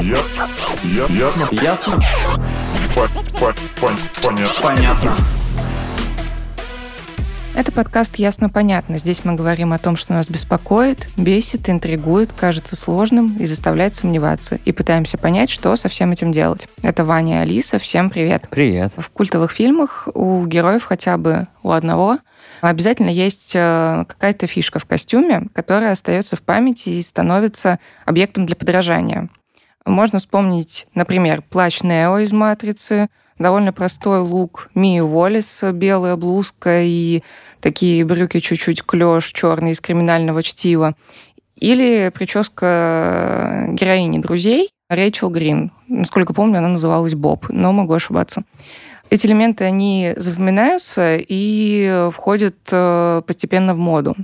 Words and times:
Ясно. 0.00 0.48
Я- 0.84 1.06
Ясно. 1.06 1.48
Ясно? 1.52 2.00
По- 2.94 3.08
по- 3.38 3.54
пон- 3.80 3.98
Понятно. 4.22 4.62
Понятно. 4.62 5.14
Это 7.54 7.72
подкаст 7.72 8.16
«Ясно-понятно». 8.16 8.98
Здесь 8.98 9.24
мы 9.24 9.32
говорим 9.34 9.72
о 9.72 9.78
том, 9.78 9.96
что 9.96 10.12
нас 10.12 10.28
беспокоит, 10.28 11.08
бесит, 11.16 11.70
интригует, 11.70 12.30
кажется 12.34 12.76
сложным 12.76 13.36
и 13.38 13.46
заставляет 13.46 13.94
сомневаться. 13.94 14.56
И 14.66 14.72
пытаемся 14.72 15.16
понять, 15.16 15.48
что 15.48 15.74
со 15.76 15.88
всем 15.88 16.12
этим 16.12 16.32
делать. 16.32 16.68
Это 16.82 17.06
Ваня 17.06 17.38
и 17.38 17.42
Алиса. 17.42 17.78
Всем 17.78 18.10
привет. 18.10 18.46
Привет. 18.50 18.92
В 18.98 19.08
культовых 19.08 19.50
фильмах 19.52 20.08
у 20.12 20.44
героев 20.44 20.84
хотя 20.84 21.16
бы 21.16 21.46
у 21.62 21.70
одного 21.70 22.18
обязательно 22.60 23.08
есть 23.10 23.52
э, 23.54 24.04
какая-то 24.06 24.46
фишка 24.46 24.78
в 24.78 24.84
костюме, 24.84 25.46
которая 25.54 25.92
остается 25.92 26.36
в 26.36 26.42
памяти 26.42 26.90
и 26.90 27.02
становится 27.02 27.78
объектом 28.04 28.44
для 28.44 28.56
подражания. 28.56 29.30
Можно 29.86 30.18
вспомнить, 30.18 30.88
например, 30.94 31.42
плащ 31.48 31.82
Нео 31.82 32.18
из 32.18 32.32
«Матрицы», 32.32 33.08
довольно 33.38 33.72
простой 33.72 34.18
лук 34.18 34.68
Мии 34.74 34.98
Уоллес, 34.98 35.62
белая 35.72 36.16
блузка 36.16 36.82
и 36.82 37.22
такие 37.60 38.04
брюки 38.04 38.40
чуть-чуть 38.40 38.82
клеш 38.82 39.32
черный 39.32 39.70
из 39.70 39.80
криминального 39.80 40.42
чтива. 40.42 40.96
Или 41.54 42.10
прическа 42.12 43.66
героини 43.68 44.18
«Друзей» 44.18 44.70
Рэйчел 44.88 45.30
Грин. 45.30 45.72
Насколько 45.88 46.34
помню, 46.34 46.58
она 46.58 46.68
называлась 46.68 47.14
Боб, 47.14 47.46
но 47.48 47.72
могу 47.72 47.92
ошибаться. 47.92 48.42
Эти 49.08 49.26
элементы, 49.26 49.64
они 49.64 50.14
запоминаются 50.16 51.16
и 51.16 52.08
входят 52.12 52.56
э, 52.72 53.22
постепенно 53.24 53.74
в 53.74 53.78
моду. 53.78 54.16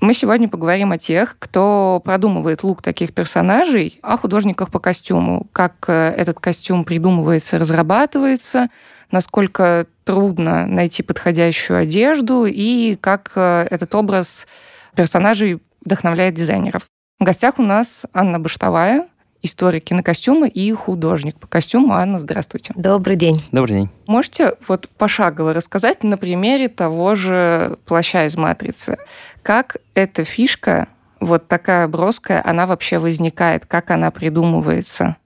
Мы 0.00 0.12
сегодня 0.12 0.48
поговорим 0.48 0.92
о 0.92 0.98
тех, 0.98 1.36
кто 1.38 2.02
продумывает 2.04 2.62
лук 2.62 2.82
таких 2.82 3.14
персонажей, 3.14 3.98
о 4.02 4.16
художниках 4.16 4.70
по 4.70 4.78
костюму, 4.78 5.46
как 5.52 5.84
э, 5.88 6.10
этот 6.16 6.40
костюм 6.40 6.84
придумывается, 6.84 7.58
разрабатывается, 7.58 8.68
насколько 9.10 9.86
трудно 10.04 10.66
найти 10.66 11.02
подходящую 11.02 11.78
одежду 11.78 12.44
и 12.44 12.96
как 12.96 13.32
э, 13.36 13.66
этот 13.70 13.94
образ 13.94 14.46
персонажей 14.94 15.62
вдохновляет 15.84 16.34
дизайнеров. 16.34 16.82
В 17.20 17.24
гостях 17.24 17.58
у 17.58 17.62
нас 17.62 18.04
Анна 18.12 18.40
Баштовая, 18.40 19.06
историк 19.44 19.84
кинокостюма 19.84 20.48
и 20.48 20.72
художник 20.72 21.36
по 21.36 21.46
костюму. 21.46 21.92
Анна, 21.92 22.18
здравствуйте. 22.18 22.72
Добрый 22.74 23.16
день. 23.16 23.42
Добрый 23.52 23.76
день. 23.76 23.90
Можете 24.06 24.54
вот 24.66 24.88
пошагово 24.88 25.52
рассказать 25.52 26.02
на 26.02 26.16
примере 26.16 26.68
того 26.68 27.14
же 27.14 27.76
плаща 27.84 28.24
из 28.24 28.36
«Матрицы», 28.36 28.96
как 29.42 29.76
эта 29.94 30.24
фишка, 30.24 30.88
вот 31.20 31.46
такая 31.48 31.86
броская, 31.86 32.42
она 32.44 32.66
вообще 32.66 32.98
возникает, 32.98 33.66
как 33.66 33.90
она 33.90 34.10
придумывается? 34.10 35.16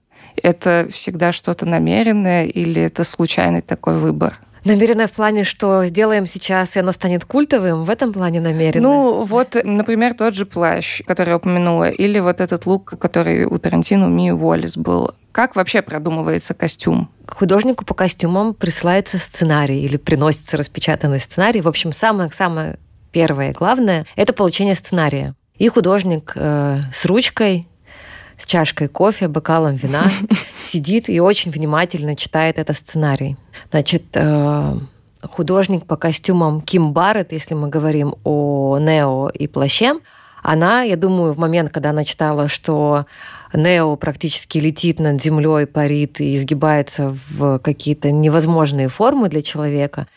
Это 0.41 0.87
всегда 0.91 1.31
что-то 1.31 1.65
намеренное 1.65 2.45
или 2.45 2.81
это 2.81 3.03
случайный 3.05 3.61
такой 3.61 3.97
выбор? 3.97 4.39
Намеренное 4.65 5.07
в 5.07 5.11
плане, 5.11 5.43
что 5.43 5.85
сделаем 5.85 6.25
сейчас, 6.25 6.75
и 6.75 6.79
оно 6.79 6.91
станет 6.91 7.25
культовым, 7.25 7.85
в 7.85 7.89
этом 7.89 8.13
плане 8.13 8.41
намеренно. 8.41 8.87
Ну, 8.87 9.23
вот, 9.23 9.55
например, 9.63 10.13
тот 10.13 10.35
же 10.35 10.45
плащ, 10.45 11.01
который 11.05 11.29
я 11.29 11.37
упомянула, 11.37 11.89
или 11.89 12.19
вот 12.19 12.41
этот 12.41 12.65
лук, 12.65 12.95
который 12.99 13.45
у 13.45 13.57
Тарантино 13.57 14.07
у 14.07 14.09
Мии 14.09 14.31
Уоллес 14.31 14.77
был. 14.77 15.11
Как 15.31 15.55
вообще 15.55 15.81
продумывается 15.81 16.53
костюм? 16.53 17.09
Художнику 17.27 17.85
по 17.85 17.93
костюмам 17.93 18.53
присылается 18.53 19.19
сценарий 19.19 19.81
или 19.81 19.97
приносится 19.97 20.57
распечатанный 20.57 21.19
сценарий. 21.19 21.61
В 21.61 21.67
общем, 21.67 21.93
самое-самое 21.93 22.77
первое 23.11 23.51
и 23.51 23.53
главное– 23.53 24.05
это 24.15 24.33
получение 24.33 24.75
сценария. 24.75 25.35
И 25.57 25.67
художник 25.67 26.33
э, 26.35 26.79
с 26.91 27.05
ручкой, 27.05 27.67
с 28.39 28.45
чашкой 28.45 28.87
кофе, 28.87 29.27
бокалом 29.27 29.75
вина 29.75 30.09
сидит 30.63 31.09
и 31.09 31.19
очень 31.19 31.51
внимательно 31.51 32.15
читает 32.15 32.57
этот 32.57 32.77
сценарий. 32.77 33.35
Значит, 33.69 34.03
э, 34.13 34.77
художник 35.23 35.85
по 35.85 35.97
костюмам 35.97 36.61
Ким 36.61 36.93
Барретт, 36.93 37.33
если 37.33 37.53
мы 37.53 37.67
говорим 37.67 38.15
о 38.23 38.77
Нео 38.79 39.29
и 39.29 39.47
плаще, 39.47 39.99
она, 40.41 40.83
я 40.83 40.95
думаю, 40.95 41.33
в 41.33 41.37
момент, 41.37 41.71
когда 41.71 41.89
она 41.89 42.05
читала, 42.05 42.47
что 42.47 43.05
Нео 43.53 43.97
практически 43.97 44.57
летит 44.57 44.99
над 44.99 45.21
землей, 45.21 45.65
парит 45.65 46.21
и 46.21 46.35
изгибается 46.35 47.17
в 47.29 47.59
какие-то 47.59 48.09
невозможные 48.09 48.87
формы 48.87 49.27
для 49.27 49.41
человека, 49.41 50.07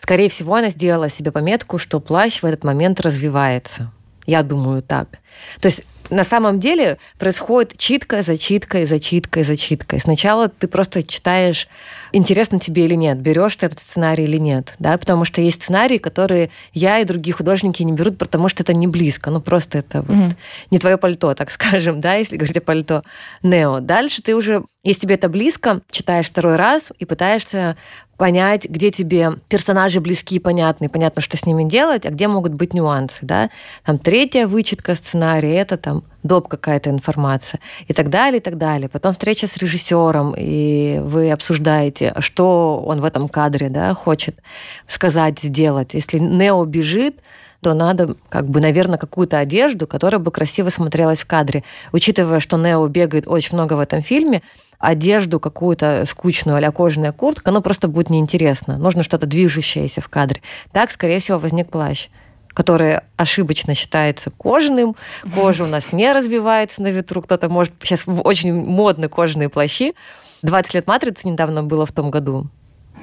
скорее 0.00 0.30
всего, 0.30 0.54
она 0.54 0.70
сделала 0.70 1.10
себе 1.10 1.30
пометку, 1.30 1.76
что 1.76 2.00
плащ 2.00 2.40
в 2.40 2.46
этот 2.46 2.64
момент 2.64 3.00
развивается. 3.02 3.92
Я 4.24 4.42
думаю 4.42 4.82
так. 4.82 5.18
То 5.60 5.66
есть 5.66 5.84
на 6.10 6.24
самом 6.24 6.60
деле 6.60 6.98
происходит 7.18 7.76
читка 7.76 8.22
за 8.22 8.36
читкой, 8.36 8.84
за 8.84 9.00
читкой, 9.00 9.44
за 9.44 9.56
читкой. 9.56 10.00
Сначала 10.00 10.48
ты 10.48 10.68
просто 10.68 11.02
читаешь, 11.02 11.68
интересно 12.12 12.58
тебе 12.58 12.84
или 12.84 12.94
нет, 12.94 13.18
берешь 13.20 13.56
ты 13.56 13.66
этот 13.66 13.80
сценарий 13.80 14.24
или 14.24 14.36
нет, 14.38 14.74
да, 14.78 14.96
потому 14.98 15.24
что 15.24 15.40
есть 15.40 15.62
сценарии, 15.62 15.98
которые 15.98 16.50
я 16.72 16.98
и 16.98 17.04
другие 17.04 17.34
художники 17.34 17.82
не 17.82 17.92
берут, 17.92 18.18
потому 18.18 18.48
что 18.48 18.62
это 18.62 18.72
не 18.74 18.86
близко, 18.86 19.30
ну 19.30 19.40
просто 19.40 19.78
это 19.78 20.02
вот 20.02 20.16
Мгм. 20.16 20.36
не 20.70 20.78
твое 20.78 20.96
пальто, 20.96 21.34
так 21.34 21.50
скажем, 21.50 22.00
да, 22.00 22.14
если 22.14 22.36
говорить 22.36 22.56
о 22.56 22.60
пальто 22.60 23.02
Нео. 23.42 23.80
Дальше 23.80 24.22
ты 24.22 24.34
уже, 24.34 24.64
если 24.82 25.02
тебе 25.02 25.14
это 25.16 25.28
близко, 25.28 25.82
читаешь 25.90 26.26
второй 26.26 26.56
раз 26.56 26.92
и 26.98 27.04
пытаешься 27.04 27.76
понять, 28.16 28.68
где 28.68 28.90
тебе 28.90 29.32
персонажи 29.48 30.00
близки 30.00 30.36
и 30.36 30.40
понятны, 30.40 30.88
понятно, 30.88 31.22
что 31.22 31.36
с 31.36 31.46
ними 31.46 31.64
делать, 31.64 32.06
а 32.06 32.10
где 32.10 32.28
могут 32.28 32.54
быть 32.54 32.74
нюансы, 32.74 33.18
да. 33.22 33.50
Там 33.84 33.98
третья 33.98 34.46
вычетка 34.46 34.94
сценария, 34.94 35.56
это 35.56 35.76
там 35.76 36.04
доп 36.22 36.48
какая-то 36.48 36.90
информация 36.90 37.60
и 37.86 37.92
так 37.92 38.08
далее, 38.08 38.38
и 38.38 38.42
так 38.42 38.58
далее. 38.58 38.88
Потом 38.88 39.12
встреча 39.12 39.46
с 39.46 39.56
режиссером, 39.56 40.34
и 40.36 40.98
вы 41.02 41.30
обсуждаете, 41.30 42.14
что 42.18 42.82
он 42.84 43.00
в 43.00 43.04
этом 43.04 43.28
кадре 43.28 43.68
да, 43.68 43.94
хочет 43.94 44.38
сказать, 44.86 45.38
сделать. 45.40 45.94
Если 45.94 46.18
Нео 46.18 46.64
бежит, 46.64 47.20
то 47.60 47.74
надо, 47.74 48.16
как 48.28 48.48
бы, 48.48 48.60
наверное, 48.60 48.98
какую-то 48.98 49.38
одежду, 49.38 49.86
которая 49.86 50.20
бы 50.20 50.30
красиво 50.30 50.68
смотрелась 50.68 51.20
в 51.20 51.26
кадре. 51.26 51.64
Учитывая, 51.92 52.40
что 52.40 52.56
Нео 52.56 52.86
бегает 52.88 53.26
очень 53.26 53.54
много 53.54 53.74
в 53.74 53.80
этом 53.80 54.02
фильме, 54.02 54.42
одежду 54.78 55.40
какую-то 55.40 56.04
скучную, 56.06 56.66
а 56.66 56.72
кожаная 56.72 57.12
куртка, 57.12 57.50
ну, 57.50 57.62
просто 57.62 57.88
будет 57.88 58.10
неинтересно. 58.10 58.76
Нужно 58.76 59.02
что-то 59.02 59.26
движущееся 59.26 60.00
в 60.00 60.08
кадре. 60.08 60.42
Так, 60.72 60.90
скорее 60.90 61.20
всего, 61.20 61.38
возник 61.38 61.70
плащ 61.70 62.08
который 62.56 63.00
ошибочно 63.18 63.74
считается 63.74 64.30
кожаным. 64.30 64.96
Кожа 65.34 65.64
у 65.64 65.66
нас 65.66 65.92
не 65.92 66.10
развивается 66.10 66.80
на 66.80 66.86
ветру. 66.86 67.20
Кто-то 67.20 67.50
может... 67.50 67.74
Сейчас 67.82 68.04
очень 68.06 68.54
модны 68.54 69.10
кожаные 69.10 69.50
плащи. 69.50 69.92
20 70.40 70.72
лет 70.72 70.86
«Матрицы» 70.86 71.28
недавно 71.28 71.62
было 71.62 71.84
в 71.84 71.92
том 71.92 72.10
году. 72.10 72.46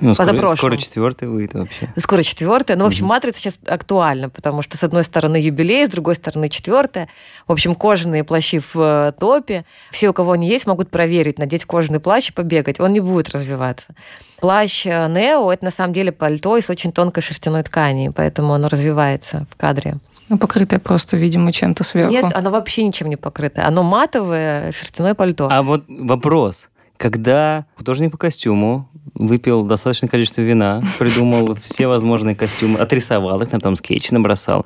Ну, 0.04 0.14
скоро, 0.14 0.28
Позапрошлом. 0.28 0.58
скоро 0.58 0.78
четвертый 0.78 1.28
выйдет 1.30 1.54
вообще. 1.54 1.94
Скоро 1.98 2.24
четвертая. 2.24 2.76
Ну, 2.76 2.84
в 2.84 2.88
общем, 2.88 3.06
Мгм. 3.06 3.10
матрица 3.16 3.40
сейчас 3.40 3.60
актуальна, 3.66 4.30
потому 4.30 4.62
что 4.62 4.78
с 4.78 4.84
одной 4.84 5.04
стороны 5.04 5.38
юбилей, 5.38 5.88
с 5.88 5.90
другой 5.90 6.16
стороны 6.16 6.50
четвертая. 6.50 7.08
В 7.48 7.52
общем, 7.54 7.74
кожаные 7.74 8.24
плащи 8.26 8.60
в 8.60 8.76
э, 8.76 9.14
топе. 9.18 9.64
Все, 9.92 10.10
у 10.10 10.14
кого 10.14 10.34
они 10.34 10.48
есть, 10.48 10.68
могут 10.68 10.90
проверить, 10.90 11.40
надеть 11.40 11.64
кожаный 11.64 12.02
плащ 12.02 12.30
и 12.30 12.34
побегать. 12.34 12.82
Он 12.82 12.92
не 12.92 13.00
будет 13.00 13.30
развиваться. 13.30 13.96
Плащ 14.42 14.86
э, 14.86 15.08
Нео– 15.08 15.52
это 15.54 15.64
на 15.64 15.72
самом 15.72 15.94
деле 15.94 16.12
пальто 16.12 16.58
из 16.58 16.70
очень 16.70 16.92
тонкой 16.92 17.22
шерстяной 17.22 17.64
ткани, 17.64 18.10
поэтому 18.14 18.54
оно 18.54 18.68
развивается 18.68 19.48
в 19.50 19.56
кадре. 19.56 20.00
Ну, 20.30 20.38
покрытое 20.38 20.80
просто, 20.80 21.16
видимо, 21.18 21.52
чем-то 21.52 21.84
сверху. 21.84 22.12
Нет, 22.14 22.26
оно 22.34 22.50
вообще 22.50 22.84
ничем 22.84 23.08
не 23.08 23.18
покрыто. 23.18 23.66
Оно 23.66 23.84
матовое 23.84 24.72
шерстяное 24.72 25.16
пальто. 25.16 25.48
А 25.50 25.62
вот 25.62 25.84
вопрос. 25.88 26.66
Когда 27.04 27.66
художник 27.76 28.14
по 28.14 28.18
костюму 28.18 28.88
выпил 29.14 29.66
достаточное 29.66 30.08
количество 30.08 30.40
вина, 30.40 30.82
придумал 31.00 31.54
все 31.62 31.88
возможные 31.88 32.34
костюмы, 32.34 32.80
отрисовал 32.80 33.42
их, 33.42 33.50
там 33.50 33.76
скетч 33.76 34.10
набросал, 34.12 34.66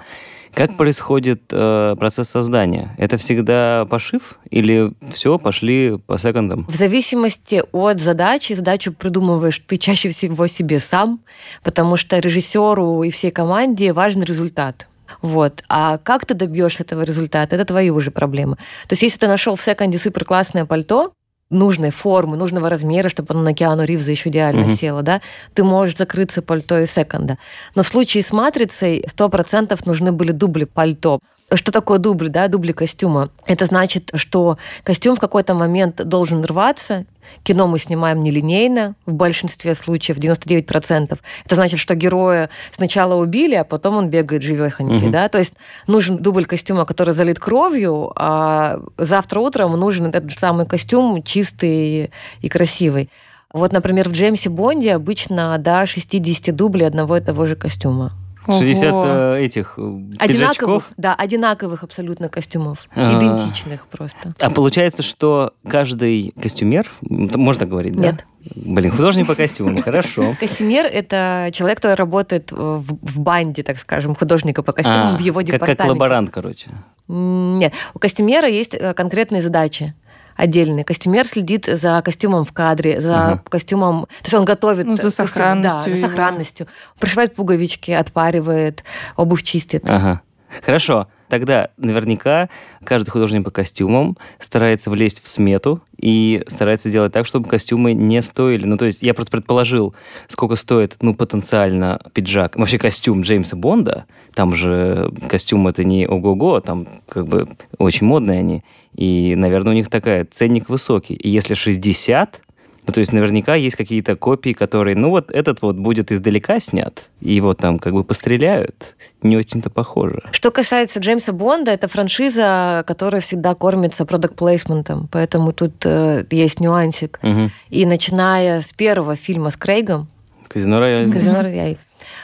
как 0.53 0.78
происходит 0.78 1.46
э, 1.52 1.96
процесс 1.97 2.30
создания? 2.30 2.96
Это 3.00 3.18
всегда 3.18 3.88
пошив 3.90 4.38
или 4.52 4.92
все, 5.11 5.40
пошли 5.40 5.97
по 5.97 6.20
секондам? 6.20 6.67
В 6.70 6.76
зависимости 6.76 7.64
от 7.72 8.00
задачи, 8.00 8.53
задачу 8.53 8.94
придумываешь 8.94 9.59
ты 9.66 9.78
чаще 9.78 10.09
всего 10.09 10.46
себе 10.46 10.78
сам, 10.78 11.22
потому 11.64 11.97
что 11.97 12.20
режиссеру 12.20 13.02
и 13.02 13.09
всей 13.09 13.32
команде 13.32 13.94
важен 13.94 14.22
результат. 14.22 14.88
Вот. 15.23 15.64
А 15.70 15.97
как 15.97 16.28
ты 16.28 16.35
добьешь 16.35 16.79
этого 16.79 17.02
результата, 17.02 17.56
это 17.56 17.66
твои 17.66 17.90
уже 17.90 18.11
проблемы. 18.11 18.58
То 18.88 18.94
есть, 18.94 19.02
если 19.02 19.17
ты 19.22 19.28
нашел 19.28 19.56
в 19.56 19.61
секонде 19.64 19.97
супер 19.97 20.23
классное 20.23 20.66
пальто, 20.66 21.14
нужной 21.49 21.91
формы, 21.91 22.38
нужного 22.38 22.70
размера, 22.70 23.09
чтобы 23.09 23.34
оно 23.34 23.41
на 23.41 23.53
Киану 23.53 23.84
Ривза 23.84 24.11
еще 24.11 24.29
идеально 24.29 24.66
Мгм. 24.66 24.76
село, 24.76 25.02
да, 25.02 25.22
ты 25.53 25.64
можешь 25.64 25.97
закрыться 25.97 26.41
пальто 26.41 26.79
из 26.79 26.91
секонда. 26.91 27.38
Но 27.76 27.84
в 27.84 27.88
случае 27.88 28.23
с 28.23 28.32
«Матрицей» 28.32 29.05
100% 29.08 29.85
нужны 29.85 30.11
были 30.11 30.32
дубли 30.32 30.66
пальто. 30.66 31.20
Что 31.53 31.72
такое 31.72 31.97
дубль, 31.97 32.28
да, 32.28 32.49
дубли 32.49 32.73
костюма? 32.73 33.29
Это 33.46 33.66
значит, 33.66 34.11
что 34.16 34.58
костюм 34.84 35.16
в 35.16 35.20
какой-то 35.20 35.53
момент 35.53 36.03
должен 36.03 36.44
рваться, 36.44 37.05
Кино 37.44 37.68
мы 37.68 37.79
снимаем 37.79 38.24
нелинейно, 38.24 38.96
в 39.06 39.14
большинстве 39.14 39.76
случаев, 39.76 40.18
99%. 40.18 41.18
Это 41.46 41.56
значит, 41.56 41.79
что 41.79 41.96
героя 41.96 42.50
сначала 42.72 43.16
убили, 43.16 43.56
а 43.56 43.64
потом 43.64 43.97
он 43.97 44.09
бегает 44.09 44.44
живехонький, 44.44 45.08
угу. 45.08 45.12
да? 45.12 45.29
То 45.29 45.38
есть 45.38 45.53
нужен 45.88 46.18
дубль 46.18 46.46
костюма, 46.46 46.85
который 46.85 47.14
залит 47.14 47.40
кровью, 47.40 48.12
а 48.16 48.79
завтра 48.97 49.40
утром 49.40 49.74
нужен 49.74 50.08
этот 50.08 50.32
самый 50.32 50.66
костюм 50.66 51.24
чистый 51.24 52.12
и 52.41 52.50
красивый. 52.50 53.09
Вот, 53.53 53.72
например, 53.72 54.09
в 54.09 54.12
Джеймсе 54.12 54.50
Бонде 54.50 54.94
обычно 54.94 55.58
до 55.58 55.85
60 55.85 56.56
дублей 56.56 56.88
одного 56.88 57.18
и 57.18 57.22
того 57.22 57.46
же 57.46 57.56
костюма. 57.56 58.14
60 58.47 58.94
э, 58.94 59.40
этих 59.41 59.73
э, 59.78 60.02
одинаковых, 60.17 60.85
да, 60.97 61.14
одинаковых 61.14 61.84
абсолютно 61.84 62.29
костюмов, 62.29 62.88
А-а-а. 62.96 63.17
идентичных 63.17 63.85
просто. 63.88 64.34
А 64.40 64.49
получается, 64.49 65.03
что 65.03 65.53
каждый 65.67 66.34
костюмер, 66.41 66.90
можно 67.02 67.66
говорить, 67.66 67.96
да? 67.96 68.11
Нет. 68.11 68.26
Блин, 68.55 68.91
художник 68.91 69.28
по 69.28 69.35
костюму, 69.35 69.82
хорошо. 69.82 70.35
Костюмер– 70.40 70.85
это 70.91 71.49
человек, 71.52 71.78
который 71.79 71.96
работает 71.96 72.52
в, 72.52 72.82
в 73.02 73.20
банде, 73.20 73.64
так 73.64 73.78
скажем, 73.78 74.16
художника 74.16 74.64
по 74.64 74.72
костюмам 74.72 75.16
а, 75.16 75.17
в 75.17 75.20
его 75.20 75.41
департаменте. 75.41 75.76
Как, 75.76 75.88
как 75.88 75.90
лаборант, 75.90 76.29
короче. 76.29 76.70
Нет, 77.09 77.73
у 77.94 77.99
костюмера 77.99 78.47
есть 78.47 78.73
э, 78.73 78.94
конкретные 78.94 79.41
задачи 79.41 79.94
отдельный. 80.37 80.84
Костюмер 80.84 81.25
следит 81.25 81.66
за 81.66 82.01
костюмом 82.01 82.45
в 82.45 82.53
кадре, 82.53 83.01
за 83.01 83.34
угу. 83.34 83.41
костюмом... 83.49 84.05
То 84.05 84.25
есть 84.25 84.34
он 84.35 84.45
готовит... 84.45 84.85
Ну, 84.85 84.95
за 84.95 85.09
сохранностью. 85.09 85.73
Костюм, 85.75 85.93
да, 85.93 85.99
за 85.99 86.07
сохранностью. 86.07 86.67
Пришивает 86.99 87.35
пуговички, 87.35 87.91
отпаривает, 87.91 88.84
обувь 89.16 89.43
чистит. 89.43 89.89
Ага. 89.89 90.22
Хорошо. 90.63 91.07
Тогда 91.29 91.70
наверняка 91.78 92.50
каждый 92.84 93.09
художник 93.09 93.44
по 93.44 93.52
костюмам 93.52 94.18
старается 94.40 94.90
влезть 94.90 95.22
в 95.24 95.28
смету 95.28 95.82
и 95.97 96.44
старается 96.47 96.90
сделать 96.90 97.12
так, 97.12 97.26
чтобы 97.26 97.50
костюмы 97.50 97.94
не 97.94 98.22
стоили. 98.22 98.66
Ну, 98.66 98.78
то 98.78 98.85
есть 98.85 99.02
я 99.02 99.14
просто 99.14 99.32
предположил, 99.32 99.94
сколько 100.28 100.56
стоит, 100.56 100.96
ну, 101.02 101.14
потенциально 101.14 102.00
пиджак. 102.14 102.56
Вообще 102.56 102.78
костюм 102.78 103.22
Джеймса 103.22 103.56
Бонда, 103.56 104.06
там 104.34 104.56
же 104.56 105.12
костюм 105.28 105.68
это 105.68 105.84
не 105.84 106.08
ого-го, 106.08 106.62
там 106.62 106.88
как 107.09 107.28
бы 107.28 107.47
очень 107.78 108.08
модные 108.08 108.40
они. 108.40 108.64
И, 108.94 109.35
наверное, 109.35 109.73
у 109.73 109.76
них 109.76 109.90
такая 109.90 110.26
ценник 110.26 110.70
высокий. 110.70 111.16
И 111.16 111.30
если 111.30 111.56
60, 111.56 112.41
ну, 112.87 112.93
то 112.93 112.99
есть 113.01 113.11
наверняка 113.11 113.55
есть 113.55 113.75
какие-то 113.75 114.16
копии, 114.16 114.53
которые, 114.53 114.95
ну, 114.95 115.09
вот 115.09 115.31
этот 115.31 115.61
вот 115.61 115.75
будет 115.75 116.11
издалека 116.11 116.59
снят, 116.59 117.05
и 117.19 117.34
его 117.34 117.53
там 117.53 117.79
как 117.79 117.93
бы 117.93 118.03
постреляют. 118.03 118.95
Не 119.22 119.37
очень-то 119.37 119.69
похоже. 119.69 120.23
Что 120.31 120.51
касается 120.51 120.99
Джеймса 120.99 121.34
Бонда, 121.34 121.72
это 121.72 121.87
франшиза, 121.87 122.84
которая 122.87 123.22
всегда 123.22 123.55
кормится 123.55 124.05
продукт-плейсментом, 124.05 125.09
поэтому 125.11 125.51
тут 125.51 125.85
э, 125.85 126.25
есть 126.31 126.59
нюансик. 126.59 127.19
Угу. 127.22 127.49
И 127.69 127.85
начиная 127.85 128.61
с 128.61 128.72
первого 128.73 129.16
фильма 129.16 129.49
с 129.49 129.57
Крейгом, 129.57 130.07
Казино 130.47 130.79
Рояль. 130.79 131.11
Казино 131.11 131.41
Рояль. 131.41 131.78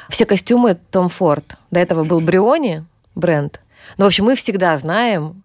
Все 0.09 0.25
костюмы 0.25 0.77
Том 0.91 1.09
Форд. 1.09 1.55
До 1.71 1.79
этого 1.79 2.03
был 2.03 2.19
Бриони 2.19 2.85
бренд. 3.15 3.59
Но, 3.97 4.05
в 4.05 4.07
общем, 4.07 4.25
мы 4.25 4.35
всегда 4.35 4.77
знаем, 4.77 5.42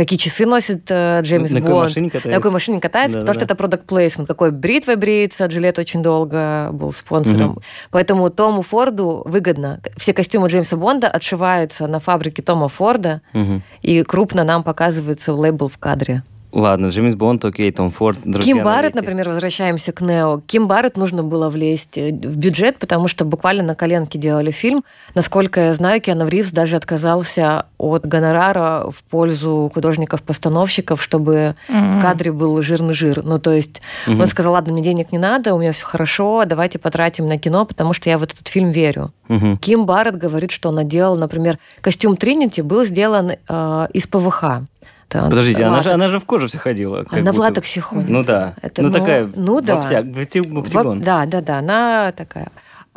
какие 0.00 0.18
часы 0.18 0.46
носит 0.46 0.90
э, 0.90 1.20
Джеймс 1.22 1.50
на 1.50 1.60
Бонд. 1.60 1.70
Какой 1.70 1.82
машине 1.82 2.10
катается. 2.10 2.28
На 2.30 2.36
какой 2.36 2.50
машине 2.50 2.80
катается, 2.80 3.18
да, 3.18 3.20
потому 3.20 3.26
да, 3.26 3.32
что 3.34 3.40
да. 3.40 3.44
это 3.46 3.54
продукт 3.54 3.86
плейсмент. 3.86 4.28
Какой 4.28 4.50
бритвой 4.50 4.96
бреется, 4.96 5.44
Джилет 5.46 5.78
очень 5.78 6.02
долго 6.02 6.70
был 6.72 6.92
спонсором. 6.92 7.50
Угу. 7.52 7.62
Поэтому 7.90 8.30
Тому 8.30 8.62
Форду 8.62 9.22
выгодно. 9.26 9.80
Все 9.96 10.14
костюмы 10.14 10.48
Джеймса 10.48 10.76
Бонда 10.76 11.08
отшиваются 11.08 11.86
на 11.86 12.00
фабрике 12.00 12.40
Тома 12.40 12.68
Форда, 12.68 13.20
угу. 13.34 13.60
и 13.82 14.02
крупно 14.02 14.44
нам 14.44 14.62
показывается 14.62 15.34
лейбл 15.34 15.68
в 15.68 15.76
кадре. 15.76 16.22
Ладно, 16.52 16.88
Джеймс 16.88 17.14
Бонд, 17.14 17.44
окей, 17.44 17.70
Том 17.70 17.90
Форд, 17.90 18.18
друзья 18.24 18.54
Ким 18.54 18.64
Барретт, 18.64 18.94
например, 18.94 19.28
возвращаемся 19.28 19.92
к 19.92 20.00
Нео. 20.00 20.40
Ким 20.46 20.66
Барретт 20.66 20.96
нужно 20.96 21.22
было 21.22 21.48
влезть 21.48 21.96
э, 21.96 22.10
в 22.10 22.36
бюджет, 22.36 22.78
потому 22.78 23.06
что 23.06 23.24
буквально 23.24 23.62
на 23.62 23.74
коленке 23.76 24.18
делали 24.18 24.50
фильм. 24.50 24.84
Насколько 25.14 25.60
я 25.60 25.74
знаю, 25.74 26.00
Киану 26.00 26.26
Ривз 26.26 26.50
даже 26.50 26.76
отказался 26.76 27.66
от 27.78 28.04
гонорара 28.04 28.90
в 28.90 29.02
пользу 29.04 29.70
художников-постановщиков, 29.72 31.00
чтобы 31.00 31.54
mm-hmm. 31.68 31.98
в 31.98 32.02
кадре 32.02 32.32
был 32.32 32.60
жирный 32.62 32.94
жир. 32.94 33.22
Ну, 33.22 33.38
то 33.38 33.52
есть 33.52 33.80
mm-hmm. 34.06 34.20
он 34.20 34.26
сказал, 34.26 34.54
ладно, 34.54 34.72
мне 34.72 34.82
денег 34.82 35.12
не 35.12 35.18
надо, 35.18 35.54
у 35.54 35.58
меня 35.58 35.72
все 35.72 35.86
хорошо, 35.86 36.44
давайте 36.46 36.80
потратим 36.80 37.28
на 37.28 37.38
кино, 37.38 37.64
потому 37.64 37.92
что 37.92 38.10
я 38.10 38.18
в 38.18 38.24
этот 38.24 38.48
фильм 38.48 38.70
верю. 38.70 39.12
Mm-hmm. 39.28 39.58
Ким 39.58 39.86
Барретт 39.86 40.16
говорит, 40.16 40.50
что 40.50 40.70
она 40.70 40.82
делала, 40.82 41.16
например, 41.16 41.58
костюм 41.80 42.16
Тринити 42.16 42.60
был 42.60 42.84
сделан 42.84 43.32
э, 43.48 43.86
из 43.92 44.08
ПВХ. 44.08 44.62
Это 45.10 45.28
Подождите, 45.28 45.64
она 45.64 45.82
же, 45.82 45.90
она 45.90 46.08
же 46.08 46.20
в 46.20 46.24
коже 46.24 46.46
вся 46.46 46.58
ходила. 46.58 47.04
Она 47.10 47.32
в 47.32 47.38
латексе 47.38 47.80
ходит. 47.80 48.08
Ну 48.08 48.22
да. 48.22 48.54
Это, 48.62 48.82
ну, 48.82 48.88
ну 48.88 48.94
такая 48.94 49.30
ну, 49.34 49.60
да. 49.60 49.76
вопсяк, 49.76 50.04
в, 50.46 51.00
да, 51.00 51.26
да, 51.26 51.40
да. 51.40 51.58
Она 51.58 52.12
такая 52.16 52.48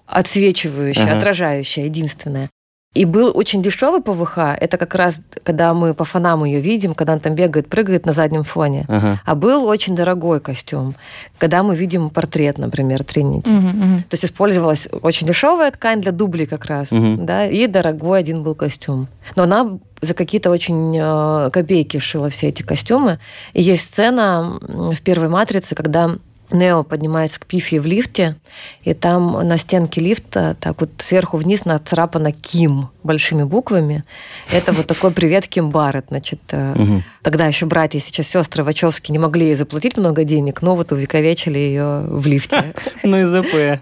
отсвечивающая, 0.06 1.04
ага. 1.04 1.18
отражающая, 1.18 1.86
единственная. 1.86 2.50
И 2.94 3.06
был 3.06 3.32
очень 3.34 3.64
дешевый 3.64 4.02
ПВХ. 4.02 4.38
Это 4.60 4.78
как 4.78 4.94
раз, 4.94 5.20
когда 5.44 5.74
мы 5.74 5.96
по 5.96 6.04
фонам 6.04 6.46
ее 6.46 6.60
видим, 6.60 6.94
когда 6.94 7.14
он 7.14 7.20
там 7.20 7.34
бегает, 7.34 7.68
прыгает 7.68 8.06
на 8.06 8.14
заднем 8.14 8.44
фоне. 8.44 8.86
Ага. 8.88 9.20
А 9.26 9.34
был 9.34 9.66
очень 9.66 9.96
дорогой 9.96 10.40
костюм, 10.40 10.94
когда 11.40 11.64
мы 11.64 11.76
видим 11.76 12.12
портрет, 12.12 12.60
например, 12.60 13.04
Тринити. 13.04 13.52
Угу, 13.52 13.68
угу. 13.68 13.98
То 14.10 14.14
есть 14.14 14.26
использовалась 14.26 14.88
очень 15.02 15.26
дешевая 15.26 15.72
ткань 15.72 16.02
для 16.02 16.12
дублей 16.12 16.46
как 16.46 16.66
раз, 16.66 16.92
угу. 16.92 17.18
да, 17.18 17.48
и 17.48 17.66
дорогой 17.66 18.20
один 18.20 18.44
был 18.44 18.54
костюм. 18.54 19.08
Но 19.36 19.44
она 19.44 19.80
за 20.04 20.14
какие-то 20.14 20.50
очень 20.50 20.98
э, 20.98 21.50
копейки 21.52 21.98
шила 21.98 22.30
все 22.30 22.50
эти 22.50 22.62
костюмы. 22.62 23.20
И 23.54 23.62
есть 23.62 23.84
сцена 23.84 24.60
в 24.62 25.02
первой 25.02 25.30
«Матрице», 25.30 25.76
когда 25.76 26.16
Нео 26.52 26.84
поднимается 26.84 27.40
к 27.40 27.46
Пифи 27.46 27.76
в 27.76 27.86
лифте, 27.86 28.36
и 28.84 28.94
там 28.94 29.48
на 29.48 29.58
стенке 29.58 30.02
лифта 30.02 30.56
так 30.60 30.82
вот 30.82 30.90
сверху 30.98 31.38
вниз 31.38 31.66
нацарапано 31.66 32.32
Ким 32.32 32.90
большими 33.02 33.44
буквами. 33.44 34.04
Это 34.52 34.72
вот 34.74 34.88
такой 34.88 35.12
привет 35.12 35.48
Ким 35.48 35.70
Барретт. 35.70 36.06
Значит, 36.10 36.40
угу. 36.52 37.02
тогда 37.22 37.48
еще 37.48 37.66
братья, 37.66 38.00
сейчас 38.00 38.28
сестры 38.28 38.64
Вачовски 38.64 39.12
не 39.12 39.20
могли 39.20 39.48
ей 39.48 39.56
заплатить 39.56 39.98
много 39.98 40.24
денег, 40.24 40.62
но 40.62 40.76
вот 40.76 40.92
увековечили 40.92 41.58
ее 41.58 42.06
в 42.08 42.26
лифте. 42.28 42.74
Ну 43.04 43.18
и 43.18 43.24
ЗП. 43.26 43.82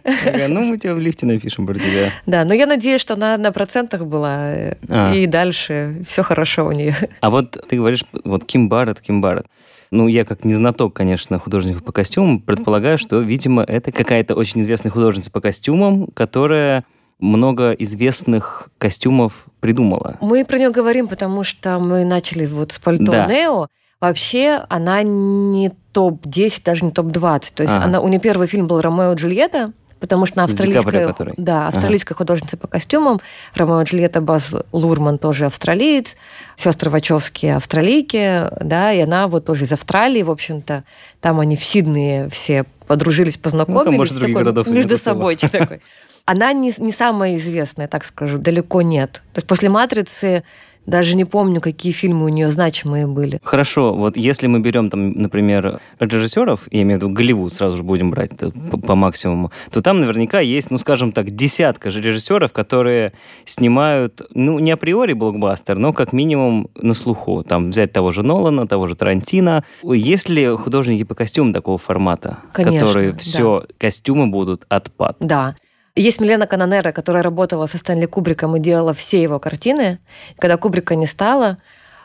Ну 0.50 0.63
мы 0.63 0.78
тебя 0.78 0.94
в 0.96 1.00
лифте 1.00 1.25
напишем 1.25 1.68
про 1.68 1.75
тебя. 1.75 2.12
Да, 2.25 2.44
но 2.44 2.54
я 2.54 2.66
надеюсь, 2.66 3.02
что 3.02 3.13
она 3.13 3.38
на 3.38 3.52
процентах 3.52 4.06
была, 4.06 4.75
а. 4.90 5.13
и 5.13 5.28
дальше 5.28 6.04
все 6.08 6.24
хорошо 6.24 6.66
у 6.66 6.72
нее. 6.72 6.96
А 7.19 7.30
вот 7.30 7.58
ты 7.68 7.75
говоришь, 7.75 8.04
вот 8.24 8.46
Ким 8.46 8.69
Барретт, 8.69 9.00
Ким 9.02 9.22
Барретт. 9.22 9.48
Ну, 9.91 10.07
я 10.07 10.23
как 10.23 10.45
не 10.45 10.53
знаток, 10.53 10.93
конечно, 10.93 11.38
художников 11.38 11.83
по 11.83 11.91
костюмам, 11.91 12.39
предполагаю, 12.39 12.97
что, 12.97 13.19
видимо, 13.19 13.63
это 13.63 13.91
какая-то 13.91 14.35
очень 14.35 14.61
известная 14.61 14.89
художница 14.89 15.29
по 15.29 15.41
костюмам, 15.41 16.07
которая 16.13 16.85
много 17.19 17.71
известных 17.73 18.69
костюмов 18.77 19.45
придумала. 19.59 20.17
Мы 20.21 20.45
про 20.45 20.57
нее 20.57 20.71
говорим, 20.71 21.07
потому 21.07 21.43
что 21.43 21.77
мы 21.77 22.05
начали 22.05 22.45
вот 22.45 22.71
с 22.71 22.79
пальто 22.79 23.11
да. 23.11 23.27
Нео. 23.27 23.67
Вообще 23.99 24.65
она 24.69 25.03
не 25.03 25.71
топ-10, 25.91 26.62
даже 26.65 26.86
не 26.86 26.91
топ-20. 26.91 27.53
То 27.53 27.63
есть 27.63 27.75
ага. 27.75 27.86
она, 27.86 28.01
у 28.01 28.07
нее 28.07 28.19
первый 28.19 28.48
фильм 28.48 28.67
был 28.67 28.81
«Ромео 28.81 29.13
и 29.13 29.15
Джульетта», 29.15 29.74
потому 30.01 30.25
что 30.25 30.39
она 30.39 30.46
австралийская, 30.46 31.15
да, 31.38 31.67
австралийская 31.67 32.15
ага. 32.15 32.17
художница 32.17 32.58
по 32.58 32.67
костюмам. 32.67 33.22
Ромео 33.53 33.84
Джульетта 33.84 34.20
Баз 34.20 34.51
Лурман 34.72 35.20
тоже 35.20 35.46
австралиец, 35.46 36.17
сестры 36.58 36.89
Вачовски 36.89 37.46
австралийки, 37.46 38.50
да, 38.60 38.91
и 38.91 39.00
она 39.00 39.27
вот 39.27 39.46
тоже 39.46 39.65
из 39.65 39.72
Австралии, 39.72 40.24
в 40.24 40.31
общем-то. 40.31 40.84
Там 41.22 41.39
они 41.39 41.55
в 41.55 41.63
Сиднее 41.63 42.27
все 42.29 42.65
подружились, 42.88 43.38
познакомились. 43.38 43.86
Ну, 43.86 43.91
там, 43.91 43.96
может, 43.96 44.20
такой, 44.20 44.34
городов 44.34 44.67
Между 44.67 44.98
собой 44.98 45.36
такой. 45.38 45.81
Она 46.25 46.51
не, 46.53 46.74
не 46.77 46.91
самая 46.91 47.36
известная, 47.38 47.88
так 47.88 48.03
скажу, 48.05 48.38
далеко 48.38 48.81
нет. 48.81 49.22
То 49.34 49.39
есть 49.39 49.48
после 49.48 49.70
«Матрицы» 49.70 50.43
Даже 50.85 51.15
не 51.15 51.25
помню, 51.25 51.61
какие 51.61 51.93
фильмы 51.93 52.25
у 52.25 52.29
нее 52.29 52.51
значимые 52.51 53.07
были. 53.07 53.39
Хорошо, 53.43 53.93
вот 53.93 54.17
если 54.17 54.47
мы 54.47 54.59
берем 54.59 54.89
там, 54.89 55.11
например, 55.11 55.79
режиссеров, 56.00 56.67
я 56.71 56.81
имею 56.81 57.00
в 57.00 57.03
виду 57.03 57.13
Голливуд, 57.13 57.53
сразу 57.53 57.77
же 57.77 57.83
будем 57.83 58.09
брать 58.11 58.31
по, 58.38 58.77
по 58.77 58.95
максимуму, 58.95 59.51
то 59.71 59.81
там 59.81 60.01
наверняка 60.01 60.39
есть, 60.39 60.71
ну, 60.71 60.77
скажем 60.77 61.11
так, 61.11 61.29
десятка 61.29 61.91
же 61.91 62.01
режиссеров, 62.01 62.51
которые 62.51 63.13
снимают, 63.45 64.21
ну, 64.33 64.59
не 64.59 64.71
априори 64.71 65.13
блокбастер, 65.13 65.77
но 65.77 65.93
как 65.93 66.13
минимум 66.13 66.69
на 66.75 66.93
слуху. 66.93 67.43
Там 67.43 67.69
взять 67.69 67.93
того 67.93 68.11
же 68.11 68.23
Нолана, 68.23 68.67
того 68.67 68.88
же 68.88 68.95
Тарантино. 68.95 69.63
Есть 69.83 70.29
ли 70.29 70.55
художники 70.55 71.03
по 71.03 71.15
костюмам 71.15 71.53
такого 71.53 71.77
формата, 71.77 72.39
Конечно, 72.53 72.79
которые 72.79 73.15
все 73.15 73.61
да. 73.61 73.73
костюмы 73.77 74.27
будут 74.27 74.65
отпад? 74.69 75.17
Да. 75.19 75.55
Есть 75.95 76.21
Милена 76.21 76.48
Канонера, 76.48 76.91
которая 76.91 77.21
работала 77.21 77.65
со 77.65 77.77
Стэнли 77.77 78.05
Кубриком 78.05 78.55
и 78.55 78.60
делала 78.60 78.93
все 78.93 79.21
его 79.21 79.39
картины. 79.39 80.00
Когда 80.38 80.57
Кубрика 80.57 80.95
не 80.95 81.05
стало, 81.05 81.57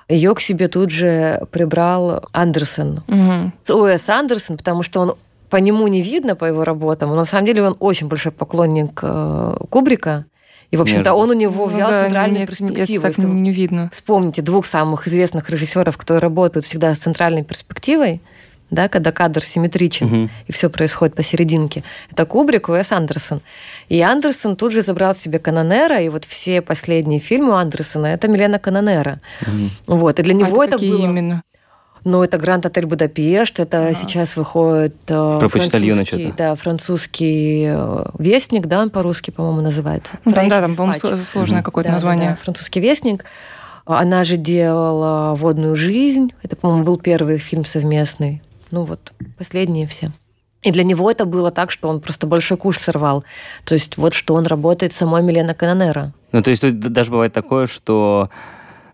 ее 0.09 0.35
к 0.35 0.40
себе 0.40 0.69
тут 0.69 0.90
же 0.90 1.43
прибрал 1.50 2.25
Андерсон. 2.33 3.02
Угу. 3.09 3.78
Уэс 3.78 4.09
Андерсон, 4.09 4.57
потому 4.57 4.83
что 4.83 5.00
он 5.00 5.14
по 5.50 5.57
нему 5.57 5.87
не 5.88 6.02
видно, 6.02 6.35
по 6.35 6.45
его 6.45 6.64
работам, 6.64 7.11
но 7.11 7.16
на 7.16 7.25
самом 7.25 7.47
деле 7.47 7.62
он 7.62 7.76
очень 7.78 8.09
большой 8.09 8.33
поклонник 8.33 8.99
э, 9.02 9.57
Кубрика. 9.71 10.26
И 10.73 10.76
в 10.76 10.83
общем-то, 10.83 11.14
он 11.14 11.31
у 11.31 11.33
него 11.33 11.66
взял 11.66 11.90
Ну 11.90 11.95
да, 11.95 12.05
центральную 12.05 12.40
нет, 12.40 12.49
перспективу. 12.49 13.07
Это 13.07 13.23
так 13.23 13.25
не 13.25 13.52
видно. 13.52 13.88
Вспомните 13.93 14.43
двух 14.43 14.66
самых 14.66 15.07
известных 15.07 15.49
режиссеров, 15.49 15.97
которые 15.97 16.21
работают 16.21 16.66
всегда 16.66 16.93
с 16.93 16.99
центральной 16.99 17.45
перспективой, 17.45 18.21
да, 18.71 18.89
когда 18.89 19.13
кадр 19.13 19.43
симметричен, 19.45 20.07
Мгм. 20.07 20.31
и 20.47 20.53
все 20.53 20.69
происходит 20.71 21.15
посерединке. 21.15 21.85
Это 22.11 22.25
Кубрик 22.27 22.69
Уэс 22.69 22.93
Андерсон. 22.93 23.41
И 23.89 24.01
Андерсон 24.01 24.57
тут 24.57 24.73
же 24.73 24.83
забрал 24.83 25.15
себе 25.15 25.39
Канонера, 25.39 26.01
и 26.01 26.09
вот 26.09 26.25
все 26.25 26.63
последние 26.63 27.21
фильмы 27.21 27.53
у 27.53 27.57
Андерсона 27.57 28.07
это 28.07 28.29
Милена 28.29 28.59
Канонера. 28.59 29.21
Мгм. 29.47 29.71
Вот, 29.87 30.19
и 30.19 30.23
для 30.23 30.35
него 30.35 30.61
А 30.61 30.65
это 30.65 30.73
какие 30.75 30.93
было... 30.93 31.05
именно? 31.05 31.43
Ну, 32.05 32.23
это 32.23 32.39
Гранд 32.39 32.65
Отель 32.65 32.87
Будапешт, 32.87 33.59
это 33.59 33.87
Ага. 33.89 33.95
сейчас 33.95 34.37
выходит 34.37 34.95
э, 35.09 35.39
Про 35.41 35.49
французский, 35.49 36.33
да, 36.37 36.55
французский 36.55 37.65
э, 37.69 38.05
вестник, 38.19 38.67
да, 38.67 38.81
он 38.83 38.91
по-русски, 38.91 39.31
по-моему, 39.33 39.61
называется. 39.63 40.19
Ну, 40.25 40.31
там, 40.33 40.49
да, 40.49 40.61
там, 40.61 40.77
по-моему, 40.77 41.01
сложное 41.25 41.59
Мгм. 41.59 41.65
какое-то 41.65 41.89
Да, 41.89 41.93
да, 41.93 41.95
название. 41.95 42.31
да, 42.31 42.37
французский 42.37 42.79
вестник. 42.81 43.25
Она 43.87 44.23
же 44.25 44.37
делала 44.37 45.35
«Водную 45.35 45.75
жизнь». 45.77 46.33
Это, 46.43 46.55
по-моему, 46.57 46.85
был 46.85 46.97
первый 46.97 47.39
фильм 47.39 47.65
совместный. 47.65 48.41
Ну 48.71 48.85
вот, 48.85 49.13
последние 49.39 49.87
все. 49.87 50.11
И 50.63 50.73
для 50.73 50.83
него 50.83 51.11
это 51.11 51.27
было 51.27 51.51
так, 51.51 51.71
что 51.71 51.89
он 51.89 52.01
просто 52.01 52.27
большой 52.27 52.57
куш 52.57 52.79
сорвал. 52.79 53.25
То 53.65 53.75
есть 53.75 53.97
вот 53.97 54.15
что 54.15 54.35
он 54.35 54.47
работает 54.47 54.93
с 54.93 54.97
самой 54.97 55.23
Милена 55.23 55.55
Канонера. 55.55 56.13
Ну, 56.33 56.43
то 56.43 56.51
есть 56.51 56.63
тут 56.63 56.81
даже 56.81 57.11
бывает 57.11 57.33
такое, 57.33 57.67
что 57.67 58.31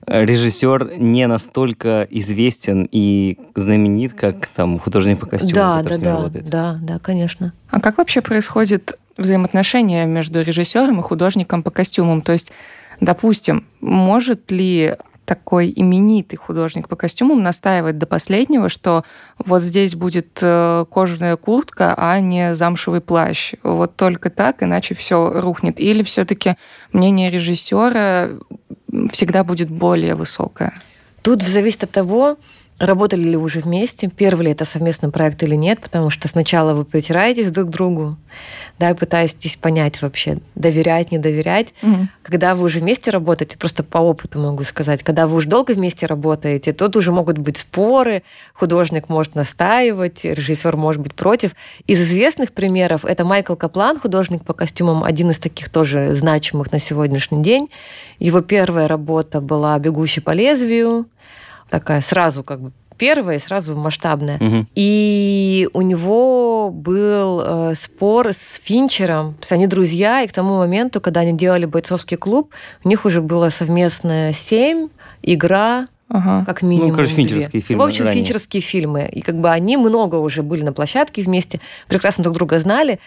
режиссер 0.07 0.99
не 0.99 1.27
настолько 1.27 2.07
известен 2.11 2.89
и 2.91 3.39
знаменит, 3.55 4.15
как 4.15 4.49
там 4.49 4.79
художник 4.79 5.21
по 5.21 5.27
костюму, 5.27 5.55
да, 5.55 5.79
который 5.79 5.89
да, 5.89 5.95
с 5.95 5.99
ним 5.99 6.05
да, 6.05 6.17
работает. 6.17 6.49
да, 6.49 6.79
да, 6.83 6.99
конечно. 6.99 7.53
А 7.71 7.81
как 7.81 7.99
вообще 7.99 8.21
происходит 8.21 8.99
взаимоотношение 9.17 10.07
между 10.07 10.43
режиссером 10.43 11.01
и 11.01 11.03
художником 11.03 11.63
по 11.63 11.71
костюмам? 11.71 12.23
То 12.23 12.33
есть, 12.33 12.53
допустим, 13.01 13.65
может 13.81 14.51
ли 14.51 14.97
такой 15.25 15.73
именитый 15.75 16.37
художник 16.37 16.89
по 16.89 16.97
костюмам 16.97 17.43
настаивать 17.43 17.99
до 17.99 18.07
последнего, 18.07 18.69
что 18.69 19.05
вот 19.39 19.63
здесь 19.63 19.95
будет 19.95 20.39
э, 20.43 20.85
кожаная 20.91 21.37
куртка, 21.37 21.95
а 21.97 22.19
не 22.21 22.55
замшевый 22.55 23.01
плащ. 23.01 23.55
Вот 23.63 23.97
только 23.97 24.31
так, 24.31 24.63
иначе 24.63 24.95
все 24.95 25.31
рухнет. 25.41 25.79
Или 25.79 26.03
все-таки 26.03 26.57
мнение 26.93 27.31
режиссера 27.31 28.31
всегда 29.13 29.45
будет 29.45 29.71
более 29.71 30.15
высокое? 30.15 30.73
Тут 31.23 31.43
зависит 31.43 31.85
от 31.85 31.93
того, 31.93 32.37
работали 32.79 33.23
ли 33.23 33.37
уже 33.37 33.61
вместе, 33.61 34.09
первый 34.09 34.47
ли 34.47 34.53
это 34.53 34.65
совместный 34.65 35.11
проект 35.11 35.43
или 35.43 35.55
нет, 35.55 35.81
потому 35.81 36.11
что 36.11 36.29
сначала 36.29 36.75
вы 36.75 36.85
притираетесь 36.85 37.51
друг 37.51 37.69
к 37.69 37.71
другу, 37.71 38.17
да, 38.79 38.91
и 38.91 38.95
пытаетесь 38.95 39.57
понять 39.57 40.03
вообще, 40.03 40.39
доверять, 40.55 41.13
не 41.13 41.19
доверять. 41.19 41.75
Когда 42.23 42.55
вы 42.55 42.65
уже 42.65 42.81
вместе 42.81 43.11
работаете, 43.11 43.57
просто 43.57 43.83
по 43.83 43.99
опыту 43.99 44.41
могу 44.41 44.65
сказать, 44.65 45.03
когда 45.03 45.27
вы 45.27 45.37
уже 45.37 45.49
долго 45.49 45.73
вместе 45.73 46.07
работаете, 46.07 46.73
тут 46.73 46.97
уже 46.97 47.13
могут 47.13 47.39
быть 47.39 47.59
споры, 47.59 48.23
художник 48.55 49.09
может 49.09 49.35
настаивать, 49.35 50.25
режиссер 50.25 50.77
может 50.77 51.03
быть 51.03 51.15
против. 51.15 51.53
Из 51.87 52.01
известных 52.01 52.53
примеров 52.53 53.05
это 53.05 53.25
Майкл 53.25 53.55
Каплан, 53.55 54.01
художник 54.01 54.45
по 54.45 54.55
костюмам, 54.55 55.05
один 55.05 55.31
из 55.31 55.39
таких 55.39 55.69
тоже 55.69 56.15
значимых 56.15 56.73
на 56.73 56.79
сегодняшний 56.79 57.43
день. 57.43 57.69
Его 58.19 58.41
первая 58.41 58.89
работа 58.89 59.41
была 59.41 59.79
«Бегущий 59.79 60.21
по 60.21 60.31
лезвию», 60.31 61.07
такая 61.73 62.03
сразу 62.03 62.45
как 62.45 62.61
бы 62.61 62.71
первая 62.99 63.39
и 63.39 63.41
сразу 63.41 63.75
масштабная. 63.75 64.37
Мгм. 64.39 64.69
И 64.75 65.69
у 65.73 65.81
него 65.81 66.71
был 66.71 67.41
э, 67.45 67.75
спор 67.75 68.29
с 68.29 68.61
Финчером. 68.63 69.33
То 69.35 69.41
есть 69.41 69.53
они 69.53 69.67
друзья, 69.67 70.23
и 70.23 70.29
к 70.29 70.33
тому 70.33 70.59
моменту, 70.59 71.01
когда 71.01 71.21
они 71.21 71.33
делали 71.33 71.65
бойцовский 71.65 72.19
клуб, 72.19 72.53
у 72.85 72.89
них 72.89 73.05
уже 73.07 73.23
было 73.23 73.49
совместное 73.49 74.33
семь, 74.35 74.89
игра, 75.23 75.89
Ага. 76.11 76.45
как 76.45 76.61
минимум. 76.63 76.91
Ну, 76.91 76.95
короче, 76.95 77.15
две. 77.15 77.25
финчерские 77.25 77.63
фильмы 77.63 77.83
В 77.83 77.87
общем, 77.87 78.05
ранее. 78.05 78.23
финчерские 78.23 78.61
фильмы. 78.61 79.09
И 79.11 79.23
как 79.23 79.41
бы 79.41 79.49
они 79.49 79.79
много 79.79 80.17
уже 80.17 80.43
были 80.43 80.63
на 80.63 80.73
площадке 80.75 81.23
вместе, 81.23 81.59
прекрасно 81.89 82.23
друг 82.23 82.37
друга 82.37 82.59
знали. 82.59 83.01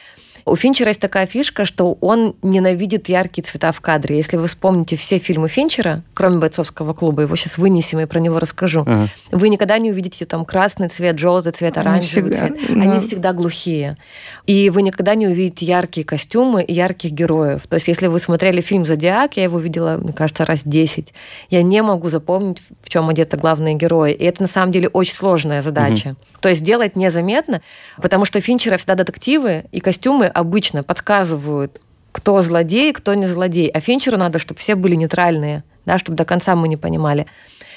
У 0.48 0.56
Финчера 0.56 0.90
есть 0.90 1.02
такая 1.02 1.26
фишка, 1.26 1.66
что 1.66 1.98
он 2.02 2.36
ненавидит 2.44 3.10
яркие 3.10 3.44
цвета 3.44 3.72
в 3.72 3.82
кадре. 3.82 4.16
Если 4.18 4.38
вы 4.38 4.46
вспомните 4.46 4.96
все 4.96 5.18
фильмы 5.18 5.48
Финчера, 5.48 6.04
кроме 6.14 6.38
бойцовского 6.38 6.94
клуба, 6.94 7.24
его 7.24 7.36
сейчас 7.36 7.58
вынесем 7.58 8.00
и 8.00 8.06
про 8.06 8.20
него 8.20 8.38
расскажу, 8.40 8.82
Ага. 8.82 9.10
вы 9.32 9.50
никогда 9.50 9.80
не 9.80 9.90
увидите 9.90 10.26
там 10.26 10.46
красный 10.46 10.88
цвет, 10.90 11.18
желтый 11.18 11.52
цвет, 11.52 11.76
Они 11.78 11.88
оранжевый 11.88 12.32
всегда, 12.32 12.48
цвет. 12.50 12.60
да. 12.76 12.82
Они 12.82 13.00
всегда 13.00 13.34
глухие. 13.34 13.98
И 14.46 14.70
вы 14.70 14.84
никогда 14.84 15.16
не 15.16 15.28
увидите 15.28 15.66
яркие 15.66 16.06
костюмы 16.06 16.62
и 16.64 16.72
ярких 16.74 17.10
героев. 17.12 17.64
То 17.68 17.74
есть, 17.74 17.88
если 17.88 18.06
вы 18.06 18.20
смотрели 18.20 18.62
фильм 18.62 18.86
«Зодиак», 18.86 19.38
я 19.38 19.44
его 19.44 19.58
видела, 19.58 19.98
мне 19.98 20.14
кажется, 20.14 20.46
раз 20.46 20.62
10, 20.64 21.12
я 21.50 21.64
не 21.64 21.82
могу 21.82 22.10
запомнить, 22.10 22.62
в 22.84 22.90
чем 22.90 23.10
одеты 23.10 23.36
главные 23.38 23.74
герои. 23.74 24.14
И 24.14 24.24
это, 24.24 24.44
на 24.44 24.48
самом 24.48 24.72
деле, 24.72 24.90
очень 24.90 25.16
сложная 25.16 25.64
задача. 25.64 26.16
То 26.40 26.50
есть, 26.50 26.62
сделать 26.62 26.96
незаметно, 26.96 27.62
потому 28.00 28.26
что 28.26 28.40
Финчера 28.42 28.78
всегда 28.78 28.94
детективы, 28.94 29.66
и 29.72 29.80
костюмы 29.80 30.32
обычно 30.36 30.84
подсказывают, 30.84 31.82
кто 32.12 32.42
злодей, 32.42 32.94
кто 32.94 33.14
не 33.14 33.28
злодей. 33.28 33.70
А 33.70 33.80
Финчеру 33.80 34.18
надо, 34.18 34.40
чтобы 34.40 34.60
все 34.60 34.76
были 34.76 34.96
нейтральные, 34.96 35.64
да, 35.86 35.98
чтобы 35.98 36.18
до 36.18 36.26
конца 36.26 36.56
мы 36.56 36.68
не 36.68 36.78
понимали. 36.78 37.26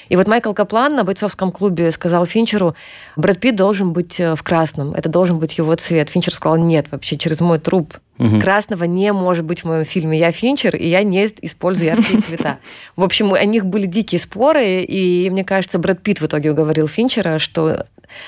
И 0.09 0.15
вот 0.15 0.27
Майкл 0.27 0.53
Каплан 0.53 0.95
на 0.95 1.03
бойцовском 1.03 1.51
клубе 1.51 1.91
сказал 1.91 2.25
Финчеру, 2.25 2.75
Брэд 3.15 3.39
Питт 3.39 3.55
должен 3.55 3.93
быть 3.93 4.19
э, 4.19 4.35
в 4.35 4.41
красном, 4.41 4.93
это 4.93 5.07
должен 5.07 5.37
быть 5.37 5.57
его 5.57 5.75
цвет. 5.75 6.09
Финчер 6.09 6.33
сказал, 6.33 6.57
нет, 6.57 6.87
вообще 6.91 7.17
через 7.17 7.39
мой 7.41 7.59
труп. 7.59 7.97
Мгм. 8.17 8.41
Красного 8.41 8.85
не 8.85 9.13
может 9.13 9.45
быть 9.45 9.61
в 9.61 9.65
моем 9.65 9.85
фильме. 9.85 10.17
Я 10.17 10.31
Финчер, 10.31 10.75
и 10.75 10.87
я 10.87 11.03
не 11.03 11.25
использую 11.41 11.89
яркие 11.89 12.19
цвета. 12.19 12.57
В 12.95 13.03
общем, 13.03 13.31
у 13.31 13.37
них 13.37 13.65
были 13.65 13.85
дикие 13.85 14.19
споры, 14.19 14.81
и 14.81 15.29
мне 15.29 15.43
кажется, 15.43 15.77
Брэд 15.77 16.01
Питт 16.01 16.21
в 16.21 16.25
итоге 16.25 16.51
уговорил 16.51 16.87
Финчера, 16.87 17.37
что 17.37 17.85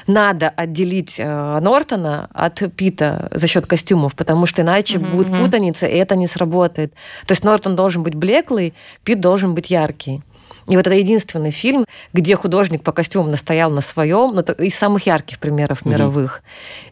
надо 0.07 0.49
отделить 0.49 1.15
э, 1.17 1.59
Нортона 1.61 2.29
от 2.33 2.61
Питта 2.75 3.29
за 3.31 3.47
счет 3.47 3.65
костюмов, 3.65 4.15
потому 4.15 4.45
что 4.45 4.61
иначе 4.61 4.99
Мгм, 4.99 5.11
будет 5.11 5.37
путаница, 5.37 5.87
и 5.87 5.95
это 5.97 6.15
не 6.15 6.27
сработает. 6.27 6.93
То 7.25 7.31
есть 7.31 7.43
Нортон 7.43 7.75
должен 7.75 8.03
быть 8.03 8.15
блеклый, 8.15 8.73
Питт 9.03 9.19
должен 9.19 9.55
быть 9.55 9.69
яркий. 9.71 10.21
И 10.67 10.75
вот 10.75 10.85
это 10.87 10.95
единственный 10.95 11.51
фильм, 11.51 11.85
где 12.13 12.35
художник 12.35 12.83
по 12.83 12.91
костюмам 12.91 13.31
настоял 13.31 13.69
на 13.71 13.81
своем, 13.81 14.33
но 14.33 14.41
это 14.41 14.53
из 14.53 14.75
самых 14.75 15.05
ярких 15.05 15.39
примеров 15.39 15.85
мировых. 15.85 16.43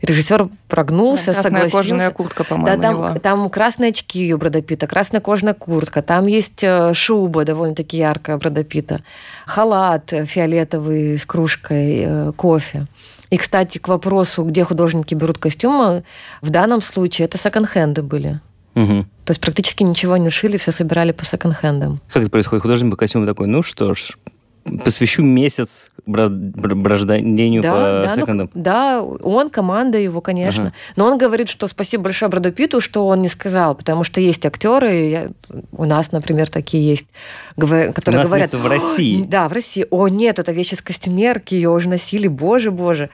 И 0.02 0.06
режиссер 0.06 0.50
прогнулся, 0.68 1.34
Красная 1.34 1.44
согласился. 1.44 1.78
кожаная 1.78 2.12
куртка, 2.12 2.44
Да, 2.44 2.50
по-моему, 2.50 2.78
у 2.78 2.82
там, 2.82 2.96
него. 2.96 3.20
там 3.20 3.50
красные 3.50 3.90
очки 3.90 4.34
у 4.34 4.38
Брэда 4.38 4.62
Питта, 4.62 4.88
красная 4.88 5.22
кожаная 5.22 5.54
куртка, 5.54 6.02
там 6.02 6.28
есть 6.28 6.64
э, 6.64 6.94
шуба 6.94 7.46
довольно-таки 7.46 7.98
яркая 7.98 8.38
у 8.38 8.40
Брэда 8.40 8.64
Питта, 8.64 9.02
халат 9.46 10.12
фиолетовый 10.26 11.18
с 11.18 11.26
кружкой 11.26 12.04
э, 12.06 12.32
кофе. 12.36 12.88
И, 13.30 13.38
кстати, 13.38 13.78
к 13.78 13.88
вопросу, 13.88 14.44
где 14.44 14.64
художники 14.64 15.14
берут 15.14 15.38
костюмы, 15.38 16.04
в 16.42 16.50
данном 16.50 16.82
случае 16.82 17.26
это 17.26 17.38
секонд-хенды 17.38 18.02
были. 18.02 18.40
Мгм. 18.80 19.04
То 19.26 19.32
есть 19.32 19.42
практически 19.42 19.84
ничего 19.84 20.16
не 20.16 20.30
шили, 20.30 20.56
все 20.56 20.72
собирали 20.72 21.12
по 21.12 21.26
секонд-хендам. 21.26 22.00
Как 22.14 22.24
это 22.24 22.32
происходит? 22.32 22.62
Художник 22.62 22.92
по 22.92 22.96
костюму 22.96 23.26
такой, 23.26 23.48
ну 23.48 23.62
что 23.62 23.94
ж, 23.94 24.18
посвящу 24.84 25.24
месяц 25.24 25.90
брожданию 26.06 27.62
по 27.62 27.70
да, 27.70 28.14
ну, 28.16 28.22
секондам. 28.22 28.50
да, 28.54 29.02
он, 29.02 29.50
команда 29.50 29.98
его, 29.98 30.22
конечно. 30.22 30.66
Ага. 30.68 30.74
Но 30.96 31.06
он 31.06 31.18
говорит, 31.18 31.50
что 31.50 31.68
спасибо 31.68 32.04
большое 32.06 32.30
Брэду 32.30 32.52
Питту, 32.52 32.82
что 32.82 33.06
он 33.08 33.22
не 33.22 33.30
сказал, 33.30 33.76
потому 33.76 34.04
что 34.04 34.20
есть 34.22 34.46
актеры, 34.46 35.10
я- 35.10 35.28
у 35.72 35.86
нас, 35.86 36.12
например, 36.12 36.50
такие 36.50 36.86
есть, 36.88 37.08
говор- 37.58 37.90
У 37.90 37.94
которые 37.94 38.20
нас 38.22 38.28
говорят... 38.28 38.54
в 38.54 38.66
России. 38.66 39.24
Да, 39.24 39.48
в 39.48 39.54
России. 39.54 39.86
О, 39.90 40.08
нет, 40.08 40.40
это 40.40 40.52
вещь 40.52 40.74
из 40.74 40.82
костюмерки, 40.82 41.54
ее 41.56 41.70
уже 41.70 41.90
носили, 41.90 42.28
боже, 42.28 42.72
боже. 42.72 43.10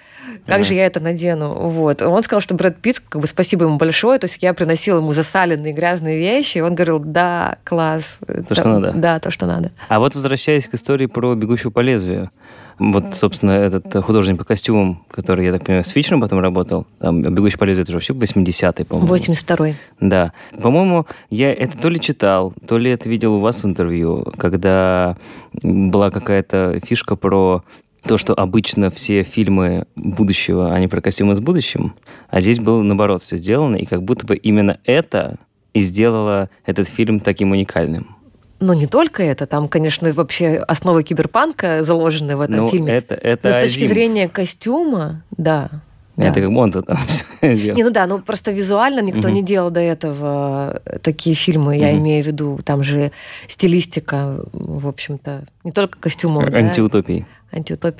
Как 0.45 0.55
Ага. 0.55 0.63
же 0.63 0.73
я 0.73 0.85
это 0.85 0.99
надену? 0.99 1.67
Вот. 1.69 2.01
Он 2.01 2.23
сказал, 2.23 2.41
что 2.41 2.55
Брэд 2.55 2.77
Питт, 2.77 2.99
как 3.07 3.21
бы 3.21 3.27
спасибо 3.27 3.65
ему 3.65 3.77
большое, 3.77 4.19
то 4.19 4.25
есть 4.25 4.41
я 4.41 4.53
приносила 4.53 4.97
ему 4.97 5.11
засаленные 5.11 5.73
грязные 5.73 6.17
вещи, 6.17 6.59
и 6.59 6.61
он 6.61 6.75
говорил, 6.75 6.99
да, 6.99 7.57
класс. 7.63 8.17
То, 8.47 8.55
что 8.55 8.67
надо. 8.79 8.93
Да, 8.95 9.19
то, 9.19 9.31
что 9.31 9.45
надо. 9.45 9.71
А 9.89 9.99
вот 9.99 10.15
возвращаясь 10.15 10.67
к 10.67 10.73
истории 10.73 11.05
про 11.07 11.35
«Бегущего 11.45 11.69
по 11.69 11.79
лезвию», 11.79 12.31
вот, 12.77 13.15
собственно, 13.15 13.51
этот 13.51 13.95
э, 13.95 14.01
художник 14.01 14.37
по 14.37 14.43
костюмам, 14.43 15.05
который, 15.09 15.45
я 15.45 15.53
так 15.53 15.63
понимаю, 15.63 15.85
с 15.85 15.89
Фичером 15.89 16.19
потом 16.19 16.39
работал, 16.39 16.85
там, 16.99 17.21
«Бегущий 17.21 17.57
по 17.57 17.63
лезвию» 17.63 17.83
это 17.83 17.91
же 17.93 17.97
вообще 17.97 18.13
80-й, 18.13 18.85
по-моему. 18.85 19.15
82-й. 19.15 19.75
Да. 20.01 20.33
По-моему, 20.61 21.05
я 21.29 21.53
это 21.53 21.77
то 21.77 21.89
ли 21.89 21.99
читал, 21.99 22.53
то 22.67 22.77
ли 22.77 22.91
это 22.91 23.07
видел 23.07 23.35
у 23.35 23.39
вас 23.39 23.63
в 23.63 23.65
интервью, 23.65 24.25
когда 24.37 25.15
была 25.53 26.11
какая-то 26.11 26.81
фишка 26.83 27.15
про 27.15 27.63
то, 28.03 28.17
что 28.17 28.33
обычно 28.33 28.89
все 28.89 29.23
фильмы 29.23 29.87
будущего, 29.95 30.73
они 30.73 30.87
про 30.87 31.01
костюмы 31.01 31.35
с 31.35 31.39
будущим, 31.39 31.95
а 32.29 32.41
здесь 32.41 32.59
было 32.59 32.81
наоборот 32.81 33.23
все 33.23 33.37
сделано, 33.37 33.77
и 33.77 33.85
как 33.85 34.03
будто 34.03 34.25
бы 34.25 34.35
именно 34.35 34.79
это 34.83 35.37
и 35.73 35.79
сделало 35.79 36.49
этот 36.65 36.87
фильм 36.87 37.19
таким 37.19 37.51
уникальным. 37.51 38.15
Но 38.59 38.73
не 38.73 38.87
только 38.87 39.21
это, 39.23 39.45
там, 39.45 39.67
конечно, 39.67 40.11
вообще 40.13 40.55
основы 40.67 41.03
киберпанка 41.03 41.83
заложены 41.83 42.37
в 42.37 42.41
этом 42.41 42.55
Ну, 42.57 42.69
фильме. 42.69 42.93
это, 42.93 43.15
это 43.15 43.49
Но 43.49 43.53
с 43.53 43.57
точки 43.57 43.77
Азимов. 43.79 43.89
зрения 43.93 44.29
костюма, 44.29 45.23
да. 45.37 45.69
Да. 46.15 46.27
Это 46.29 46.39
как 46.39 46.49
бы 46.49 46.57
он-то 46.59 46.81
там 46.81 46.95
всё 47.07 47.25
делал. 47.55 47.75
Не, 47.75 47.83
ну 47.83 47.89
да, 47.91 48.05
ну 48.07 48.19
просто 48.19 48.51
визуально 48.51 49.01
никто 49.01 49.27
Мгм. 49.27 49.33
не 49.33 49.43
делал 49.43 49.69
до 49.69 49.81
этого 49.81 50.79
э, 50.85 50.99
такие 50.99 51.35
фильмы, 51.35 51.75
я 51.77 51.89
Мгм. 51.91 51.99
имею 51.99 52.23
в 52.23 52.27
виду, 52.27 52.59
там 52.63 52.83
же 52.83 53.11
стилистика, 53.49 54.39
в 54.53 54.87
общем-то, 54.87 55.43
не 55.65 55.71
только 55.73 55.99
костюмов, 55.99 56.49
да, 56.49 56.59
Антиутопии. 56.59 57.25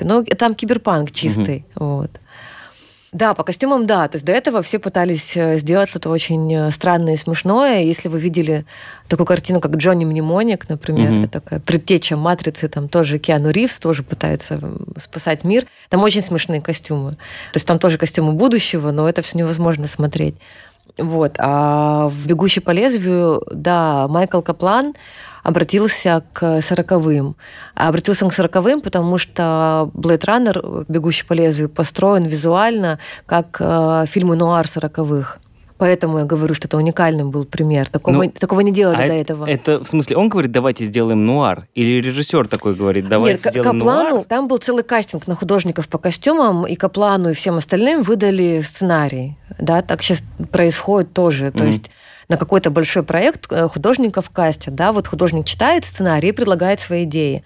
но 0.05 0.23
там 0.23 0.55
киберпанк 0.55 1.11
чистый, 1.11 1.65
вот. 1.75 2.11
Да, 3.15 3.33
по 3.33 3.45
костюмам, 3.45 3.85
да. 3.85 4.09
То 4.09 4.17
есть 4.17 4.25
до 4.25 4.33
этого 4.33 4.61
все 4.61 4.77
пытались 4.77 5.37
э, 5.37 5.57
сделать 5.57 5.87
что-то 5.87 6.09
очень 6.09 6.53
э, 6.53 6.69
странное 6.69 7.13
и 7.13 7.15
смешное. 7.15 7.81
Если 7.81 8.09
вы 8.09 8.19
видели 8.19 8.65
такую 9.07 9.25
картину, 9.25 9.61
как 9.61 9.77
Джонни 9.77 10.03
Мнемоник, 10.03 10.67
например, 10.67 11.23
это 11.23 11.39
такая 11.39 11.61
предтеча 11.61 12.17
«Матрицы», 12.17 12.67
там 12.67 12.89
тоже 12.89 13.17
Киану 13.17 13.51
Ривз 13.51 13.79
тоже 13.79 14.03
пытается 14.03 14.59
спасать 14.97 15.45
мир. 15.45 15.65
Там 15.87 16.03
очень 16.03 16.21
смешные 16.21 16.59
костюмы. 16.59 17.11
То 17.11 17.57
есть 17.57 17.65
там 17.65 17.79
тоже 17.79 17.97
костюмы 17.97 18.33
будущего, 18.33 18.91
но 18.91 19.07
это 19.07 19.21
все 19.21 19.37
невозможно 19.37 19.87
смотреть. 19.87 20.35
Вот. 20.97 21.35
А 21.39 22.07
в 22.07 22.27
«Бегущий 22.27 22.61
по 22.61 22.71
лезвию», 22.71 23.43
да, 23.51 24.07
Майкл 24.07 24.41
Каплан 24.41 24.93
обратился 25.43 26.23
к 26.33 26.61
сороковым. 26.61 27.35
Обратился 27.75 28.25
он 28.25 28.31
к 28.31 28.33
сороковым, 28.33 28.81
потому 28.81 29.17
что 29.17 29.91
Blade 29.93 30.25
Runner, 30.25 30.85
«Бегущий 30.87 31.25
по 31.25 31.33
лезвию», 31.33 31.69
построен 31.69 32.23
визуально 32.23 32.99
как 33.25 33.57
э, 33.59 34.05
фильмы 34.07 34.35
нуар 34.35 34.67
сороковых. 34.67 35.39
Поэтому 35.77 36.19
я 36.19 36.23
говорю, 36.23 36.53
что 36.53 36.67
это 36.67 36.77
уникальным 36.77 37.31
был 37.31 37.43
пример. 37.43 37.89
Такого, 37.89 38.15
Ну, 38.23 38.29
такого 38.31 38.61
не 38.61 38.71
делали 38.71 38.95
А 38.95 39.07
до 39.07 39.13
это- 39.13 39.33
этого. 39.33 39.45
Это 39.45 39.83
в 39.83 39.87
смысле, 39.87 40.15
он 40.15 40.29
говорит, 40.29 40.51
давайте 40.53 40.85
сделаем 40.85 41.25
нуар? 41.25 41.67
Или 41.75 42.01
режиссер 42.01 42.47
такой 42.47 42.75
говорит, 42.75 43.09
давайте 43.09 43.41
Нет, 43.43 43.51
сделаем 43.51 43.79
Каплану, 43.79 44.09
нуар? 44.09 44.23
там 44.25 44.47
был 44.47 44.57
целый 44.57 44.83
кастинг 44.83 45.27
на 45.27 45.35
художников 45.35 45.89
по 45.89 45.97
костюмам, 45.97 46.65
и 46.65 46.75
Каплану, 46.75 47.31
и 47.31 47.33
всем 47.33 47.57
остальным 47.57 48.03
выдали 48.03 48.61
сценарий. 48.61 49.37
Да, 49.59 49.81
так 49.81 50.01
сейчас 50.01 50.23
происходит 50.51 51.11
тоже. 51.13 51.51
То 51.51 51.59
Мгм. 51.59 51.67
есть 51.67 51.91
на 52.29 52.37
какой-то 52.37 52.69
большой 52.71 53.03
проект 53.03 53.51
э, 53.51 53.67
художников 53.67 54.29
кастят, 54.29 54.75
да, 54.75 54.91
вот 54.93 55.07
художник 55.07 55.45
читает 55.45 55.83
сценарий 55.85 56.29
и 56.29 56.31
предлагает 56.31 56.79
свои 56.79 57.03
идеи. 57.03 57.43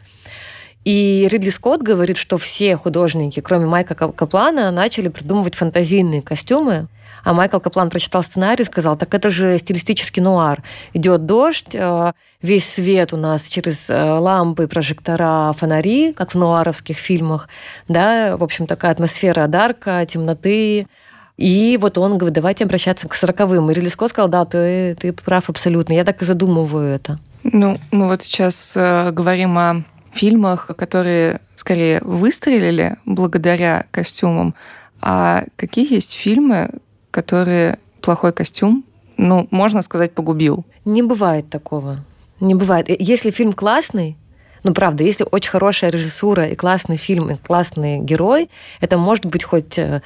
И 0.85 1.27
Ридли 1.29 1.49
Скотт 1.49 1.81
говорит, 1.81 2.17
что 2.17 2.37
все 2.37 2.77
художники, 2.77 3.39
кроме 3.41 3.65
Майка 3.65 3.95
Ка- 3.95 4.11
Каплана, 4.11 4.71
начали 4.71 5.09
придумывать 5.09 5.55
фантазийные 5.55 6.21
костюмы. 6.21 6.87
А 7.23 7.33
Майкл 7.33 7.59
Каплан 7.59 7.89
прочитал 7.89 8.23
сценарий 8.23 8.61
и 8.61 8.65
сказал, 8.65 8.95
так 8.95 9.13
это 9.13 9.29
же 9.29 9.57
стилистический 9.57 10.21
нуар. 10.21 10.63
Идет 10.93 11.25
дождь, 11.25 11.73
э, 11.73 12.13
весь 12.41 12.67
свет 12.67 13.13
у 13.13 13.17
нас 13.17 13.43
через 13.43 13.89
э, 13.89 14.01
лампы, 14.01 14.67
прожектора, 14.67 15.53
фонари, 15.53 16.13
как 16.13 16.31
в 16.31 16.35
нуаровских 16.35 16.97
фильмах. 16.97 17.49
Да, 17.87 18.37
в 18.37 18.43
общем, 18.43 18.67
такая 18.67 18.91
атмосфера 18.91 19.47
дарка, 19.47 20.05
темноты. 20.05 20.87
И 21.35 21.77
вот 21.79 21.97
он 21.97 22.17
говорит, 22.17 22.35
давайте 22.35 22.63
обращаться 22.63 23.07
к 23.07 23.15
сороковым. 23.15 23.69
И 23.69 23.73
Ридли 23.73 23.89
Скотт 23.89 24.11
сказал, 24.11 24.29
да, 24.29 24.45
ты, 24.45 24.95
ты 24.95 25.13
прав 25.13 25.49
абсолютно. 25.49 25.93
Я 25.93 26.05
так 26.05 26.21
и 26.21 26.25
задумываю 26.25 26.95
это. 26.95 27.19
Ну, 27.43 27.79
мы 27.91 28.07
вот 28.07 28.23
сейчас 28.23 28.75
э, 28.75 29.11
говорим 29.11 29.57
о 29.57 29.83
фильмах, 30.13 30.67
которые 30.77 31.41
скорее 31.55 31.99
выстрелили 32.01 32.97
благодаря 33.05 33.85
костюмам. 33.91 34.55
А 35.01 35.43
какие 35.55 35.93
есть 35.93 36.13
фильмы, 36.13 36.79
которые 37.11 37.79
плохой 38.01 38.33
костюм, 38.33 38.83
ну, 39.17 39.47
можно 39.51 39.81
сказать, 39.81 40.13
погубил? 40.13 40.65
Не 40.85 41.03
бывает 41.03 41.49
такого. 41.49 42.03
Не 42.39 42.55
бывает. 42.55 42.89
Э, 42.89 42.95
Если 42.99 43.31
фильм 43.31 43.53
классный, 43.53 44.17
ну, 44.63 44.73
правда, 44.73 45.03
если 45.03 45.25
очень 45.29 45.51
хорошая 45.51 45.91
режиссура 45.91 46.47
и 46.47 46.55
классный 46.55 46.97
фильм, 46.97 47.29
и 47.29 47.35
классный 47.35 47.99
герой, 47.99 48.49
это 48.81 48.97
может 48.97 49.25
быть 49.25 49.43
хоть 49.43 49.77
э, 49.77 50.01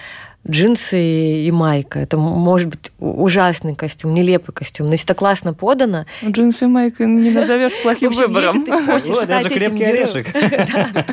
джинсы 0.49 0.99
и 1.45 1.51
майка. 1.51 1.99
Это 1.99 2.17
может 2.17 2.69
быть 2.69 2.91
ужасный 2.99 3.75
костюм, 3.75 4.13
нелепый 4.13 4.53
костюм. 4.53 4.87
Но 4.87 4.93
если 4.93 5.05
это 5.05 5.13
классно 5.15 5.53
подано, 5.53 6.05
Джинсы 6.23 6.65
и 6.65 6.67
майка 6.67 7.05
не 7.05 7.31
назовешь 7.31 7.73
плохим 7.81 8.11
выбором. 8.11 8.57
если 8.57 8.71
ты 8.71 8.85
хочешь 8.85 9.09
Ой, 9.09 9.25
даже 9.25 9.45
стать 9.47 9.51
этим 9.57 9.77
крепкий 9.77 9.85
героем- 9.85 10.09
орешек. 10.09 10.73
Да. 10.93 11.05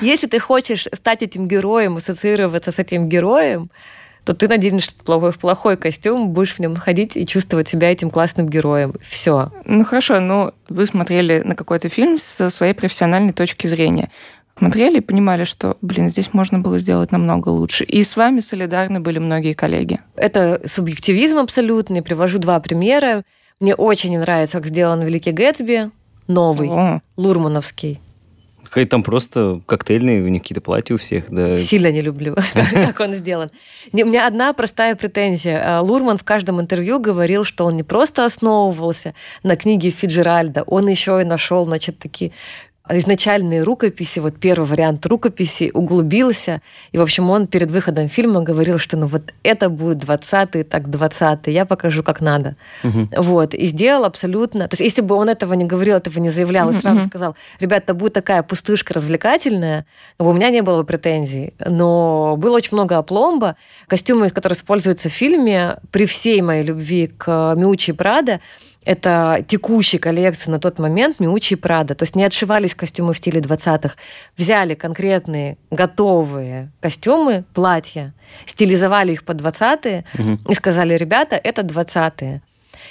Если 0.00 0.26
ты 0.26 0.38
хочешь 0.38 0.88
стать 0.94 1.22
этим 1.22 1.46
героем, 1.48 1.96
ассоциироваться 1.98 2.72
с 2.72 2.78
этим 2.78 3.08
героем, 3.08 3.70
то 4.24 4.34
ты 4.34 4.48
наденешь 4.48 4.94
плохой, 4.94 5.32
плохой 5.32 5.76
костюм, 5.76 6.28
будешь 6.30 6.54
в 6.54 6.58
нем 6.58 6.76
ходить 6.76 7.16
и 7.16 7.26
чувствовать 7.26 7.68
себя 7.68 7.90
этим 7.90 8.10
классным 8.10 8.48
героем. 8.48 8.94
Все. 9.02 9.50
Ну 9.64 9.84
хорошо, 9.84 10.20
но 10.20 10.52
вы 10.68 10.86
смотрели 10.86 11.40
на 11.44 11.54
какой-то 11.54 11.88
фильм 11.88 12.18
со 12.18 12.50
своей 12.50 12.74
профессиональной 12.74 13.32
точки 13.32 13.66
зрения. 13.66 14.10
Смотрели 14.60 14.98
и 14.98 15.00
понимали, 15.00 15.44
что, 15.44 15.78
блин, 15.80 16.10
здесь 16.10 16.34
можно 16.34 16.58
было 16.58 16.78
сделать 16.78 17.12
намного 17.12 17.48
лучше. 17.48 17.84
И 17.84 18.04
с 18.04 18.14
вами 18.14 18.40
солидарны 18.40 19.00
были 19.00 19.18
многие 19.18 19.54
коллеги. 19.54 20.00
Это 20.16 20.60
субъективизм 20.66 21.38
абсолютный. 21.38 22.02
Привожу 22.02 22.38
два 22.38 22.60
примера. 22.60 23.24
Мне 23.58 23.74
очень 23.74 24.18
нравится, 24.18 24.58
как 24.58 24.66
сделан 24.66 25.02
Великий 25.02 25.32
Гэтсби, 25.32 25.90
новый, 26.26 26.68
О, 26.68 27.00
лурмановский. 27.16 28.00
Какая 28.62 28.84
там 28.84 29.02
просто 29.02 29.62
коктейльные, 29.64 30.22
у 30.22 30.28
них 30.28 30.42
какие-то 30.42 30.60
платья 30.60 30.94
у 30.94 30.98
всех, 30.98 31.24
да. 31.30 31.58
Сильно 31.58 31.90
не 31.90 32.02
люблю, 32.02 32.36
как 32.54 33.00
он 33.00 33.14
сделан. 33.14 33.50
У 33.92 33.96
меня 33.96 34.26
одна 34.26 34.52
простая 34.52 34.94
претензия. 34.94 35.78
А, 35.78 35.80
Лурман 35.80 36.18
в 36.18 36.24
каждом 36.24 36.60
интервью 36.60 37.00
говорил, 37.00 37.44
что 37.44 37.64
он 37.64 37.76
не 37.76 37.82
просто 37.82 38.26
основывался 38.26 39.14
на 39.42 39.56
книге 39.56 39.88
Фиджеральда, 39.90 40.62
он 40.64 40.86
еще 40.86 41.20
и 41.20 41.24
нашел, 41.24 41.64
значит, 41.64 41.98
такие 41.98 42.32
изначальные 42.88 43.62
рукописи, 43.62 44.18
вот 44.18 44.36
первый 44.36 44.66
вариант 44.66 45.06
рукописи, 45.06 45.70
углубился. 45.72 46.60
И, 46.92 46.98
в 46.98 47.02
общем, 47.02 47.30
он 47.30 47.46
перед 47.46 47.70
выходом 47.70 48.08
фильма 48.08 48.42
говорил, 48.42 48.78
что 48.78 48.96
ну 48.96 49.06
вот 49.06 49.32
это 49.42 49.68
будет 49.68 50.02
20-й, 50.02 50.64
так 50.64 50.88
20-й, 50.88 51.52
я 51.52 51.66
покажу, 51.66 52.02
как 52.02 52.20
надо. 52.20 52.56
Мгм. 52.82 53.10
Вот, 53.16 53.54
и 53.54 53.66
сделал 53.66 54.04
абсолютно... 54.04 54.66
То 54.68 54.74
есть, 54.74 54.80
если 54.80 55.02
бы 55.02 55.14
он 55.14 55.28
этого 55.28 55.54
не 55.54 55.64
говорил, 55.64 55.96
этого 55.96 56.18
не 56.18 56.30
заявлял, 56.30 56.70
и 56.70 56.74
сразу 56.74 57.06
сказал, 57.06 57.36
ребята, 57.60 57.94
будет 57.94 58.14
такая 58.14 58.42
пустышка 58.42 58.94
развлекательная, 58.94 59.86
у 60.18 60.32
меня 60.32 60.50
не 60.50 60.62
было 60.62 60.78
бы 60.78 60.84
претензий. 60.84 61.54
Но 61.64 62.36
было 62.36 62.56
очень 62.56 62.70
много 62.72 62.98
опломба. 62.98 63.56
Костюмы, 63.86 64.30
которые 64.30 64.56
используются 64.56 65.08
в 65.08 65.12
фильме, 65.12 65.76
при 65.90 66.06
всей 66.06 66.42
моей 66.42 66.64
любви 66.64 67.06
к 67.06 67.54
Миучи 67.56 67.92
Прада, 67.92 68.40
это 68.84 69.44
текущей 69.46 69.98
коллекции 69.98 70.50
на 70.50 70.58
тот 70.58 70.78
момент 70.78 71.20
Миучи 71.20 71.52
и 71.54 71.56
Прада. 71.56 71.94
То 71.94 72.04
есть 72.04 72.16
не 72.16 72.24
отшивались 72.24 72.74
костюмы 72.74 73.12
в 73.12 73.18
стиле 73.18 73.40
20-х. 73.40 73.94
Взяли 74.36 74.74
конкретные 74.74 75.58
готовые 75.70 76.70
костюмы, 76.80 77.44
платья, 77.54 78.14
стилизовали 78.46 79.12
их 79.12 79.24
под 79.24 79.40
20-е 79.40 80.04
Мгм. 80.14 80.40
и 80.48 80.54
сказали, 80.54 80.94
ребята, 80.94 81.36
это 81.42 81.62
20-е. 81.62 82.40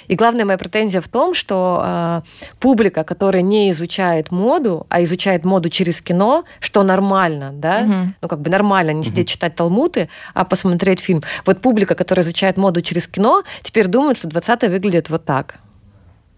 И 0.06 0.14
главная 0.16 0.44
моя 0.44 0.58
претензия 0.58 1.00
в 1.00 1.08
том, 1.08 1.34
что 1.34 1.82
э, 1.84 2.22
публика, 2.58 3.04
которая 3.04 3.42
не 3.42 3.70
изучает 3.70 4.30
моду, 4.32 4.86
а 4.88 5.02
изучает 5.04 5.44
моду 5.44 5.68
через 5.68 6.00
кино, 6.00 6.44
что 6.58 6.82
нормально, 6.82 7.52
да, 7.54 7.80
Мгм. 7.80 8.14
ну 8.22 8.28
как 8.28 8.40
бы 8.40 8.50
нормально 8.50 8.90
не 8.92 9.02
сидеть 9.04 9.28
читать 9.28 9.54
талмуты, 9.54 10.08
а 10.34 10.44
посмотреть 10.44 11.00
фильм. 11.00 11.22
Вот 11.46 11.60
публика, 11.60 11.94
которая 11.94 12.24
изучает 12.24 12.56
моду 12.56 12.80
через 12.82 13.06
кино, 13.06 13.42
теперь 13.62 13.86
думает, 13.86 14.16
что 14.18 14.28
20-е 14.28 14.70
выглядит 14.70 15.10
вот 15.10 15.24
так. 15.24 15.56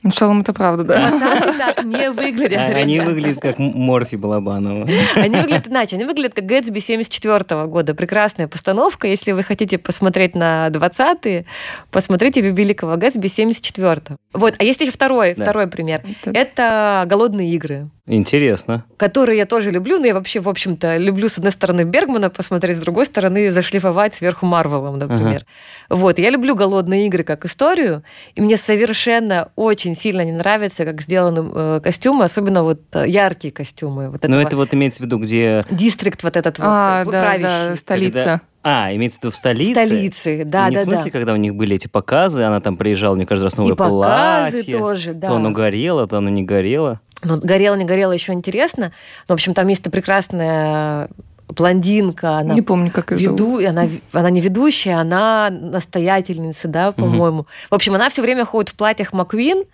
Ну, 0.02 0.10
в 0.10 0.14
целом 0.14 0.40
это 0.40 0.52
правда, 0.52 0.82
да. 0.84 1.10
20-е 1.10 1.52
так 1.58 1.84
не 1.84 2.10
выглядят. 2.10 2.58
А 2.58 2.64
Они 2.80 2.98
выглядят 3.00 3.40
как 3.40 3.58
Морфи 3.58 4.16
Балабанова. 4.16 4.88
Они 5.14 5.36
выглядят 5.36 5.68
иначе. 5.68 5.96
Они 5.96 6.04
выглядят 6.04 6.34
как 6.34 6.44
Гэтсби 6.46 6.80
74 6.80 7.66
года. 7.66 7.94
Прекрасная 7.94 8.48
постановка. 8.48 9.06
Если 9.06 9.32
вы 9.32 9.42
хотите 9.44 9.78
посмотреть 9.78 10.34
на 10.34 10.68
20-е, 10.68 11.44
посмотрите 11.90 12.40
«Великого 12.40 12.96
Гэтсби» 12.96 13.28
74 13.28 14.02
Вот. 14.32 14.54
А 14.58 14.64
есть 14.64 14.80
еще 14.80 14.90
второй, 14.90 15.34
Да. 15.34 15.44
второй 15.44 15.66
пример. 15.68 16.02
Это- 16.24 16.38
Это 16.38 17.04
«Голодные 17.06 17.50
игры» 17.52 17.88
Интересно. 18.06 18.84
которые 18.96 19.38
я 19.38 19.46
тоже 19.46 19.70
люблю, 19.70 19.98
но 20.00 20.06
я 20.06 20.14
вообще, 20.14 20.40
в 20.40 20.48
общем-то, 20.48 20.96
люблю 20.96 21.28
с 21.28 21.38
одной 21.38 21.52
стороны 21.52 21.82
Бергмана 21.82 22.30
посмотреть, 22.30 22.76
с 22.76 22.80
другой 22.80 23.06
стороны 23.06 23.50
зашлифовать 23.52 24.14
сверху 24.14 24.44
Марвелом, 24.44 24.98
например. 24.98 25.44
Вот, 25.88 26.18
я 26.18 26.30
люблю 26.30 26.56
«Голодные 26.56 27.06
игры» 27.06 27.22
как 27.22 27.44
историю, 27.44 28.02
и 28.34 28.40
мне 28.40 28.56
совершенно 28.56 29.50
очень 29.54 29.94
сильно 29.94 30.24
не 30.24 30.32
нравится, 30.32 30.84
как 30.84 31.00
сделаны 31.00 31.48
э, 31.54 31.80
костюмы, 31.82 32.24
особенно 32.24 32.64
вот 32.64 32.80
э, 32.94 33.08
яркие 33.08 33.52
костюмы. 33.52 34.10
Вот 34.10 34.26
Но 34.26 34.40
это 34.40 34.56
вот 34.56 34.74
имеется 34.74 35.00
в 35.02 35.06
виду, 35.06 35.18
где... 35.18 35.62
дистрикт 35.70 36.24
вот 36.24 36.36
этот 36.36 36.56
А, 36.58 37.04
вот, 37.04 37.12
да, 37.12 37.22
правящий. 37.22 37.68
да, 37.70 37.76
столица. 37.76 38.18
когда- 38.18 38.40
А, 38.64 38.94
имеется 38.94 39.18
в 39.18 39.22
виду 39.24 39.32
в 39.32 39.36
столице? 39.36 39.72
Столицы, 39.72 40.42
да, 40.44 40.68
не 40.68 40.74
да, 40.76 40.80
в 40.80 40.84
смысле, 40.84 41.04
да. 41.04 41.10
когда 41.10 41.32
у 41.34 41.36
них 41.36 41.54
были 41.54 41.76
эти 41.76 41.86
показы, 41.88 42.42
она 42.42 42.60
там 42.60 42.76
приезжала, 42.76 43.14
мне 43.14 43.26
каждый 43.26 43.44
раз 43.44 43.56
новое 43.56 43.72
И 43.74 43.76
показы 43.76 44.50
платье. 44.56 44.78
тоже, 44.78 45.14
да. 45.14 45.28
То 45.28 45.34
оно 45.36 45.50
горело, 45.52 46.06
то 46.08 46.18
оно 46.18 46.30
не 46.30 46.42
горело. 46.42 47.00
Ну, 47.24 47.38
горело, 47.42 47.74
не 47.76 47.84
горело, 47.84 48.12
еще 48.12 48.32
интересно. 48.32 48.92
Но, 49.28 49.34
в 49.34 49.36
общем, 49.36 49.54
там 49.54 49.68
есть 49.68 49.82
прекрасная 49.90 51.08
блондинка, 51.48 52.38
она 52.38 52.54
Не 52.54 52.62
помню, 52.62 52.90
как 52.90 53.10
ее 53.12 53.18
зовут. 53.18 53.40
веду, 53.40 53.68
она, 53.68 53.86
она 54.12 54.30
не 54.30 54.40
ведущая, 54.40 54.94
она 54.94 55.50
настоятельница, 55.50 56.68
да, 56.68 56.92
по-моему. 56.92 57.46
В 57.70 57.74
общем, 57.74 57.94
она 57.94 58.08
все 58.08 58.22
время 58.22 58.44
ходит 58.44 58.70
в 58.70 58.74
платьях 58.74 59.12
Маквин. 59.12 59.64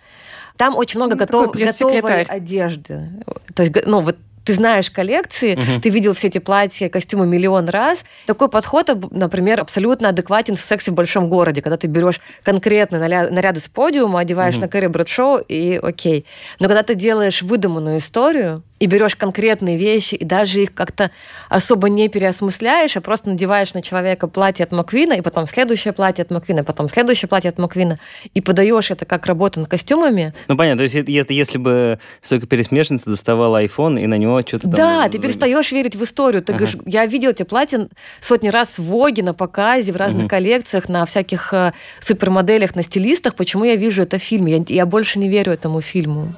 Там 0.57 0.75
очень 0.75 0.99
много 0.99 1.15
Ну, 1.15 1.19
готов- 1.19 1.55
готовой 1.55 2.23
одежды. 2.23 3.09
То 3.55 3.63
есть, 3.63 3.73
ну, 3.85 4.01
вот 4.01 4.17
ты 4.49 4.53
знаешь 4.55 4.89
коллекции, 4.89 5.55
Мгм. 5.55 5.79
ты 5.81 5.89
видел 5.89 6.15
все 6.15 6.27
эти 6.27 6.39
платья, 6.39 6.89
костюмы 6.89 7.27
миллион 7.27 7.69
раз. 7.69 8.03
Такой 8.25 8.49
подход, 8.49 8.89
например, 9.11 9.61
абсолютно 9.61 10.09
адекватен 10.09 10.55
в 10.55 10.61
сексе 10.61 10.89
в 10.89 10.95
большом 10.95 11.29
городе, 11.29 11.61
когда 11.61 11.77
ты 11.77 11.85
берешь 11.85 12.19
конкретно 12.41 12.95
наля- 12.97 13.29
наряды 13.29 13.59
с 13.59 13.67
подиума, 13.67 14.19
одеваешь 14.21 14.55
Мгм. 14.55 14.61
на 14.63 14.67
Кэрри 14.67 14.87
Брэдшоу 14.87 15.37
и 15.37 15.75
окей. 15.81 16.25
Но 16.59 16.67
когда 16.67 16.81
ты 16.81 16.95
делаешь 16.95 17.43
выдуманную 17.43 17.99
историю 17.99 18.63
и 18.79 18.85
берешь 18.85 19.15
конкретные 19.15 19.77
вещи, 19.77 20.15
и 20.15 20.23
даже 20.25 20.63
их 20.63 20.73
как-то 20.73 21.11
особо 21.49 21.89
не 21.89 22.07
переосмысляешь, 22.07 22.95
а 22.95 23.01
просто 23.01 23.29
надеваешь 23.29 23.73
на 23.73 23.81
человека 23.81 24.27
платье 24.27 24.63
от 24.63 24.71
Маквина, 24.71 25.13
и 25.13 25.21
потом 25.21 25.47
следующее 25.47 25.93
платье 25.93 26.23
от 26.23 26.31
Маквина, 26.31 26.63
потом 26.63 26.89
следующее 26.89 27.27
платье 27.27 27.49
от 27.49 27.57
Маквина, 27.57 27.99
и 28.33 28.41
подаешь 28.41 28.91
это 28.91 29.05
как 29.05 29.25
работу 29.25 29.59
над 29.59 29.69
костюмами, 29.69 30.33
Ну, 30.47 30.55
понятно, 30.55 30.77
то 30.79 30.83
есть 30.83 30.95
это, 30.95 31.11
это 31.11 31.33
если 31.33 31.57
бы 31.57 31.99
столько 32.21 32.47
пересмешница 32.47 33.09
доставала 33.09 33.63
iPhone 33.63 34.01
и 34.01 34.07
на 34.07 34.17
него 34.17 34.39
что-то 34.41 34.63
там... 34.69 34.71
Да, 34.71 35.09
ты 35.09 35.19
перестаешь 35.19 35.71
верить 35.71 35.95
в 35.95 36.03
историю. 36.03 36.41
Ты 36.41 36.53
Ага. 36.53 36.59
говоришь, 36.65 36.79
я 36.85 37.05
видел 37.05 37.31
эти 37.31 37.43
платья 37.43 37.87
сотни 38.21 38.49
раз 38.49 38.79
в 38.79 38.83
Воге, 38.83 39.23
на 39.23 39.33
показе, 39.33 39.91
в 39.91 39.97
разных 39.97 40.23
Мгм. 40.23 40.29
коллекциях, 40.29 40.89
на 40.89 41.05
всяких 41.05 41.53
э, 41.53 41.73
супермоделях, 41.99 42.75
на 42.75 42.83
стилистах. 42.83 43.35
Почему 43.35 43.65
я 43.65 43.75
вижу 43.75 44.03
это 44.03 44.17
в 44.17 44.21
фильме? 44.23 44.57
Я, 44.57 44.63
я 44.75 44.85
больше 44.85 45.19
не 45.19 45.27
верю 45.29 45.51
этому 45.53 45.81
фильму. 45.81 46.33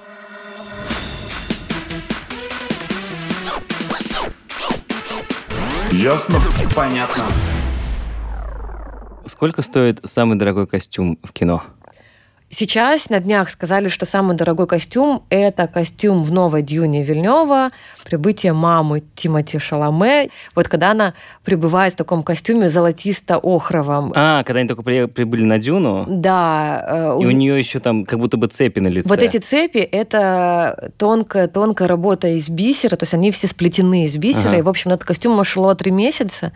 Ясно? 5.92 6.40
Понятно. 6.74 7.26
Сколько 9.26 9.62
стоит 9.62 10.00
самый 10.06 10.38
дорогой 10.38 10.66
костюм 10.66 11.20
в 11.22 11.34
кино? 11.34 11.64
Сейчас 12.54 13.10
на 13.10 13.22
днях 13.22 13.50
сказали, 13.50 13.88
что 13.88 14.06
самый 14.06 14.36
дорогой 14.36 14.68
костюм– 14.68 15.24
это 15.30 15.68
костюм 15.68 16.22
в 16.22 16.34
новой 16.34 16.62
Дюне 16.62 17.02
Вильнева, 17.02 17.70
прибытие 18.04 18.52
мамы 18.52 19.04
Тимати 19.16 19.58
Шаломе. 19.58 20.30
Вот 20.54 20.68
когда 20.68 20.92
она 20.92 21.14
прибывает 21.46 21.94
в 21.94 21.96
таком 21.96 22.24
костюме 22.24 22.68
золотисто-охровом. 22.68 24.12
А, 24.14 24.44
когда 24.44 24.60
они 24.60 24.68
только 24.68 24.84
при- 24.84 25.06
прибыли 25.06 25.44
на 25.46 25.60
Дюну, 25.60 26.06
Да, 26.10 27.16
э, 27.16 27.22
и 27.22 27.26
у 27.26 27.32
нее 27.32 27.58
еще 27.58 27.80
там 27.80 28.04
как 28.04 28.20
будто 28.20 28.36
бы 28.36 28.48
цепи 28.48 28.82
на 28.82 28.90
лице. 28.90 29.08
Вот 29.08 29.22
эти 29.22 29.38
цепи– 29.38 29.78
это 29.92 30.92
тонкая, 30.98 31.48
тонкая 31.48 31.88
работа 31.88 32.28
из 32.28 32.50
бисера, 32.50 32.98
то 32.98 33.04
есть 33.04 33.14
они 33.14 33.32
все 33.32 33.48
сплетены 33.48 34.04
из 34.04 34.18
бисера. 34.18 34.50
Ага. 34.50 34.58
И, 34.58 34.62
в 34.62 34.68
общем, 34.68 34.92
этот 34.92 35.06
костюм 35.06 35.42
шло 35.46 35.74
три 35.74 35.92
месяца. 35.92 36.52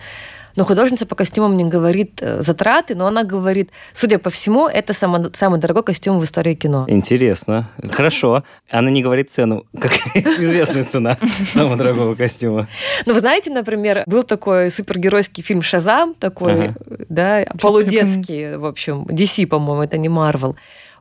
Но 0.55 0.63
художница 0.65 1.05
по 1.05 1.15
костюмам 1.15 1.57
не 1.57 1.65
говорит 1.65 2.19
э, 2.21 2.41
затраты, 2.41 2.95
но 2.95 3.07
она 3.07 3.23
говорит, 3.23 3.71
судя 3.93 4.19
по 4.19 4.29
всему, 4.29 4.67
это 4.67 4.93
само- 4.93 5.29
самый 5.33 5.59
дорогой 5.59 5.83
костюм 5.83 6.19
в 6.19 6.23
истории 6.23 6.53
кино. 6.55 6.85
Интересно. 6.87 7.69
Хорошо. 7.91 8.43
Она 8.69 8.89
не 8.89 9.03
говорит 9.03 9.29
цену, 9.29 9.65
как 9.79 9.91
известная 10.15 10.85
цена 10.85 11.17
самого 11.51 11.75
дорогого 11.75 12.15
костюма. 12.15 12.67
Ну, 13.05 13.13
вы 13.13 13.19
знаете, 13.19 13.51
например, 13.51 14.03
был 14.05 14.23
такой 14.23 14.71
супергеройский 14.71 15.43
фильм 15.43 15.61
«Шазам», 15.61 16.13
такой, 16.13 16.53
Ага. 16.69 16.75
да, 17.09 17.45
полудетский, 17.59 18.57
в 18.57 18.65
общем, 18.65 19.03
DC, 19.03 19.47
по-моему, 19.47 19.83
это 19.83 19.97
не 19.97 20.09
Марвел. 20.09 20.55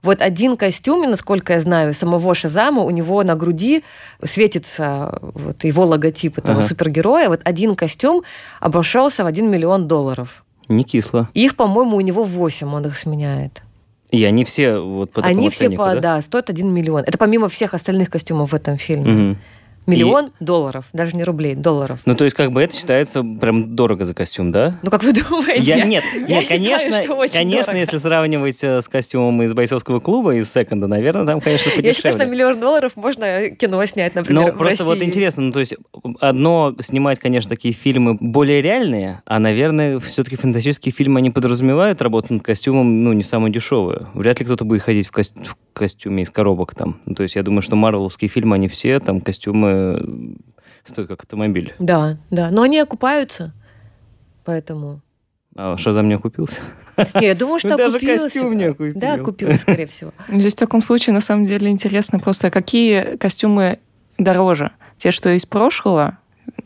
Вот 0.04 0.20
один 0.20 0.56
костюм, 0.58 1.10
насколько 1.10 1.54
я 1.54 1.60
знаю, 1.60 1.94
самого 1.94 2.34
Шазама, 2.34 2.82
у 2.82 2.90
него 2.90 3.22
на 3.22 3.34
груди 3.34 3.82
светится 4.22 5.18
вот 5.22 5.64
его 5.64 5.86
логотип 5.86 6.38
этого 6.38 6.58
Ага. 6.58 6.68
супергероя. 6.68 7.28
Вот 7.30 7.40
один 7.44 7.74
костюм 7.74 8.22
обошелся 8.60 9.24
в 9.24 9.26
1 9.26 9.50
миллион 9.50 9.88
долларов. 9.88 10.44
Не 10.68 10.84
кисло. 10.84 11.28
Их, 11.32 11.56
по-моему, 11.56 11.96
у 11.96 12.00
него 12.00 12.22
8, 12.22 12.74
он 12.74 12.86
их 12.86 12.98
сменяет. 12.98 13.62
И 14.10 14.22
они 14.24 14.44
все 14.44 14.78
вот 14.78 15.12
по 15.12 15.22
Они 15.22 15.48
все 15.48 15.70
по, 15.70 15.94
да? 15.94 16.00
да, 16.00 16.22
стоят 16.22 16.50
1 16.50 16.68
миллион. 16.68 17.02
Это 17.06 17.16
помимо 17.16 17.48
всех 17.48 17.72
остальных 17.72 18.10
костюмов 18.10 18.52
в 18.52 18.54
этом 18.54 18.76
фильме. 18.76 19.10
Мгм. 19.10 19.38
Миллион 19.86 20.32
долларов, 20.40 20.86
даже 20.92 21.14
не 21.16 21.24
рублей, 21.24 21.54
долларов. 21.54 22.00
Ну, 22.06 22.14
то 22.14 22.24
есть, 22.24 22.36
как 22.36 22.52
бы 22.52 22.62
это 22.62 22.76
считается 22.76 23.22
прям 23.22 23.74
дорого 23.76 24.04
за 24.04 24.14
костюм, 24.14 24.50
да? 24.50 24.78
Ну, 24.82 24.90
как 24.90 25.02
вы 25.04 25.12
думаете? 25.12 25.62
Я, 25.62 25.84
нет, 25.84 26.04
я 26.14 26.20
нет, 26.36 26.42
считаю, 26.44 26.62
конечно, 26.64 27.02
что 27.02 27.14
очень 27.14 27.34
конечно, 27.34 27.64
дорого. 27.66 27.78
если 27.78 27.96
сравнивать 27.98 28.64
э, 28.64 28.80
с 28.80 28.88
костюмом 28.88 29.42
из 29.42 29.52
бойцовского 29.52 30.00
клуба, 30.00 30.34
из 30.36 30.50
секонда, 30.52 30.86
наверное, 30.86 31.26
там, 31.26 31.40
конечно, 31.40 31.70
Я 31.80 31.92
считаю, 31.92 31.92
что 31.94 32.06
на 32.06 32.24
подешевле. 32.24 32.30
миллион 32.32 32.60
долларов 32.60 32.92
можно 32.96 33.50
кино 33.50 33.84
снять, 33.86 34.14
например, 34.14 34.52
в 34.52 34.56
просто 34.58 34.84
вот 34.84 34.94
России. 34.94 35.06
интересно, 35.06 35.42
ну 35.44 35.52
то 35.52 35.60
есть 35.60 35.74
одно 36.20 36.74
снимать, 36.80 37.18
конечно, 37.18 37.48
такие 37.48 37.74
фильмы 37.74 38.14
более 38.20 38.62
реальные, 38.62 39.22
а, 39.26 39.38
наверное, 39.38 39.98
все-таки 39.98 40.36
фантастические 40.36 40.92
фильмы, 40.92 41.18
они 41.18 41.30
подразумевают 41.30 42.00
работу 42.02 42.32
над 42.34 42.42
костюмом, 42.42 43.04
ну, 43.04 43.12
не 43.12 43.22
самую 43.22 43.52
дешевую. 43.52 44.08
Вряд 44.14 44.40
ли 44.40 44.46
кто-то 44.46 44.64
будет 44.64 44.82
ходить 44.82 45.08
в, 45.08 45.12
в 45.12 45.56
костюме 45.72 46.22
из 46.22 46.30
коробок 46.30 46.74
там. 46.74 47.00
Ну, 47.06 47.14
то 47.14 47.22
есть 47.22 47.34
я 47.36 47.42
думаю, 47.42 47.62
что 47.62 47.76
марвеловские 47.76 48.28
фильмы, 48.28 48.56
они 48.56 48.68
все, 48.68 48.98
там, 49.00 49.20
костюмы 49.20 49.73
э, 49.74 49.98
стоят 50.84 51.08
как 51.08 51.22
автомобиль. 51.22 51.74
Да, 51.78 52.18
да. 52.30 52.50
Но 52.50 52.62
они 52.62 52.78
окупаются. 52.78 53.52
Поэтому. 54.44 55.00
А 55.56 55.76
Шазам 55.76 56.08
не 56.08 56.14
окупился? 56.14 56.60
Не, 57.14 57.26
я 57.28 57.34
думаю, 57.34 57.58
что 57.58 57.68
Ну, 57.70 57.76
даже 57.78 57.96
окупился. 57.96 58.24
костюм 58.24 58.56
не 58.56 58.64
окупил. 58.64 58.92
Да, 58.94 59.14
окупился, 59.14 59.58
скорее 59.58 59.87
всего. 59.87 60.12
Здесь 60.28 60.54
в 60.54 60.58
таком 60.58 60.82
случае, 60.82 61.14
на 61.14 61.20
самом 61.20 61.44
деле, 61.44 61.68
интересно 61.68 62.18
просто, 62.18 62.50
какие 62.50 63.16
костюмы 63.16 63.78
дороже? 64.18 64.70
Те, 64.96 65.10
что 65.10 65.30
из 65.30 65.46
прошлого, 65.46 66.18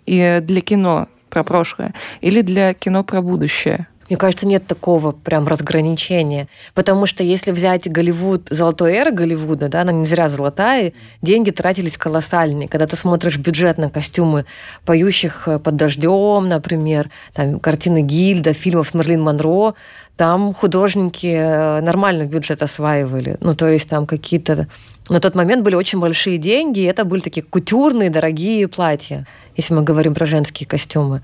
и 0.07 0.41
для 0.43 0.61
кино 0.61 1.09
про 1.31 1.45
прошлое, 1.45 1.95
или 2.21 2.41
для 2.43 2.75
кино 2.75 3.05
про 3.05 3.23
будущее? 3.23 3.87
Мне 4.09 4.17
кажется, 4.17 4.47
нет 4.47 4.67
такого 4.67 5.13
прям 5.13 5.47
разграничения. 5.47 6.49
Потому 6.75 7.07
что 7.07 7.23
если 7.23 7.53
взять 7.53 7.91
Голливуд, 7.91 8.49
золотой 8.51 8.95
эра 8.95 9.11
Голливуда, 9.11 9.69
да, 9.69 9.83
она 9.83 9.93
не 9.93 10.07
зря 10.07 10.29
золотая, 10.29 10.93
деньги 11.21 11.51
тратились 11.51 11.99
колоссальные. 11.99 12.69
Когда 12.69 12.87
ты 12.87 12.97
смотришь 12.97 13.37
бюджет 13.39 13.77
на 13.77 13.91
костюмы 13.91 14.47
поющих 14.85 15.47
э, 15.47 15.59
под 15.59 15.77
дождем, 15.77 16.49
например, 16.49 17.11
там 17.35 17.61
картины 17.61 18.03
Гильда, 18.03 18.53
фильмов 18.55 18.95
Мерлин 18.95 19.21
Монро, 19.21 19.75
там 20.17 20.55
художники 20.55 21.27
э, 21.27 21.81
нормально 21.81 22.25
бюджет 22.25 22.63
осваивали. 22.63 23.37
Ну, 23.41 23.55
то 23.55 23.69
есть 23.69 23.89
там 23.89 24.07
какие-то... 24.07 24.69
На 25.09 25.21
тот 25.21 25.35
момент 25.35 25.63
были 25.63 25.75
очень 25.75 26.01
большие 26.01 26.39
деньги, 26.39 26.81
и 26.81 26.85
это 26.85 27.05
были 27.05 27.21
такие 27.21 27.43
кутюрные, 27.43 28.11
дорогие 28.11 28.69
платья, 28.69 29.27
если 29.57 29.75
мы 29.75 29.83
говорим 29.83 30.15
про 30.15 30.27
женские 30.27 30.67
костюмы. 30.67 31.23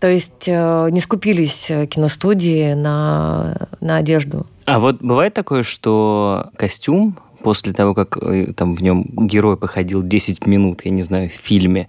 То 0.00 0.08
есть 0.08 0.48
э, 0.48 0.88
не 0.90 1.00
скупились 1.00 1.70
э, 1.70 1.86
киностудии 1.86 2.74
на, 2.74 3.68
на 3.80 3.96
одежду. 3.96 4.46
А 4.66 4.78
вот 4.78 5.00
бывает 5.00 5.34
такое, 5.34 5.62
что 5.62 6.50
костюм 6.56 7.16
после 7.42 7.72
того, 7.72 7.94
как 7.94 8.16
э, 8.16 8.52
там 8.54 8.74
в 8.74 8.82
нем 8.82 9.04
герой 9.16 9.56
походил 9.56 10.02
10 10.02 10.46
минут, 10.46 10.80
я 10.84 10.90
не 10.90 11.02
знаю, 11.02 11.28
в 11.28 11.32
фильме, 11.32 11.88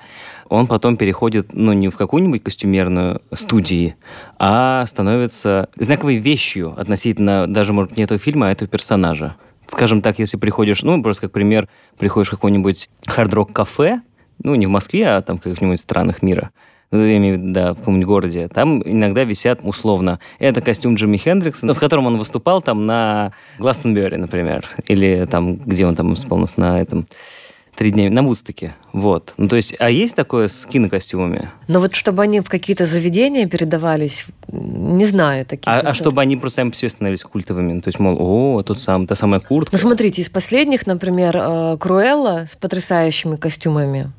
он 0.49 0.67
потом 0.67 0.97
переходит, 0.97 1.53
ну, 1.53 1.73
не 1.73 1.89
в 1.89 1.97
какую-нибудь 1.97 2.43
костюмерную 2.43 3.21
студии, 3.33 3.95
а 4.37 4.85
становится 4.85 5.69
знаковой 5.77 6.17
вещью 6.17 6.73
относительно 6.77 7.47
даже, 7.47 7.73
может, 7.73 7.97
не 7.97 8.03
этого 8.03 8.19
фильма, 8.19 8.47
а 8.47 8.51
этого 8.51 8.69
персонажа. 8.69 9.35
Скажем 9.67 10.01
так, 10.01 10.19
если 10.19 10.37
приходишь, 10.37 10.83
ну, 10.83 11.01
просто 11.01 11.23
как 11.23 11.31
пример, 11.31 11.67
приходишь 11.97 12.27
в 12.27 12.31
какое-нибудь 12.31 12.89
хард-рок-кафе, 13.07 14.01
ну, 14.43 14.55
не 14.55 14.67
в 14.67 14.69
Москве, 14.69 15.07
а 15.07 15.21
там 15.21 15.37
в 15.37 15.41
каких-нибудь 15.41 15.79
странах 15.79 16.21
мира, 16.21 16.51
я 16.91 17.17
имею 17.17 17.35
в 17.35 17.39
виду, 17.39 17.53
да, 17.53 17.73
в 17.73 17.77
каком-нибудь 17.77 18.07
городе, 18.07 18.47
там 18.47 18.81
иногда 18.83 19.23
висят 19.23 19.59
условно. 19.63 20.19
Это 20.39 20.61
костюм 20.61 20.95
Джимми 20.95 21.17
Хендрикса, 21.17 21.65
ну, 21.65 21.73
в 21.73 21.79
котором 21.79 22.05
он 22.07 22.17
выступал 22.17 22.61
там 22.61 22.85
на 22.85 23.31
Гластонберри, 23.59 24.17
например, 24.17 24.65
или 24.87 25.27
там, 25.29 25.57
где 25.57 25.85
он 25.85 25.95
там 25.95 26.09
выступал 26.09 26.37
у 26.37 26.41
нас 26.41 26.57
на 26.57 26.81
этом 26.81 27.07
три 27.75 27.91
дня, 27.91 28.09
на 28.09 28.23
Вудстоке. 28.23 28.73
Вот. 28.93 29.33
Ну, 29.37 29.47
то 29.47 29.55
есть, 29.55 29.75
а 29.79 29.89
есть 29.89 30.15
такое 30.15 30.47
с 30.47 30.65
кинокостюмами? 30.65 31.49
Но 31.67 31.79
вот 31.79 31.93
чтобы 31.93 32.23
они 32.23 32.39
в 32.39 32.49
какие-то 32.49 32.85
заведения 32.85 33.47
передавались, 33.47 34.25
не 34.47 35.05
знаю 35.05 35.45
таких. 35.45 35.67
А, 35.67 35.79
а 35.79 35.93
чтобы 35.93 36.21
они 36.21 36.37
просто 36.37 36.57
сами 36.57 36.69
по 36.69 36.75
себе 36.75 36.89
становились 36.89 37.23
культовыми? 37.23 37.73
Ну, 37.73 37.81
То 37.81 37.89
есть, 37.89 37.99
мол, 37.99 38.15
о, 38.19 38.63
тот 38.63 38.81
сам, 38.81 39.07
та 39.07 39.15
самая 39.15 39.41
куртка. 39.41 39.75
Ну, 39.75 39.79
смотрите, 39.79 40.21
из 40.21 40.29
последних, 40.29 40.87
например, 40.87 41.35
э, 41.37 41.77
Круэлла 41.79 42.45
с 42.49 42.55
потрясающими 42.55 43.35
костюмами. 43.35 44.11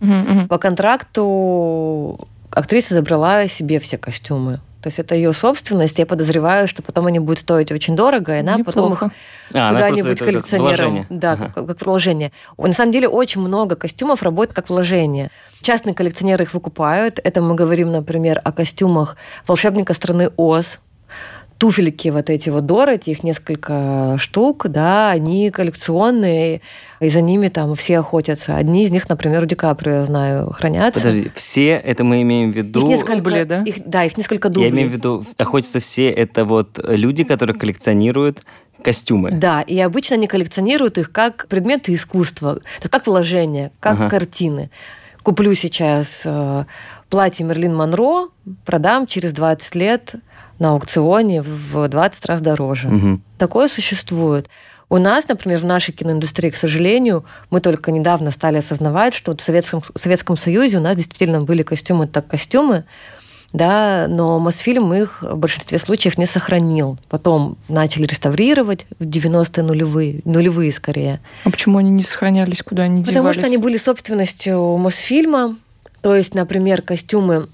По 0.48 0.58
контракту 0.58 2.28
актриса 2.50 2.94
забрала 2.94 3.46
себе 3.48 3.78
все 3.80 3.98
костюмы. 3.98 4.60
То 4.82 4.88
есть 4.88 5.00
это 5.00 5.16
ее 5.16 5.32
собственность. 5.32 5.98
Я 5.98 6.06
подозреваю, 6.06 6.68
что 6.68 6.80
потом 6.80 7.06
они 7.06 7.18
будут 7.18 7.40
стоить 7.40 7.72
очень 7.72 7.96
дорого, 7.96 8.36
и 8.36 8.40
она 8.40 8.58
потом 8.58 8.92
их 8.92 9.02
Неплохо. 9.02 9.10
А, 9.52 9.72
куда-нибудь 9.72 10.18
коллекционером. 10.18 11.06
Да, 11.10 11.32
Ага. 11.32 11.52
как, 11.52 11.66
как 11.66 11.86
вложение. 11.86 12.30
На 12.56 12.72
самом 12.72 12.92
деле 12.92 13.08
очень 13.08 13.40
много 13.40 13.74
костюмов 13.74 14.22
работает 14.22 14.54
как 14.54 14.68
вложение. 14.68 15.30
Частные 15.60 15.94
коллекционеры 15.94 16.44
их 16.44 16.54
выкупают. 16.54 17.18
Это 17.24 17.42
мы 17.42 17.56
говорим, 17.56 17.90
например, 17.90 18.40
о 18.44 18.52
костюмах 18.52 19.16
волшебника 19.46 19.92
страны 19.92 20.30
Оз. 20.36 20.78
Туфельки 21.58 22.08
вот 22.08 22.28
эти 22.28 22.50
вот 22.50 22.66
Дороти, 22.66 23.12
их 23.12 23.22
несколько 23.22 24.16
штук, 24.18 24.66
да, 24.68 25.10
они 25.10 25.50
коллекционные, 25.50 26.60
и 27.00 27.08
за 27.08 27.22
ними 27.22 27.48
там 27.48 27.74
все 27.74 28.00
охотятся. 28.00 28.56
Одни 28.56 28.84
из 28.84 28.90
них, 28.90 29.08
например, 29.08 29.44
у 29.44 29.46
Ди 29.46 29.54
Каприо, 29.54 29.94
я 29.94 30.04
знаю, 30.04 30.50
хранятся. 30.52 31.00
Подожди, 31.00 31.30
все 31.34 31.70
это 31.70 32.04
мы 32.04 32.20
имеем 32.22 32.52
в 32.52 32.56
виду... 32.56 32.80
Их 32.80 32.86
несколько, 32.86 33.16
Дубли, 33.16 33.44
да? 33.44 33.62
Их, 33.62 33.76
да, 33.86 34.04
их 34.04 34.18
несколько 34.18 34.48
дублей. 34.50 34.70
Я 34.70 34.74
имею 34.74 34.90
в 34.90 34.92
виду, 34.92 35.24
охотятся 35.38 35.80
все, 35.80 36.10
это 36.10 36.44
вот 36.44 36.78
люди, 36.82 37.24
которые 37.24 37.58
коллекционируют 37.58 38.42
костюмы. 38.82 39.30
Да, 39.30 39.62
и 39.62 39.78
обычно 39.78 40.16
они 40.16 40.26
коллекционируют 40.26 40.98
их 40.98 41.10
как 41.10 41.46
предметы 41.48 41.94
искусства, 41.94 42.60
как 42.90 43.06
вложения, 43.06 43.72
как 43.80 43.94
Ага. 43.94 44.10
картины. 44.10 44.70
куплю 45.22 45.54
сейчас 45.54 46.22
э, 46.24 46.64
платье 47.08 47.44
Мерлин 47.44 47.74
Монро, 47.74 48.28
продам 48.64 49.06
через 49.06 49.32
20 49.32 49.74
лет 49.74 50.14
на 50.58 50.70
аукционе 50.70 51.42
в 51.42 51.88
20 51.88 52.26
раз 52.26 52.40
дороже. 52.40 52.88
Мгм. 52.88 53.22
Такое 53.38 53.68
существует. 53.68 54.48
У 54.88 54.98
нас, 54.98 55.26
например, 55.28 55.58
в 55.60 55.64
нашей 55.64 55.92
киноиндустрии, 55.92 56.50
к 56.50 56.56
сожалению, 56.56 57.24
мы 57.50 57.60
только 57.60 57.90
недавно 57.90 58.30
стали 58.30 58.58
осознавать, 58.58 59.14
что 59.14 59.32
вот 59.32 59.40
в 59.40 59.44
Советском, 59.44 59.80
в 59.80 59.98
Советском 59.98 60.36
Союзе 60.36 60.78
у 60.78 60.80
нас 60.80 60.96
действительно 60.96 61.42
были 61.42 61.62
костюмы 61.64 62.06
так 62.06 62.28
костюмы, 62.28 62.84
да, 63.52 64.06
но 64.08 64.38
Мосфильм 64.38 64.92
их 64.94 65.22
в 65.22 65.36
большинстве 65.36 65.78
случаев 65.78 66.18
не 66.18 66.26
сохранил. 66.26 66.98
Потом 67.08 67.56
начали 67.68 68.04
реставрировать 68.04 68.86
в 68.98 69.04
90-е 69.04 69.62
нулевые, 69.64 70.20
нулевые 70.24 70.70
скорее. 70.72 71.20
А 71.44 71.50
почему 71.50 71.78
они 71.78 71.90
не 71.90 72.02
сохранялись, 72.02 72.62
куда 72.62 72.84
они 72.84 73.02
Потому 73.02 73.14
девались? 73.14 73.36
что 73.36 73.46
они 73.46 73.56
были 73.56 73.76
собственностью 73.76 74.76
Мосфильма. 74.76 75.56
То 76.00 76.14
есть, 76.14 76.34
например, 76.34 76.82
костюмы, 76.82 77.46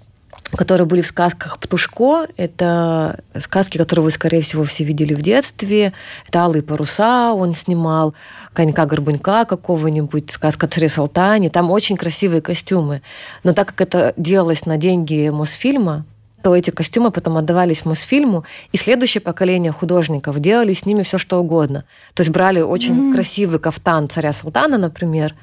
которые 0.56 0.86
были 0.86 1.00
в 1.00 1.06
сказках 1.06 1.58
«Птушко», 1.58 2.26
это 2.36 3.20
сказки, 3.38 3.78
которые 3.78 4.04
вы, 4.04 4.10
скорее 4.10 4.42
всего, 4.42 4.64
все 4.64 4.84
видели 4.84 5.14
в 5.14 5.22
детстве. 5.22 5.92
Это 6.28 6.42
«Алые 6.42 6.62
паруса» 6.62 7.32
он 7.32 7.54
снимал, 7.54 8.14
«Конька-горбунька» 8.52 9.44
какого-нибудь, 9.44 10.30
сказка 10.30 10.68
царе 10.68 10.88
Салтане. 10.88 11.48
Там 11.48 11.70
очень 11.70 11.96
красивые 11.96 12.42
костюмы. 12.42 13.02
Но 13.44 13.52
так 13.52 13.68
как 13.68 13.80
это 13.80 14.14
делалось 14.16 14.66
на 14.66 14.76
деньги 14.76 15.28
Мосфильма, 15.30 16.04
то 16.42 16.54
эти 16.56 16.70
костюмы 16.70 17.10
потом 17.10 17.36
отдавались 17.36 17.84
Мосфильму, 17.84 18.44
и 18.72 18.76
следующее 18.76 19.20
поколение 19.20 19.72
художников 19.72 20.40
делали 20.40 20.72
с 20.72 20.84
ними 20.86 21.02
все 21.02 21.18
что 21.18 21.38
угодно. 21.40 21.84
То 22.14 22.22
есть 22.22 22.30
брали 22.32 22.60
очень 22.60 22.94
Мгм. 22.94 23.12
красивый 23.12 23.58
кафтан 23.58 24.08
царя 24.08 24.32
Салтана, 24.32 24.78
например, 24.78 25.34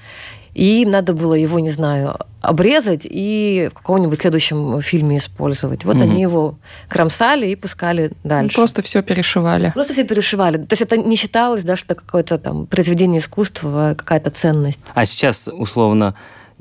и 0.54 0.82
им 0.82 0.90
надо 0.92 1.14
было 1.14 1.36
его, 1.36 1.60
не 1.60 1.70
знаю, 1.70 2.16
обрезать 2.42 3.02
и 3.06 3.70
в 3.72 3.78
каком-нибудь 3.78 4.20
следующем 4.20 4.82
фильме 4.82 5.18
использовать. 5.18 5.86
Вот 5.86 5.96
Мгм. 5.96 6.04
они 6.04 6.22
его 6.22 6.56
кромсали 6.90 7.48
и 7.48 7.56
пускали 7.56 8.12
Ну, 8.24 8.30
дальше. 8.30 8.56
Просто 8.56 8.82
все 8.82 9.02
перешивали. 9.04 9.72
Просто 9.74 9.94
все 9.94 10.04
перешивали. 10.04 10.58
То 10.58 10.72
есть 10.74 10.82
это 10.82 10.98
не 10.98 11.16
считалось, 11.16 11.64
да, 11.64 11.76
что 11.76 11.94
это 11.94 12.02
какое-то 12.02 12.38
там 12.40 12.66
произведение 12.66 13.20
искусства, 13.20 13.94
какая-то 13.98 14.32
ценность. 14.32 14.80
А 14.94 15.06
сейчас, 15.06 15.48
условно, 15.48 16.16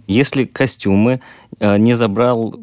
если 0.06 0.44
костюмы 0.44 1.20
э, 1.58 1.76
не 1.78 1.94
забрал 1.94 2.54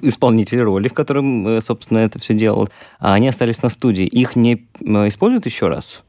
исполнитель 0.00 0.60
роли, 0.62 0.88
в 0.88 0.94
котором, 0.94 1.46
э, 1.46 1.60
собственно, 1.60 1.98
это 1.98 2.18
все 2.18 2.34
делал, 2.34 2.68
а 2.98 3.14
они 3.14 3.28
остались 3.28 3.62
на 3.62 3.68
студии, 3.68 4.06
их 4.06 4.36
не 4.36 4.66
э, 4.80 5.08
используют 5.08 5.46
еще 5.46 5.68
раз? 5.68 6.02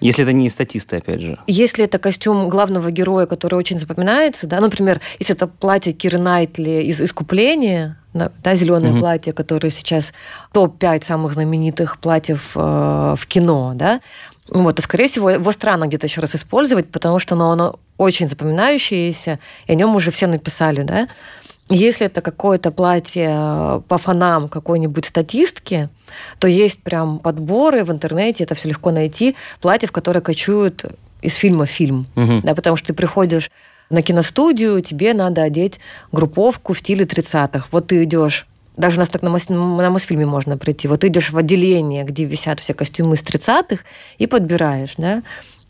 Если 0.00 0.24
это 0.24 0.32
не 0.32 0.50
статисты, 0.50 0.96
опять 0.96 1.20
же. 1.22 1.38
Если 1.46 1.84
это 1.84 1.98
костюм 1.98 2.50
главного 2.50 2.90
героя, 2.90 3.24
который 3.26 3.54
очень 3.54 3.78
запоминается, 3.78 4.46
да, 4.46 4.60
например, 4.60 5.00
если 5.18 5.34
это 5.34 5.46
платье 5.46 5.92
Киры 5.94 6.18
Найтли 6.18 6.82
из 6.82 7.00
«Искупления», 7.00 7.98
да, 8.12 8.54
зеленое 8.54 8.92
Мгм. 8.92 9.00
платье, 9.00 9.32
которое 9.32 9.70
сейчас 9.70 10.12
топ-5 10.52 11.04
самых 11.04 11.32
знаменитых 11.32 11.98
платьев 11.98 12.52
э, 12.54 13.14
в 13.18 13.26
кино, 13.26 13.72
да, 13.74 14.00
вот, 14.48 14.76
то, 14.76 14.82
скорее 14.82 15.08
всего, 15.08 15.30
его 15.30 15.52
странно 15.52 15.86
где-то 15.86 16.06
еще 16.06 16.20
раз 16.20 16.34
использовать, 16.34 16.90
потому 16.90 17.18
что 17.18 17.34
оно, 17.34 17.50
оно 17.50 17.78
очень 17.98 18.28
запоминающееся, 18.28 19.38
и 19.66 19.72
о 19.72 19.74
нем 19.74 19.96
уже 19.96 20.10
все 20.10 20.26
написали, 20.26 20.82
да. 20.82 21.08
Если 21.68 22.06
это 22.06 22.20
какое-то 22.20 22.70
платье 22.70 23.28
э, 23.28 23.80
по 23.88 23.98
фонам 23.98 24.48
какой-нибудь 24.48 25.04
статистки, 25.04 25.88
то 26.38 26.46
есть 26.46 26.80
прям 26.82 27.18
подборы 27.18 27.84
в 27.84 27.90
интернете, 27.90 28.44
это 28.44 28.54
все 28.54 28.68
легко 28.68 28.92
найти, 28.92 29.34
платье, 29.60 29.88
в 29.88 29.92
которое 29.92 30.20
кочуют 30.20 30.84
из 31.22 31.34
фильма 31.34 31.66
в 31.66 31.70
фильм. 31.70 32.06
Мгм. 32.14 32.42
Да, 32.42 32.54
потому 32.54 32.76
что 32.76 32.88
ты 32.88 32.94
приходишь 32.94 33.50
на 33.90 34.02
киностудию, 34.02 34.80
тебе 34.80 35.12
надо 35.12 35.42
одеть 35.42 35.80
групповку 36.12 36.72
в 36.72 36.78
стиле 36.78 37.04
30-х. 37.04 37.66
Вот 37.72 37.88
ты 37.88 38.04
идешь 38.04 38.46
даже 38.76 38.98
нас 38.98 39.08
так 39.08 39.22
на, 39.22 39.28
Мос- 39.28 39.52
на 39.52 39.90
Мосфильме 39.90 40.26
можно 40.26 40.56
прийти. 40.58 40.88
Вот 40.88 41.04
идешь 41.04 41.30
в 41.30 41.36
отделение, 41.36 42.04
где 42.04 42.24
висят 42.24 42.60
все 42.60 42.74
костюмы 42.74 43.14
из 43.14 43.22
30-х, 43.22 43.82
и 44.18 44.26
подбираешь, 44.26 44.94
да. 44.98 45.22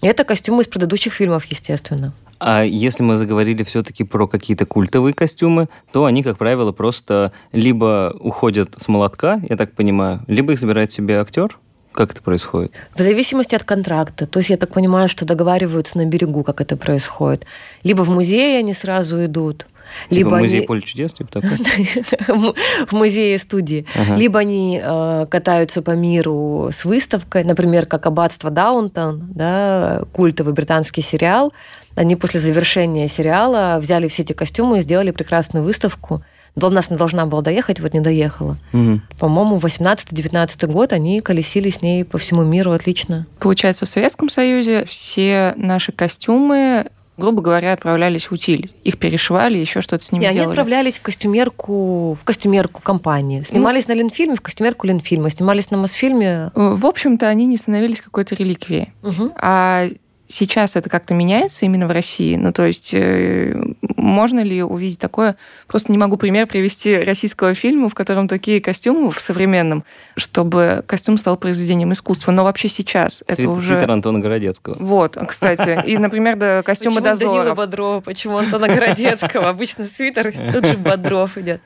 И 0.03 0.07
это 0.07 0.25
костюмы 0.25 0.62
из 0.62 0.69
предыдущих 0.69 1.12
фильмов, 1.12 1.45
естественно. 1.47 2.12
А 2.38 2.62
если 2.62 3.03
мы 3.03 3.16
заговорили 3.16 3.62
все-таки 3.62 4.05
про 4.05 4.29
какие-то 4.29 4.66
культовые 4.66 5.14
костюмы, 5.14 5.69
то 5.92 6.05
они, 6.05 6.23
как 6.23 6.37
правило, 6.37 6.73
просто 6.73 7.33
либо 7.53 8.14
уходят 8.21 8.75
с 8.77 8.88
молотка, 8.88 9.40
я 9.49 9.57
так 9.57 9.73
понимаю, 9.73 10.23
либо 10.27 10.53
их 10.53 10.59
забирает 10.59 10.92
себе 10.92 11.19
актер. 11.19 11.59
Как 11.92 12.12
это 12.12 12.21
происходит? 12.21 12.75
В 12.95 13.01
зависимости 13.01 13.55
от 13.55 13.64
контракта. 13.64 14.27
То 14.27 14.40
есть 14.40 14.51
я 14.51 14.59
так 14.59 14.71
понимаю, 14.71 15.09
что 15.09 15.25
договариваются 15.25 15.97
на 15.97 16.05
берегу, 16.05 16.45
как 16.45 16.61
это 16.61 16.77
происходит. 16.77 17.47
Либо 17.85 18.03
в 18.03 18.11
музее 18.11 18.59
они 18.59 18.75
сразу 18.75 19.25
идут, 19.25 19.66
либо 20.11 20.31
Типа 20.31 20.38
музей 20.38 20.59
они... 20.59 20.66
поле 20.66 20.83
чудес, 20.83 21.12
типа 21.12 21.31
такой? 21.33 21.51
в 22.87 22.92
музее 22.92 23.38
студии. 23.38 23.87
Ага. 23.94 24.16
Либо 24.16 24.40
они 24.40 24.81
э, 24.83 25.27
катаются 25.31 25.83
по 25.83 25.92
миру 25.92 26.70
с 26.72 26.85
выставкой, 26.85 27.44
например, 27.44 27.87
как 27.87 28.07
«Аббатство 28.07 28.51
Даунтон», 28.51 29.29
да, 29.35 30.03
культовый 30.12 30.53
британский 30.53 31.03
сериал. 31.03 31.53
Они 31.94 32.14
после 32.14 32.40
завершения 32.40 33.09
сериала 33.09 33.79
взяли 33.81 34.09
все 34.09 34.22
эти 34.22 34.33
костюмы 34.33 34.79
и 34.79 34.83
сделали 34.83 35.11
прекрасную 35.11 35.64
выставку. 35.64 36.22
До 36.57 36.70
нас 36.70 36.90
не 36.90 36.96
должна 36.96 37.27
была 37.27 37.42
доехать, 37.42 37.81
вот 37.81 37.92
не 37.92 38.01
доехала. 38.01 38.57
Мгм. 38.72 39.03
По-моему, 39.18 39.59
18-19 39.59 40.66
год 40.66 40.94
они 40.94 41.20
колесили 41.20 41.68
с 41.68 41.83
ней 41.83 42.03
по 42.05 42.16
всему 42.16 42.44
миру 42.44 42.72
отлично. 42.72 43.27
Получается, 43.38 43.85
в 43.85 43.90
Советском 43.90 44.31
Союзе 44.31 44.87
все 44.87 45.53
наши 45.57 45.92
костюмы, 45.92 46.87
грубо 47.17 47.43
говоря, 47.43 47.73
отправлялись 47.73 48.27
в 48.27 48.33
утиль. 48.33 48.71
Их 48.85 48.99
перешивали, 48.99 49.59
еще 49.59 49.81
что-то 49.81 50.05
с 50.05 50.13
ними 50.13 50.25
И 50.25 50.27
они 50.27 50.35
делали. 50.35 50.51
отправлялись 50.51 50.99
в 50.99 51.03
костюмерку, 51.03 52.15
в 52.21 52.25
костюмерку 52.25 52.83
компании. 52.83 53.43
Снимались 53.43 53.89
на 53.89 53.93
Ленфильме, 53.95 54.35
в 54.37 54.41
костюмерку 54.41 54.87
Ленфильма. 54.87 55.31
Снимались 55.31 55.71
на 55.71 55.79
Мосфильме. 55.79 56.51
Э, 56.55 56.75
В 56.75 56.87
общем-то, 56.87 57.29
они 57.29 57.47
не 57.47 57.57
становились 57.57 58.01
какой-то 58.01 58.35
реликвией. 58.35 58.93
Мгм. 59.03 59.33
А 59.37 59.87
сейчас 60.27 60.77
это 60.77 60.91
как-то 60.91 61.15
меняется 61.15 61.65
именно 61.67 61.87
в 61.87 61.91
России? 61.93 62.37
Ну, 62.37 62.53
то 62.53 62.67
есть, 62.67 62.91
э, 62.95 63.55
можно 63.97 64.41
ли 64.41 64.63
увидеть 64.63 64.99
такое? 64.99 65.37
Просто 65.67 65.93
не 65.93 65.99
могу 65.99 66.17
пример 66.17 66.47
привести 66.47 66.97
российского 66.97 67.55
фильма, 67.55 67.89
в 67.89 67.95
котором 67.95 68.29
такие 68.29 68.61
костюмы 68.61 69.11
в 69.11 69.21
современном, 69.21 69.85
чтобы 70.17 70.85
костюм 70.87 71.19
стал 71.19 71.37
произведением 71.37 71.93
искусства. 71.93 72.33
Но 72.33 72.45
вообще 72.45 72.69
сейчас 72.69 73.23
это 73.27 73.43
Свит- 73.43 73.49
уже... 73.49 73.75
Свитер 73.75 73.91
Антона 73.91 74.21
Городецкого. 74.21 74.77
Вот, 74.79 75.17
кстати. 75.29 75.83
И, 75.87 75.99
например, 75.99 76.37
да, 76.37 76.63
костюмы 76.63 77.01
Почему 77.01 77.17
Данила. 77.17 77.55
Бодрова, 77.55 78.01
почему 78.01 78.39
Антона 78.39 78.69
Городецкого? 78.69 79.49
Обычно 79.49 79.87
свитер, 79.87 80.33
тут 80.53 80.67
же 80.67 80.77
Бодров 80.77 81.37
идет. 81.39 81.61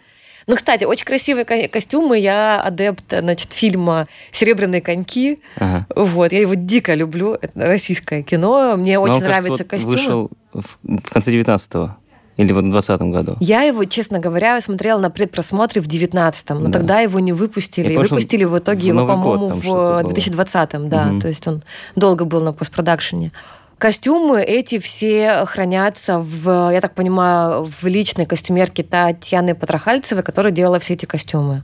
Ну, 0.46 0.56
кстати, 0.56 0.84
очень 0.84 1.04
красивые 1.04 1.44
ко- 1.44 1.68
костюмы. 1.68 2.18
Я 2.18 2.60
адепт, 2.62 3.04
значит, 3.10 3.52
фильма 3.52 4.08
«Серебряные 4.32 4.80
коньки». 4.80 5.40
Ага. 5.56 5.86
Вот, 5.94 6.32
я 6.32 6.40
его 6.40 6.54
дико 6.54 6.94
люблю. 6.94 7.34
Это 7.34 7.52
российское 7.54 8.22
кино. 8.22 8.74
Мне 8.76 8.96
Но 8.98 9.02
он, 9.04 9.10
очень 9.10 9.20
кажется, 9.20 9.42
нравятся 9.42 9.64
вот 9.64 9.70
костюмы. 9.70 9.96
вышел 9.96 10.30
в, 10.52 10.78
в 10.82 11.10
конце 11.10 11.30
19-го. 11.32 11.96
Или 12.40 12.52
вот 12.52 12.64
в 12.64 12.70
20 12.70 13.00
году. 13.02 13.36
Я 13.40 13.62
его, 13.62 13.84
честно 13.84 14.18
говоря, 14.18 14.60
смотрела 14.62 14.98
на 14.98 15.10
предпросмотре 15.10 15.82
в 15.82 15.86
19-м, 15.86 16.58
но 16.62 16.66
Да. 16.68 16.72
тогда 16.72 17.00
его 17.00 17.20
не 17.20 17.32
выпустили. 17.32 17.92
И 17.92 17.96
выпустили 17.96 18.44
в 18.44 18.56
итоге 18.58 18.80
в 18.92 18.96
его, 18.96 19.06
по-моему, 19.06 19.48
в 19.48 19.64
было. 19.64 20.02
2020-м, 20.02 20.88
да. 20.88 21.04
Мгм. 21.04 21.20
То 21.20 21.28
есть 21.28 21.46
он 21.46 21.62
долго 21.96 22.24
был 22.24 22.40
на 22.40 22.52
постпродакшене. 22.52 23.32
Костюмы 23.76 24.42
эти 24.42 24.78
все 24.78 25.44
хранятся 25.46 26.18
в, 26.18 26.70
я 26.72 26.80
так 26.80 26.94
понимаю, 26.94 27.64
в 27.64 27.84
личной 27.86 28.26
костюмерке 28.26 28.82
Татьяны 28.82 29.54
Потрохальцевой, 29.54 30.22
которая 30.22 30.52
делала 30.52 30.78
все 30.78 30.94
эти 30.94 31.06
костюмы. 31.06 31.62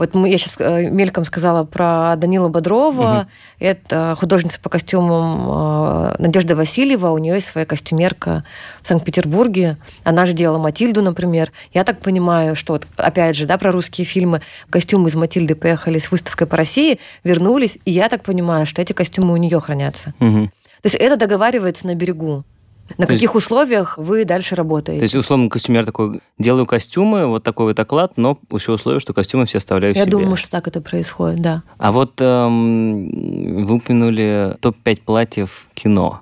Вот 0.00 0.14
мы, 0.14 0.30
я 0.30 0.38
сейчас 0.38 0.58
мельком 0.58 1.26
сказала 1.26 1.64
про 1.64 2.16
Данила 2.16 2.48
Бодрова. 2.48 3.12
Мгм. 3.12 3.28
Это 3.58 4.16
художница 4.18 4.58
по 4.58 4.70
костюмам 4.70 5.46
э, 5.46 6.14
Надежда 6.18 6.56
Васильева. 6.56 7.10
У 7.10 7.18
нее 7.18 7.34
есть 7.34 7.48
своя 7.48 7.66
костюмерка 7.66 8.42
в 8.80 8.86
Санкт-Петербурге. 8.86 9.76
Она 10.02 10.24
же 10.24 10.32
делала 10.32 10.56
Матильду, 10.56 11.02
например. 11.02 11.52
Я 11.74 11.84
так 11.84 12.00
понимаю, 12.00 12.56
что 12.56 12.72
вот, 12.72 12.86
опять 12.96 13.36
же, 13.36 13.44
да, 13.44 13.58
про 13.58 13.72
русские 13.72 14.06
фильмы. 14.06 14.40
Костюмы 14.70 15.10
из 15.10 15.16
Матильды 15.16 15.54
поехали 15.54 15.98
с 15.98 16.10
выставкой 16.10 16.46
по 16.46 16.56
России, 16.56 16.98
вернулись. 17.22 17.76
И 17.84 17.90
я 17.90 18.08
так 18.08 18.22
понимаю, 18.22 18.64
что 18.64 18.80
эти 18.80 18.94
костюмы 18.94 19.34
у 19.34 19.36
нее 19.36 19.60
хранятся. 19.60 20.14
Мгм. 20.18 20.46
То 20.46 20.86
есть 20.86 20.96
это 20.96 21.18
договаривается 21.18 21.86
на 21.86 21.94
берегу. 21.94 22.44
На 22.98 23.06
То 23.06 23.12
есть- 23.12 23.22
каких 23.22 23.34
условиях 23.34 23.98
вы 23.98 24.24
дальше 24.24 24.54
работаете? 24.54 24.98
То 25.00 25.04
есть, 25.04 25.14
условно, 25.14 25.48
костюмер 25.48 25.84
такой, 25.86 26.20
делаю 26.38 26.66
костюмы, 26.66 27.26
вот 27.26 27.42
такой 27.44 27.66
вот 27.66 27.78
оклад, 27.80 28.12
но 28.16 28.38
еще 28.52 28.72
условие, 28.72 29.00
что 29.00 29.12
костюмы 29.12 29.46
все 29.46 29.58
оставляю 29.58 29.94
Я 29.94 30.02
себе. 30.02 30.10
думаю, 30.12 30.36
что 30.36 30.50
так 30.50 30.66
это 30.68 30.80
происходит, 30.80 31.40
да. 31.40 31.62
А 31.78 31.92
вот 31.92 32.14
эм, 32.20 33.64
вы 33.66 33.74
упомянули 33.76 34.56
топ-5 34.60 35.00
платьев 35.04 35.66
кино. 35.74 36.20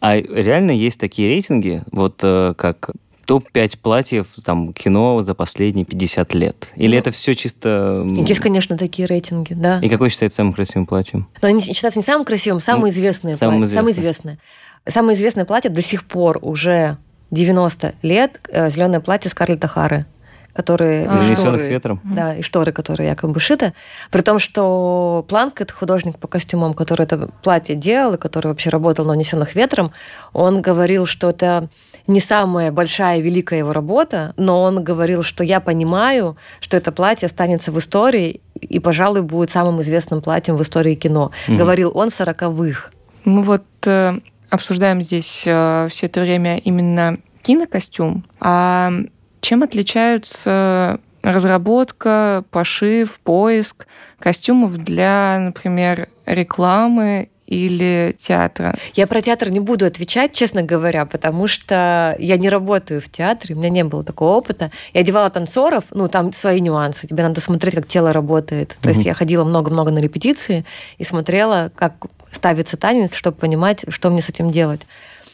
А 0.00 0.16
реально 0.16 0.70
есть 0.72 0.98
такие 0.98 1.28
рейтинги, 1.28 1.82
вот 1.92 2.20
э, 2.22 2.54
как 2.56 2.90
топ-5 3.26 3.78
платьев 3.80 4.26
там, 4.44 4.72
кино 4.72 5.20
за 5.20 5.34
последние 5.34 5.84
50 5.84 6.34
лет? 6.34 6.68
Или 6.74 6.94
Ну, 6.94 6.98
это 6.98 7.10
все 7.12 7.34
чисто... 7.36 8.04
Есть, 8.26 8.40
конечно, 8.40 8.76
такие 8.76 9.06
рейтинги, 9.06 9.52
да. 9.52 9.78
И 9.80 9.88
какой 9.88 10.10
считается 10.10 10.36
самым 10.36 10.52
красивым 10.52 10.86
платьем? 10.86 11.28
Но 11.40 11.46
они 11.48 11.60
считаются 11.60 12.00
не 12.00 12.04
самым 12.04 12.24
красивым, 12.24 12.58
известные. 12.58 13.36
самым 13.36 13.58
платья, 13.60 13.74
Самые 13.74 13.92
известным. 13.92 14.34
известные. 14.34 14.38
Самое 14.86 15.16
известное 15.16 15.44
платье 15.44 15.70
до 15.70 15.82
сих 15.82 16.04
пор 16.04 16.38
уже 16.42 16.96
90 17.30 17.94
лет 18.02 18.40
зеленое 18.52 19.00
платье 19.00 19.30
Скарлетта 19.30 19.68
Хары 19.68 20.06
которые... 20.52 21.06
А. 21.08 21.34
Шторы, 21.34 21.68
ветром. 21.68 22.00
Да, 22.04 22.34
и 22.34 22.42
шторы, 22.42 22.72
которые 22.72 23.08
якобы 23.08 23.40
шиты. 23.40 23.72
При 24.10 24.22
том, 24.22 24.38
что 24.38 25.24
Планк, 25.28 25.60
это 25.60 25.72
художник 25.72 26.18
по 26.18 26.28
костюмам, 26.28 26.74
который 26.74 27.04
это 27.04 27.30
платье 27.42 27.74
делал, 27.74 28.14
и 28.14 28.18
который 28.18 28.48
вообще 28.48 28.70
работал 28.70 29.04
на 29.04 29.12
«Унесенных 29.12 29.54
ветром», 29.54 29.92
он 30.32 30.60
говорил, 30.60 31.06
что 31.06 31.30
это 31.30 31.68
не 32.06 32.20
самая 32.20 32.72
большая, 32.72 33.20
великая 33.20 33.60
его 33.60 33.72
работа, 33.72 34.34
но 34.36 34.62
он 34.62 34.82
говорил, 34.82 35.22
что 35.22 35.44
я 35.44 35.60
понимаю, 35.60 36.36
что 36.60 36.76
это 36.76 36.92
платье 36.92 37.26
останется 37.26 37.70
в 37.70 37.78
истории 37.78 38.40
и, 38.54 38.78
пожалуй, 38.80 39.22
будет 39.22 39.50
самым 39.50 39.80
известным 39.80 40.20
платьем 40.20 40.56
в 40.56 40.62
истории 40.62 40.94
кино. 40.94 41.30
Мгм. 41.46 41.56
Говорил 41.56 41.92
он 41.94 42.10
в 42.10 42.14
сороковых. 42.14 42.92
Мы 43.24 43.42
вот 43.42 43.64
э, 43.86 44.18
обсуждаем 44.50 45.02
здесь 45.02 45.40
все 45.40 45.88
это 46.02 46.20
время 46.20 46.58
именно 46.58 47.18
кинокостюм. 47.42 48.24
А 48.40 48.92
чем 49.40 49.62
отличаются 49.62 51.00
разработка, 51.22 52.44
пошив, 52.50 53.20
поиск 53.20 53.86
костюмов 54.18 54.76
для, 54.76 55.38
например, 55.40 56.08
рекламы 56.26 57.30
или 57.50 58.16
театра? 58.18 58.74
Я 58.94 59.06
про 59.06 59.20
театр 59.20 59.50
не 59.50 59.60
буду 59.60 59.84
отвечать, 59.84 60.32
честно 60.32 60.62
говоря, 60.62 61.04
потому 61.04 61.46
что 61.48 62.16
я 62.18 62.36
не 62.38 62.48
работаю 62.48 63.02
в 63.02 63.10
театре, 63.10 63.54
у 63.54 63.58
меня 63.58 63.68
не 63.68 63.84
было 63.84 64.02
такого 64.02 64.36
опыта. 64.36 64.70
Я 64.94 65.00
одевала 65.02 65.28
танцоров, 65.28 65.84
ну, 65.90 66.08
там 66.08 66.32
свои 66.32 66.60
нюансы. 66.60 67.06
Тебе 67.06 67.24
надо 67.24 67.40
смотреть, 67.40 67.74
как 67.74 67.88
тело 67.88 68.12
работает. 68.12 68.78
То 68.80 68.88
есть 68.88 69.00
Мгм. 69.00 69.08
я 69.08 69.14
ходила 69.14 69.44
много-много 69.44 69.90
на 69.90 69.98
репетиции 69.98 70.64
и 70.96 71.04
смотрела, 71.04 71.70
как 71.74 72.06
ставится 72.32 72.76
танец, 72.76 73.12
чтобы 73.14 73.36
понимать, 73.36 73.84
что 73.88 74.08
мне 74.10 74.22
с 74.22 74.28
этим 74.28 74.50
делать. 74.52 74.82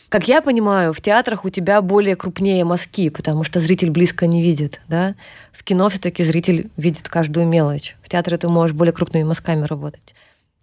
Как 0.08 0.28
я 0.28 0.40
понимаю, 0.40 0.94
в 0.94 1.00
театрах 1.00 1.44
у 1.44 1.50
тебя 1.50 1.82
более 1.82 2.16
крупнее 2.16 2.64
мазки, 2.64 3.10
потому 3.10 3.44
что 3.44 3.60
зритель 3.60 3.90
близко 3.90 4.26
не 4.26 4.40
видит. 4.40 4.80
Да? 4.88 5.16
В 5.52 5.64
кино 5.64 5.88
все-таки 5.90 6.22
зритель 6.22 6.70
видит 6.76 7.08
каждую 7.08 7.46
мелочь. 7.46 7.96
В 8.02 8.08
театре 8.08 8.38
ты 8.38 8.48
можешь 8.48 8.74
более 8.74 8.92
крупными 8.92 9.24
мазками 9.24 9.64
работать. 9.66 10.14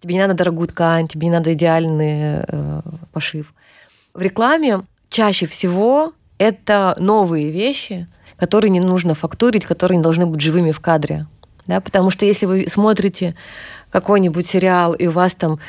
Тебе 0.04 0.16
не 0.16 0.22
надо 0.22 0.34
дорогую 0.34 0.68
ткань, 0.68 1.08
тебе 1.08 1.28
не 1.28 1.32
надо 1.32 1.54
идеальный 1.54 2.42
э, 2.46 2.82
пошив. 3.13 3.54
В 4.13 4.22
рекламе 4.22 4.82
чаще 5.08 5.46
всего 5.46 6.12
это 6.38 6.94
новые 7.00 7.52
вещи, 7.52 8.10
которые 8.36 8.70
не 8.70 8.82
нужно 8.82 9.13
фактурить, 9.13 9.63
которые 9.63 10.00
не 10.00 10.04
должны 10.04 10.26
быть 10.26 10.42
живыми 10.42 10.72
в 10.72 10.82
кадре. 10.82 11.26
Да? 11.68 11.80
Потому 11.80 12.10
что 12.10 12.26
если 12.26 12.46
вы 12.46 12.66
смотрите 12.68 13.36
какой-нибудь 13.92 14.46
сериал, 14.46 14.92
и 14.92 15.08
у 15.08 15.12
вас 15.12 15.36
там 15.36 15.60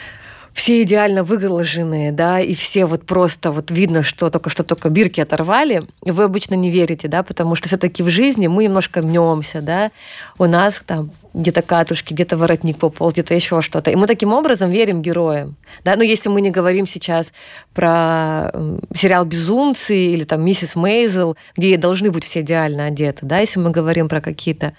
все 0.55 0.83
идеально 0.83 1.25
выглаженные, 1.25 2.13
да, 2.13 2.41
и 2.41 2.55
все 2.55 2.87
вот 2.87 3.05
просто 3.05 3.51
вот 3.51 3.73
видно, 3.73 4.05
что 4.05 4.31
только 4.31 4.51
что 4.51 4.63
только 4.63 4.89
бирки 4.89 5.21
оторвали, 5.21 5.83
вы 6.01 6.23
обычно 6.23 6.55
не 6.55 6.71
верите, 6.71 7.09
да, 7.09 7.25
потому 7.25 7.57
что 7.57 7.67
все-таки 7.69 8.05
в 8.05 8.09
жизни 8.09 8.47
мы 8.47 8.65
немножко 8.65 9.03
мнемся, 9.03 9.61
да, 9.61 9.91
у 10.39 10.45
нас 10.47 10.81
там 10.87 11.11
где-то 11.35 11.63
катушки, 11.63 12.13
где-то 12.13 12.37
воротник 12.37 12.79
пополз, 12.79 13.15
где-то 13.15 13.35
еще 13.35 13.61
что-то. 13.61 13.91
И 13.91 13.97
мы 13.97 14.07
таким 14.07 14.33
образом 14.33 14.71
верим 14.71 15.03
героям. 15.03 15.57
Да? 15.83 15.97
Но 15.97 16.05
если 16.05 16.29
мы 16.29 16.41
не 16.41 16.53
говорим 16.53 16.87
сейчас 16.87 17.33
про 17.75 18.53
сериал 18.95 19.25
«Безумцы» 19.25 19.97
или 19.97 20.23
там 20.23 20.45
«Миссис 20.45 20.77
Мейзел», 20.77 21.37
где 21.57 21.77
должны 21.77 22.13
быть 22.13 22.23
все 22.23 22.43
идеально 22.43 22.85
одеты, 22.85 23.27
да, 23.27 23.41
если 23.41 23.59
мы 23.59 23.73
говорим 23.73 24.09
про 24.09 24.21
какие-то 24.21 24.75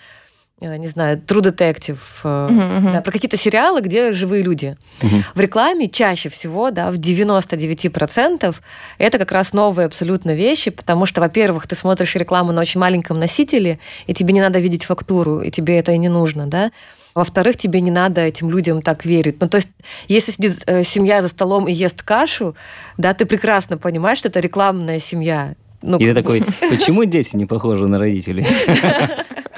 не 0.61 0.87
знаю, 0.87 1.17
True 1.17 1.41
Detective, 1.41 1.99
э, 2.23 2.47
Мгм, 2.49 2.75
мгм. 2.77 2.91
да, 2.93 3.01
про 3.01 3.11
какие-то 3.11 3.37
сериалы, 3.37 3.81
где 3.81 4.11
живые 4.11 4.41
люди. 4.41 4.77
Мгм. 5.01 5.23
В 5.35 5.39
рекламе 5.39 5.89
чаще 5.89 6.29
всего, 6.29 6.71
да, 6.71 6.91
в 6.91 6.97
99% 6.97 8.61
это 8.97 9.17
как 9.17 9.31
раз 9.31 9.53
новые 9.53 9.85
абсолютно 9.85 10.33
вещи, 10.33 10.71
потому 10.71 11.05
что, 11.05 11.21
во-первых, 11.21 11.67
ты 11.67 11.75
смотришь 11.75 12.15
рекламу 12.15 12.51
на 12.51 12.61
очень 12.61 12.79
маленьком 12.79 13.19
носителе, 13.19 13.79
и 14.07 14.13
тебе 14.13 14.33
не 14.33 14.41
надо 14.41 14.59
видеть 14.59 14.85
фактуру, 14.85 15.41
и 15.41 15.51
тебе 15.51 15.77
это 15.77 15.91
и 15.91 15.97
не 15.97 16.09
нужно, 16.09 16.47
да. 16.47 16.71
Во-вторых, 17.13 17.55
тебе 17.55 17.79
не 17.79 17.91
надо 17.91 18.21
этим 18.21 18.49
людям 18.49 18.81
так 18.81 19.05
верить. 19.05 19.37
Ну, 19.39 19.47
то 19.47 19.55
есть, 19.57 19.69
если 20.09 20.31
сидит 20.31 20.63
э, 20.67 20.83
семья 20.83 21.21
за 21.21 21.29
столом 21.29 21.67
и 21.67 21.71
ест 21.73 22.01
кашу, 22.03 22.55
да, 22.97 23.13
ты 23.13 23.25
прекрасно 23.25 23.77
понимаешь, 23.77 24.19
что 24.19 24.27
это 24.27 24.41
рекламная 24.41 24.99
семья. 24.99 25.55
Ну, 25.85 25.97
И 25.97 26.05
ты 26.05 26.13
такой, 26.13 26.43
почему 26.59 27.05
дети 27.05 27.35
не 27.35 27.45
похожи 27.45 27.87
на 27.87 27.99
родителей? 27.99 28.45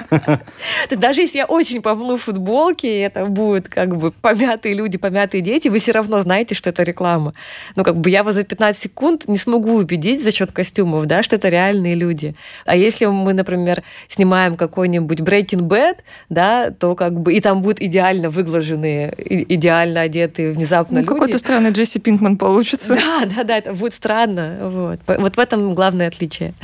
То 0.88 0.96
даже 0.96 1.20
если 1.20 1.38
я 1.38 1.44
очень 1.46 1.82
помну 1.82 2.16
футболки, 2.16 2.86
и 2.86 2.98
это 3.00 3.26
будут 3.26 3.68
как 3.68 3.96
бы 3.96 4.10
помятые 4.10 4.74
люди, 4.74 4.96
помятые 4.96 5.42
дети, 5.42 5.68
вы 5.68 5.78
все 5.78 5.92
равно 5.92 6.20
знаете, 6.20 6.54
что 6.54 6.70
это 6.70 6.82
реклама. 6.82 7.34
Ну, 7.76 7.84
как 7.84 7.96
бы 7.98 8.08
я 8.10 8.22
вас 8.24 8.34
за 8.34 8.44
15 8.44 8.80
секунд 8.80 9.28
не 9.28 9.36
смогу 9.36 9.74
убедить 9.74 10.22
за 10.22 10.30
счет 10.30 10.52
костюмов, 10.52 11.06
да, 11.06 11.22
что 11.22 11.36
это 11.36 11.48
реальные 11.48 11.94
люди. 11.94 12.34
А 12.64 12.74
если 12.76 13.06
мы, 13.06 13.34
например, 13.34 13.82
снимаем 14.08 14.56
какой-нибудь 14.56 15.20
Breaking 15.20 15.68
Bad, 15.68 15.96
да, 16.30 16.70
то 16.70 16.94
как 16.94 17.18
бы 17.20 17.34
и 17.34 17.40
там 17.40 17.60
будут 17.60 17.80
идеально 17.82 18.30
выглаженные, 18.30 19.14
идеально 19.54 20.02
одетые 20.02 20.52
внезапно 20.52 20.96
Ну, 20.96 21.00
люди. 21.02 21.12
какой-то 21.12 21.38
странный 21.38 21.70
Джесси 21.70 21.98
Пинкман 21.98 22.36
получится. 22.38 22.94
Да, 22.96 23.26
да, 23.36 23.44
да, 23.44 23.58
это 23.58 23.74
будет 23.74 23.94
странно. 23.94 24.56
Вот. 24.62 25.00
Вот 25.06 25.36
в 25.36 25.38
этом 25.38 25.74
главное 25.74 26.08
отличие. 26.18 26.54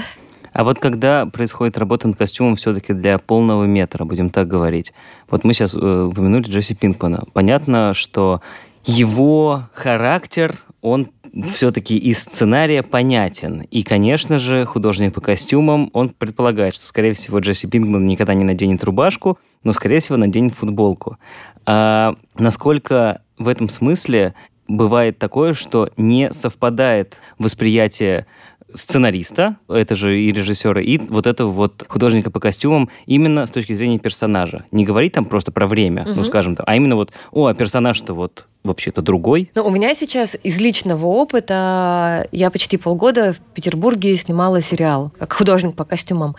А 0.53 0.62
вот 0.62 0.79
когда 0.79 1.27
происходит 1.27 1.79
работа 1.79 2.07
над 2.07 2.17
костюмом 2.17 2.55
все-таки 2.55 2.93
для 2.93 3.19
полного 3.19 3.64
метра, 3.64 4.05
будем 4.05 4.31
так 4.31 4.47
говорить. 4.47 4.93
Вот 5.29 5.43
мы 5.43 5.53
сейчас 5.53 5.75
э, 5.75 5.79
упомянули 5.79 6.45
Джесси 6.45 6.75
Пинкмана. 6.75 7.25
Понятно, 7.33 7.93
что 7.93 8.40
его 8.85 9.64
характер, 9.73 10.57
он 10.81 11.09
все-таки 11.53 11.99
из 11.99 12.21
сценария 12.21 12.85
понятен. 12.85 13.62
И, 13.73 13.83
конечно 13.83 14.38
же, 14.38 14.64
художник 14.64 15.12
по 15.12 15.21
костюмам, 15.21 15.90
он 15.93 16.11
предполагает, 16.11 16.77
что, 16.77 16.87
скорее 16.87 17.14
всего, 17.14 17.40
Джесси 17.40 17.67
Пинкман 17.67 18.07
никогда 18.07 18.35
не 18.35 18.45
наденет 18.45 18.85
рубашку, 18.85 19.38
но, 19.64 19.73
скорее 19.73 19.99
всего, 19.99 20.17
наденет 20.17 20.55
футболку. 20.55 21.19
А 21.67 22.14
насколько 22.38 23.23
в 23.38 23.49
этом 23.49 23.69
смысле 23.69 24.35
бывает 24.69 25.19
такое, 25.19 25.53
что 25.53 25.90
не 25.97 26.33
совпадает 26.33 27.17
восприятие 27.38 28.27
сценариста, 28.74 29.56
это 29.68 29.94
же 29.94 30.20
и 30.20 30.32
режиссера, 30.32 30.82
и 30.82 30.98
вот 30.98 31.26
этого 31.26 31.50
вот 31.50 31.84
художника 31.88 32.30
по 32.30 32.40
костюмам 32.40 32.90
именно 33.06 33.46
с 33.46 33.50
точки 33.50 33.72
зрения 33.72 33.98
персонажа. 33.98 34.64
Не 34.72 34.84
говорить 34.84 35.12
там 35.12 35.24
просто 35.24 35.52
про 35.52 35.66
время, 35.66 36.04
ну, 36.06 36.12
Мгм. 36.12 36.24
скажем 36.24 36.56
так, 36.56 36.64
а 36.68 36.74
именно 36.76 36.96
вот, 36.96 37.12
о, 37.32 37.46
а 37.46 37.54
персонаж-то 37.54 38.14
вот 38.14 38.46
вообще-то 38.64 39.00
другой. 39.02 39.50
Ну, 39.54 39.64
у 39.64 39.70
меня 39.70 39.94
сейчас 39.94 40.37
из 40.42 40.58
личного 40.60 41.06
опыта, 41.06 42.26
я 42.32 42.50
почти 42.50 42.76
полгода 42.76 43.32
в 43.32 43.38
Петербурге 43.54 44.16
снимала 44.16 44.60
сериал, 44.60 45.12
как 45.18 45.32
художник 45.32 45.76
по 45.76 45.84
костюмам. 45.84 46.34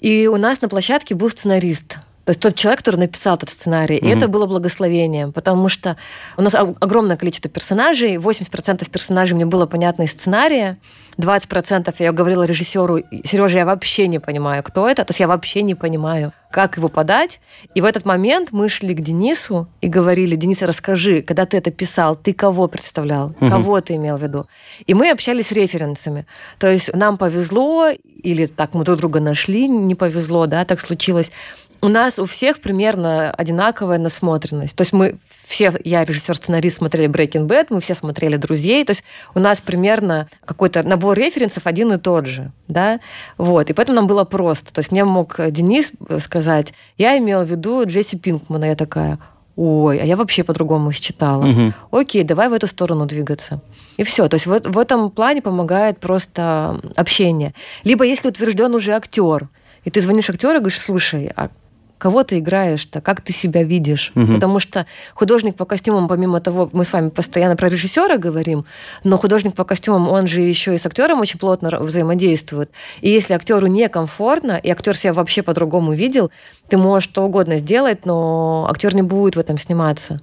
И 0.00 0.26
у 0.28 0.36
нас 0.36 0.60
на 0.62 0.68
площадке 0.68 1.14
был 1.14 1.28
сценарист. 1.28 1.98
То 2.28 2.32
есть 2.32 2.40
тот 2.40 2.56
человек, 2.56 2.80
который 2.80 2.96
написал 2.96 3.36
этот 3.36 3.48
сценарий. 3.48 3.96
И 3.96 4.04
Мгм. 4.04 4.18
это 4.18 4.28
было 4.28 4.44
благословением, 4.44 5.32
потому 5.32 5.70
что 5.70 5.96
у 6.36 6.42
нас 6.42 6.54
огромное 6.54 7.16
количество 7.16 7.50
персонажей. 7.50 8.18
80% 8.18 8.90
персонажей 8.90 9.34
мне 9.34 9.46
было 9.46 9.64
понятно 9.64 10.02
из 10.02 10.10
сценария. 10.10 10.76
20% 11.16 11.94
я 12.00 12.12
говорила 12.12 12.42
режиссеру, 12.42 12.98
Сережа, 13.24 13.56
я 13.56 13.64
вообще 13.64 14.08
не 14.08 14.18
понимаю, 14.18 14.62
кто 14.62 14.86
это. 14.86 15.06
То 15.06 15.12
есть 15.12 15.20
я 15.20 15.26
вообще 15.26 15.62
не 15.62 15.74
понимаю, 15.74 16.34
как 16.50 16.76
его 16.76 16.88
подать. 16.88 17.40
И 17.74 17.80
в 17.80 17.86
этот 17.86 18.04
момент 18.04 18.50
мы 18.52 18.68
шли 18.68 18.92
к 18.94 19.00
Денису 19.00 19.66
и 19.80 19.88
говорили, 19.88 20.36
Денис, 20.36 20.60
расскажи, 20.60 21.22
когда 21.22 21.46
ты 21.46 21.56
это 21.56 21.70
писал, 21.70 22.14
ты 22.14 22.34
кого 22.34 22.68
представлял? 22.68 23.34
Мгм. 23.40 23.50
Кого 23.50 23.80
ты 23.80 23.94
имел 23.96 24.16
в 24.18 24.22
виду? 24.22 24.46
И 24.86 24.92
мы 24.92 25.10
общались 25.10 25.46
с 25.46 25.52
референсами. 25.52 26.26
То 26.58 26.70
есть 26.70 26.94
нам 26.94 27.16
повезло, 27.16 27.88
или 28.22 28.44
так 28.44 28.74
мы 28.74 28.84
друг 28.84 28.98
друга 28.98 29.20
нашли, 29.20 29.66
не 29.66 29.94
повезло, 29.94 30.44
да, 30.46 30.66
так 30.66 30.78
случилось. 30.78 31.32
У 31.80 31.88
нас 31.88 32.18
у 32.18 32.24
всех 32.24 32.60
примерно 32.60 33.30
одинаковая 33.30 33.98
насмотренность. 33.98 34.74
То 34.74 34.82
есть 34.82 34.92
мы 34.92 35.16
все, 35.46 35.72
я 35.84 36.04
режиссер-сценарист, 36.04 36.78
смотрели 36.78 37.08
Breaking 37.08 37.46
Bad, 37.46 37.66
мы 37.70 37.80
все 37.80 37.94
смотрели 37.94 38.36
«Друзей», 38.36 38.84
то 38.84 38.90
есть 38.90 39.04
у 39.34 39.38
нас 39.38 39.60
примерно 39.60 40.28
какой-то 40.44 40.82
набор 40.82 41.16
референсов 41.16 41.66
один 41.66 41.92
и 41.92 41.98
тот 41.98 42.26
же, 42.26 42.52
да, 42.66 43.00
вот, 43.38 43.70
и 43.70 43.72
поэтому 43.72 43.96
нам 43.96 44.06
было 44.06 44.24
просто. 44.24 44.72
То 44.74 44.80
есть 44.80 44.90
мне 44.90 45.04
мог 45.04 45.36
Денис 45.50 45.92
сказать, 46.18 46.74
я 46.96 47.16
имела 47.16 47.44
в 47.44 47.50
виду 47.50 47.84
Джесси 47.86 48.18
Пинкмана, 48.18 48.66
я 48.66 48.74
такая, 48.74 49.18
ой, 49.56 50.00
а 50.00 50.04
я 50.04 50.16
вообще 50.16 50.44
по-другому 50.44 50.92
считала. 50.92 51.44
Мгм. 51.44 51.74
Окей, 51.90 52.24
давай 52.24 52.48
в 52.48 52.52
эту 52.52 52.66
сторону 52.66 53.06
двигаться. 53.06 53.60
И 53.96 54.04
все. 54.04 54.28
То 54.28 54.34
есть 54.34 54.46
в, 54.46 54.60
в 54.60 54.78
этом 54.78 55.10
плане 55.10 55.42
помогает 55.42 55.98
просто 55.98 56.80
общение. 56.94 57.54
Либо 57.82 58.04
если 58.04 58.28
утвержден 58.28 58.74
уже 58.74 58.92
актер, 58.92 59.48
и 59.84 59.90
ты 59.90 60.00
звонишь 60.00 60.30
актеру 60.30 60.56
и 60.56 60.60
говоришь, 60.60 60.80
слушай, 60.80 61.32
а 61.34 61.50
кого 61.98 62.22
ты 62.22 62.38
играешь-то, 62.38 63.00
как 63.00 63.20
ты 63.20 63.32
себя 63.32 63.62
видишь? 63.62 64.12
Мгм. 64.14 64.34
Потому 64.34 64.60
что 64.60 64.86
художник 65.14 65.56
по 65.56 65.64
костюмам, 65.64 66.08
помимо 66.08 66.40
того, 66.40 66.70
мы 66.72 66.84
с 66.84 66.92
вами 66.92 67.10
постоянно 67.10 67.56
про 67.56 67.68
режиссера 67.68 68.16
говорим, 68.16 68.64
но 69.04 69.18
художник 69.18 69.54
по 69.54 69.64
костюмам, 69.64 70.08
он 70.08 70.26
же 70.26 70.40
еще 70.40 70.74
и 70.74 70.78
с 70.78 70.86
актером 70.86 71.20
очень 71.20 71.38
плотно 71.38 71.70
взаимодействует. 71.80 72.70
И 73.00 73.10
если 73.10 73.34
актеру 73.34 73.66
некомфортно, 73.66 74.52
и 74.62 74.70
актер 74.70 74.96
себя 74.96 75.12
вообще 75.12 75.42
по-другому 75.42 75.92
видел, 75.92 76.30
ты 76.68 76.76
можешь 76.76 77.08
что 77.10 77.24
угодно 77.24 77.58
сделать, 77.58 78.06
но 78.06 78.66
актер 78.70 78.94
не 78.94 79.02
будет 79.02 79.36
в 79.36 79.38
этом 79.38 79.58
сниматься. 79.58 80.20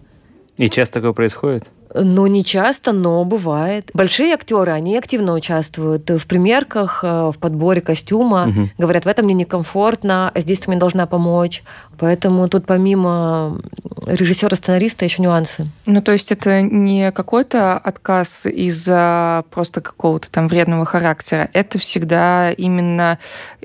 И 0.58 0.70
часто 0.70 0.96
такое 0.96 1.14
происходит? 1.14 1.66
Ну, 1.98 2.28
не 2.28 2.44
часто, 2.44 2.92
но 2.92 3.24
бывает. 3.24 3.90
Большие 3.94 4.34
актеры, 4.34 4.72
они 4.72 4.98
активно 4.98 5.34
участвуют 5.34 6.10
в 6.10 6.28
примерках, 6.28 7.00
э, 7.04 7.32
в 7.34 7.38
подборе 7.40 7.82
костюма. 7.82 8.46
Мгм. 8.48 8.72
Говорят, 8.78 9.06
в 9.06 9.08
этом 9.08 9.26
мне 9.26 9.34
некомфортно, 9.34 10.32
а 10.34 10.40
здесь 10.42 10.60
ты 10.60 10.70
мне 10.70 10.80
должна 10.80 11.06
помочь. 11.06 11.64
Поэтому 11.98 12.48
тут 12.50 12.66
помимо 12.66 13.62
режиссера-сценариста 14.06 15.06
еще 15.06 15.22
нюансы. 15.22 15.68
Ну, 15.86 16.02
то 16.02 16.12
есть 16.12 16.32
это 16.32 16.62
не 16.62 17.12
какой-то 17.12 17.78
отказ 17.78 18.46
из-за 18.46 19.44
просто 19.52 19.82
какого-то 19.82 20.30
там 20.30 20.48
вредного 20.48 20.86
характера. 20.86 21.50
Это 21.54 21.80
всегда 21.80 22.52
именно 22.52 23.18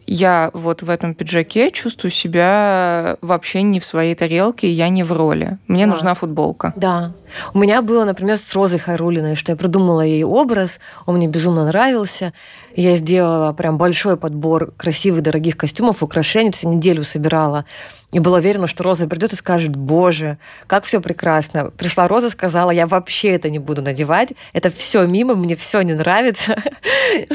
я 0.07 0.51
вот 0.55 0.83
в 0.83 0.91
этом 0.91 1.15
пиджаке 1.15 1.71
чувствую 1.71 2.11
себя 2.11 3.17
вообще 3.21 3.63
не 3.63 3.81
в 3.81 3.85
своей 3.85 4.15
тарелке, 4.15 4.71
я 4.71 4.89
не 4.89 5.03
в 5.03 5.13
роли. 5.13 5.59
Мне 5.67 5.87
Да. 5.87 5.93
нужна 5.93 6.15
футболка. 6.15 6.73
Да. 6.77 7.13
У 7.55 7.59
меня 7.59 7.83
было, 7.83 8.05
например, 8.05 8.20
с 8.21 8.55
Розой 8.55 8.79
Хайрулиной, 8.79 9.35
что 9.35 9.53
я 9.53 9.57
придумала 9.57 10.03
ей 10.03 10.25
образ, 10.25 10.81
он 11.07 11.17
мне 11.17 11.29
безумно 11.29 11.67
нравился. 11.67 12.33
Я 12.77 12.95
сделала 12.97 13.53
прям 13.53 13.79
большой 13.79 14.17
подбор 14.17 14.73
красивых, 14.77 15.23
дорогих 15.23 15.57
костюмов, 15.57 16.03
украшений, 16.03 16.53
я 16.63 16.71
неделю 16.71 17.05
собирала. 17.05 17.65
И 18.13 18.19
была 18.19 18.39
уверена, 18.39 18.67
что 18.67 18.83
Роза 18.83 19.07
придет 19.07 19.33
и 19.33 19.37
скажет, 19.37 19.77
боже, 19.77 20.39
как 20.67 20.85
все 20.85 21.01
прекрасно. 21.01 21.71
Пришла 21.71 22.09
Роза, 22.09 22.31
сказала, 22.31 22.71
я 22.71 22.87
вообще 22.87 23.31
это 23.31 23.49
не 23.51 23.59
буду 23.59 23.83
надевать, 23.83 24.31
это 24.53 24.71
все 24.71 25.07
мимо, 25.07 25.35
мне 25.35 25.55
все 25.57 25.83
не 25.83 25.95
нравится. 25.95 26.57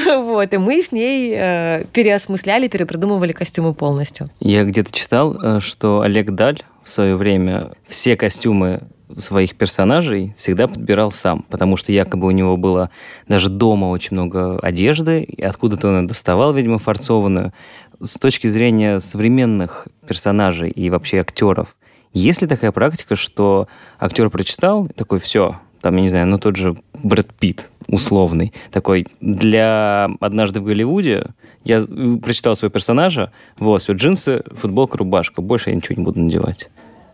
Вот, 0.06 0.52
и 0.52 0.58
мы 0.58 0.82
с 0.82 0.92
ней 0.92 1.34
э, 1.36 1.84
переосмысляли, 1.92 2.68
перепродумывали 2.68 3.32
костюмы 3.32 3.74
полностью. 3.74 4.30
Я 4.40 4.64
где-то 4.64 4.92
читал, 4.92 5.36
э, 5.40 5.60
что 5.60 6.00
Олег 6.00 6.30
Даль 6.30 6.62
в 6.86 6.88
свое 6.88 7.16
время 7.16 7.72
все 7.84 8.16
костюмы 8.16 8.82
своих 9.16 9.56
персонажей 9.56 10.34
всегда 10.36 10.68
подбирал 10.68 11.10
сам, 11.10 11.44
потому 11.50 11.76
что 11.76 11.90
якобы 11.90 12.28
у 12.28 12.30
него 12.30 12.56
было 12.56 12.90
даже 13.26 13.50
дома 13.50 13.86
очень 13.86 14.16
много 14.16 14.58
одежды, 14.60 15.22
и 15.24 15.42
откуда-то 15.42 15.88
он 15.88 16.06
доставал, 16.06 16.52
видимо, 16.54 16.78
фарцованную. 16.78 17.52
С 18.00 18.18
точки 18.18 18.46
зрения 18.46 19.00
современных 19.00 19.88
персонажей 20.06 20.70
и 20.70 20.88
вообще 20.88 21.18
актеров, 21.18 21.76
есть 22.12 22.40
ли 22.42 22.46
такая 22.46 22.70
практика, 22.70 23.16
что 23.16 23.66
актер 23.98 24.30
прочитал, 24.30 24.86
такой, 24.88 25.18
все, 25.18 25.56
там, 25.80 25.96
я 25.96 26.02
не 26.02 26.08
знаю, 26.08 26.28
ну 26.28 26.38
тот 26.38 26.54
же 26.54 26.76
Брэд 26.94 27.34
Питт 27.34 27.70
условный, 27.88 28.52
такой, 28.70 29.06
для 29.20 30.08
«Однажды 30.20 30.60
в 30.60 30.64
Голливуде» 30.64 31.28
я 31.64 31.78
э, 31.78 32.16
прочитал 32.22 32.56
своего 32.56 32.72
персонажа, 32.72 33.32
вот, 33.58 33.82
все, 33.82 33.92
джинсы, 33.92 34.42
футболка, 34.52 34.98
рубашка, 34.98 35.42
больше 35.42 35.70
я 35.70 35.76
ничего 35.76 35.96
не 35.96 36.04
буду 36.04 36.20
надевать. 36.20 36.68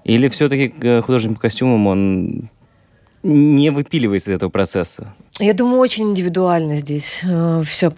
Или 0.04 0.28
все-таки 0.28 0.72
художник 1.02 1.34
по 1.36 1.40
костюмам, 1.42 1.86
он 1.86 2.50
не 3.22 3.70
выпиливается 3.70 4.30
из 4.32 4.36
этого 4.36 4.50
процесса? 4.50 5.14
Я 5.38 5.54
думаю, 5.54 5.78
очень 5.78 6.10
индивидуально 6.10 6.78
здесь 6.78 7.22
все. 7.64 7.92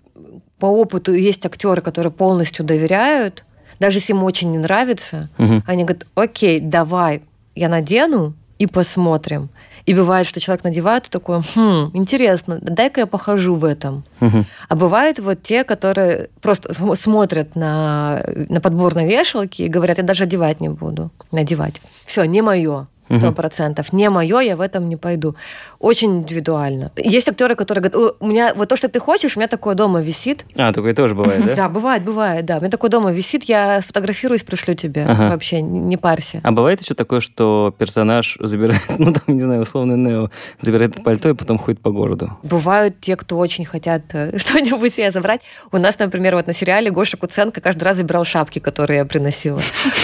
По 0.58 0.66
опыту 0.66 1.14
есть 1.14 1.44
актеры, 1.46 1.80
которые 1.82 2.12
полностью 2.12 2.64
доверяют, 2.64 3.44
даже 3.80 3.98
если 3.98 4.12
им 4.12 4.22
очень 4.22 4.50
не 4.50 4.58
нравится, 4.58 5.28
Мгм. 5.36 5.62
они 5.66 5.84
говорят, 5.84 6.06
окей, 6.14 6.60
давай, 6.60 7.22
я 7.54 7.68
надену 7.68 8.34
и 8.58 8.66
посмотрим. 8.66 9.48
И 9.86 9.94
бывает, 9.94 10.26
что 10.26 10.40
человек 10.40 10.64
надевает 10.64 11.06
и 11.06 11.10
такой, 11.10 11.40
хм, 11.54 11.90
интересно, 11.92 12.58
дай-ка 12.60 13.00
я 13.00 13.06
похожу 13.06 13.54
в 13.54 13.64
этом. 13.66 14.04
Мгм. 14.20 14.46
А 14.68 14.74
бывают 14.76 15.18
вот 15.18 15.42
те, 15.42 15.62
которые 15.64 16.28
просто 16.40 16.72
см- 16.72 16.96
смотрят 16.96 17.54
на, 17.54 18.24
на 18.48 18.60
подбор 18.60 18.94
на 18.94 19.04
вешалке 19.06 19.66
и 19.66 19.68
говорят, 19.68 19.98
я 19.98 20.04
даже 20.04 20.24
одевать 20.24 20.60
не 20.60 20.70
буду. 20.70 21.10
Надевать. 21.32 21.82
Все, 22.06 22.24
не 22.24 22.40
мое. 22.40 22.86
Сто 23.10 23.32
процентов. 23.32 23.92
Не 23.92 24.08
мое, 24.10 24.40
я 24.40 24.56
в 24.56 24.60
этом 24.60 24.88
не 24.88 24.96
пойду. 24.96 25.34
Очень 25.78 26.18
индивидуально. 26.20 26.90
Есть 26.96 27.28
актеры, 27.28 27.54
которые 27.54 27.82
говорят, 27.90 28.14
«О, 28.20 28.24
у 28.24 28.26
меня 28.26 28.54
вот 28.54 28.68
то, 28.68 28.76
что 28.76 28.88
ты 28.88 28.98
хочешь, 28.98 29.36
у 29.36 29.40
меня 29.40 29.48
такое 29.48 29.74
дома 29.74 30.00
висит. 30.00 30.44
А, 30.56 30.72
такое 30.72 30.94
тоже 30.94 31.14
бывает, 31.14 31.44
да? 31.46 31.54
Да, 31.64 31.68
бывает, 31.68 32.02
бывает, 32.02 32.44
да. 32.46 32.56
У 32.56 32.60
меня 32.60 32.70
такое 32.70 32.90
дома 32.90 33.12
висит, 33.12 33.44
я 33.44 33.80
сфотографируюсь, 33.82 34.42
пришлю 34.42 34.74
тебе. 34.74 35.04
Ага. 35.04 35.28
Вообще, 35.30 35.60
не 35.60 35.96
парься. 35.96 36.40
А 36.42 36.50
бывает 36.52 36.80
еще 36.82 36.94
такое, 36.94 37.20
что 37.20 37.74
персонаж 37.78 38.36
забирает, 38.40 38.82
ну 38.98 39.12
там, 39.12 39.22
не 39.34 39.40
знаю, 39.40 39.62
условно 39.62 39.94
Нео, 39.96 40.30
забирает 40.60 41.02
пальто 41.02 41.28
и 41.30 41.34
потом 41.34 41.58
ходит 41.58 41.80
по 41.80 41.90
городу. 41.90 42.36
Бывают 42.42 43.00
те, 43.00 43.16
кто 43.16 43.38
очень 43.38 43.64
хотят 43.64 44.02
э, 44.14 44.36
что-нибудь 44.38 44.94
себе 44.94 45.10
забрать. 45.10 45.42
У 45.72 45.78
нас, 45.78 45.98
например, 45.98 46.34
вот 46.36 46.46
на 46.46 46.52
сериале 46.52 46.90
Гоша 46.90 47.16
Куценко 47.16 47.60
каждый 47.60 47.82
раз 47.84 47.96
забирал 47.98 48.24
шапки, 48.24 48.58
которые 48.58 48.98
я 48.98 49.04
приносила. 49.04 49.60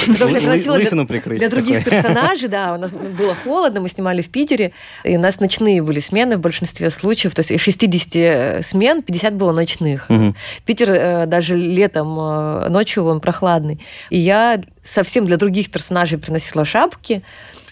Потому 0.07 0.29
что 0.31 0.39
я 0.39 0.41
приносила 0.41 0.79
для- 0.79 1.49
других 1.49 1.85
персонажей, 1.85 2.49
да, 2.49 2.75
у 2.75 2.79
нас 2.79 2.90
было 2.93 3.35
холодно, 3.35 3.81
мы 3.81 3.89
снимали 3.89 4.23
в 4.23 4.31
Питере, 4.31 4.73
и 5.05 5.17
у 5.17 5.21
нас 5.21 5.41
ночные 5.41 5.83
были 5.83 6.01
смены 6.01 6.37
в 6.37 6.41
большинстве 6.41 6.91
случаев, 6.91 7.35
то 7.35 7.41
есть 7.41 7.51
из 7.51 7.61
60 7.61 8.65
смен 8.65 9.03
50 9.03 9.35
было 9.35 9.53
ночных. 9.53 10.09
Мгм. 10.09 10.37
Питер 10.65 10.93
э, 10.93 11.27
даже 11.27 11.57
летом 11.57 12.19
э, 12.19 12.69
ночью 12.69 13.05
он 13.05 13.21
прохладный. 13.21 13.81
И 14.11 14.19
я 14.19 14.61
совсем 14.85 15.27
для 15.27 15.37
других 15.37 15.71
персонажей 15.71 16.19
приносила 16.19 16.65
шапки, 16.65 17.23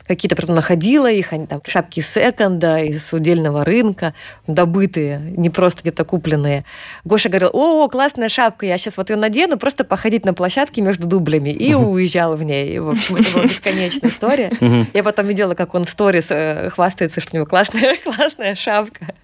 какие-то 0.09 0.35
потом 0.35 0.57
находила 0.57 1.11
их, 1.11 1.33
они 1.33 1.47
там 1.47 1.61
шапки 1.67 2.01
секонда, 2.01 2.79
из 2.79 3.13
удельного 3.13 3.65
рынка, 3.65 4.15
добытые, 4.47 5.19
не 5.19 5.51
просто 5.51 5.83
где-то 5.83 6.05
купленные. 6.05 6.65
Гоша 7.05 7.29
говорил, 7.29 7.51
о, 7.53 7.89
классная 7.89 8.29
шапка, 8.29 8.67
я 8.67 8.79
сейчас 8.79 8.97
вот 8.97 9.11
ее 9.11 9.17
надену, 9.17 9.59
просто 9.59 9.85
походить 9.85 10.25
на 10.25 10.35
площадке 10.35 10.81
между 10.81 11.07
дублями, 11.07 11.51
и 11.51 11.75
уезжал 11.75 12.37
в 12.37 12.43
ней. 12.43 12.75
И, 12.75 12.79
в 12.79 12.89
общем, 12.89 13.17
это 13.17 13.31
была 13.33 13.45
бесконечная 13.45 14.11
история. 14.11 14.51
Я 14.95 15.05
потом 15.05 15.27
видела, 15.27 15.55
как 15.55 15.75
он 15.75 15.85
в 15.85 15.91
сторис 15.91 16.27
э, 16.31 16.71
хвастается, 16.71 17.21
что 17.21 17.33
у 17.35 17.37
него 17.37 17.47
классная, 17.47 17.97
классная 18.03 18.55
шапка. 18.55 19.15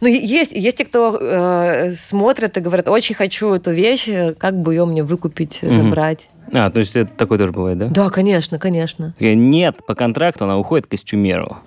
Ну, 0.00 0.08
есть, 0.08 0.52
есть 0.52 0.76
те, 0.76 0.84
кто 0.84 1.18
э, 1.20 1.92
смотрят 1.92 2.56
и 2.56 2.60
говорят, 2.60 2.88
очень 2.88 3.14
хочу 3.14 3.52
эту 3.52 3.70
вещь, 3.72 4.08
э, 4.08 4.34
как 4.34 4.60
бы 4.60 4.74
ее 4.74 4.84
мне 4.86 5.02
выкупить, 5.02 5.60
Мгм. 5.62 5.70
забрать. 5.72 6.28
А, 6.52 6.70
то 6.70 6.80
есть 6.80 6.96
это 6.96 7.10
такое 7.16 7.38
тоже 7.38 7.52
бывает, 7.52 7.78
да? 7.78 7.86
Да, 7.88 8.08
конечно, 8.10 8.58
конечно. 8.58 9.14
Нет, 9.20 9.84
по 9.86 9.94
контракту 9.94 10.44
она 10.44 10.58
уходит 10.58 10.86
к 10.86 10.90
костюмеру. 10.90 11.58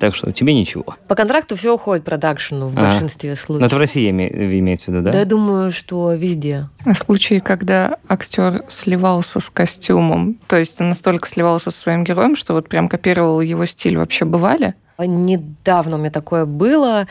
Так 0.00 0.12
что 0.16 0.32
тебе 0.32 0.54
ничего. 0.54 0.96
По 1.06 1.14
контракту 1.14 1.54
все 1.54 1.72
уходит 1.72 2.04
продакшену 2.04 2.66
в 2.66 2.76
А. 2.76 2.80
большинстве 2.80 3.30
Но 3.30 3.36
случаев. 3.36 3.66
это 3.68 3.76
в 3.76 3.78
России 3.78 4.10
име- 4.10 4.58
имеется 4.58 4.86
в 4.86 4.88
виду, 4.88 5.02
да? 5.04 5.12
Да, 5.12 5.18
я 5.20 5.24
думаю, 5.24 5.70
что 5.70 6.12
везде. 6.14 6.68
А 6.84 6.94
случаи, 6.94 7.38
когда 7.38 7.98
актер 8.08 8.64
сливался 8.66 9.38
с 9.38 9.48
костюмом, 9.50 10.36
то 10.48 10.56
есть 10.56 10.80
он 10.80 10.88
настолько 10.88 11.28
сливался 11.28 11.70
со 11.70 11.78
своим 11.80 12.02
героем, 12.02 12.34
что 12.34 12.54
вот 12.54 12.68
прям 12.68 12.88
копировал 12.88 13.40
его 13.40 13.66
стиль, 13.66 13.96
вообще 13.96 14.24
бывали? 14.24 14.74
Недавно 14.98 15.96
у 15.96 15.98
меня 16.00 16.10
такое 16.10 16.44
было. 16.44 17.06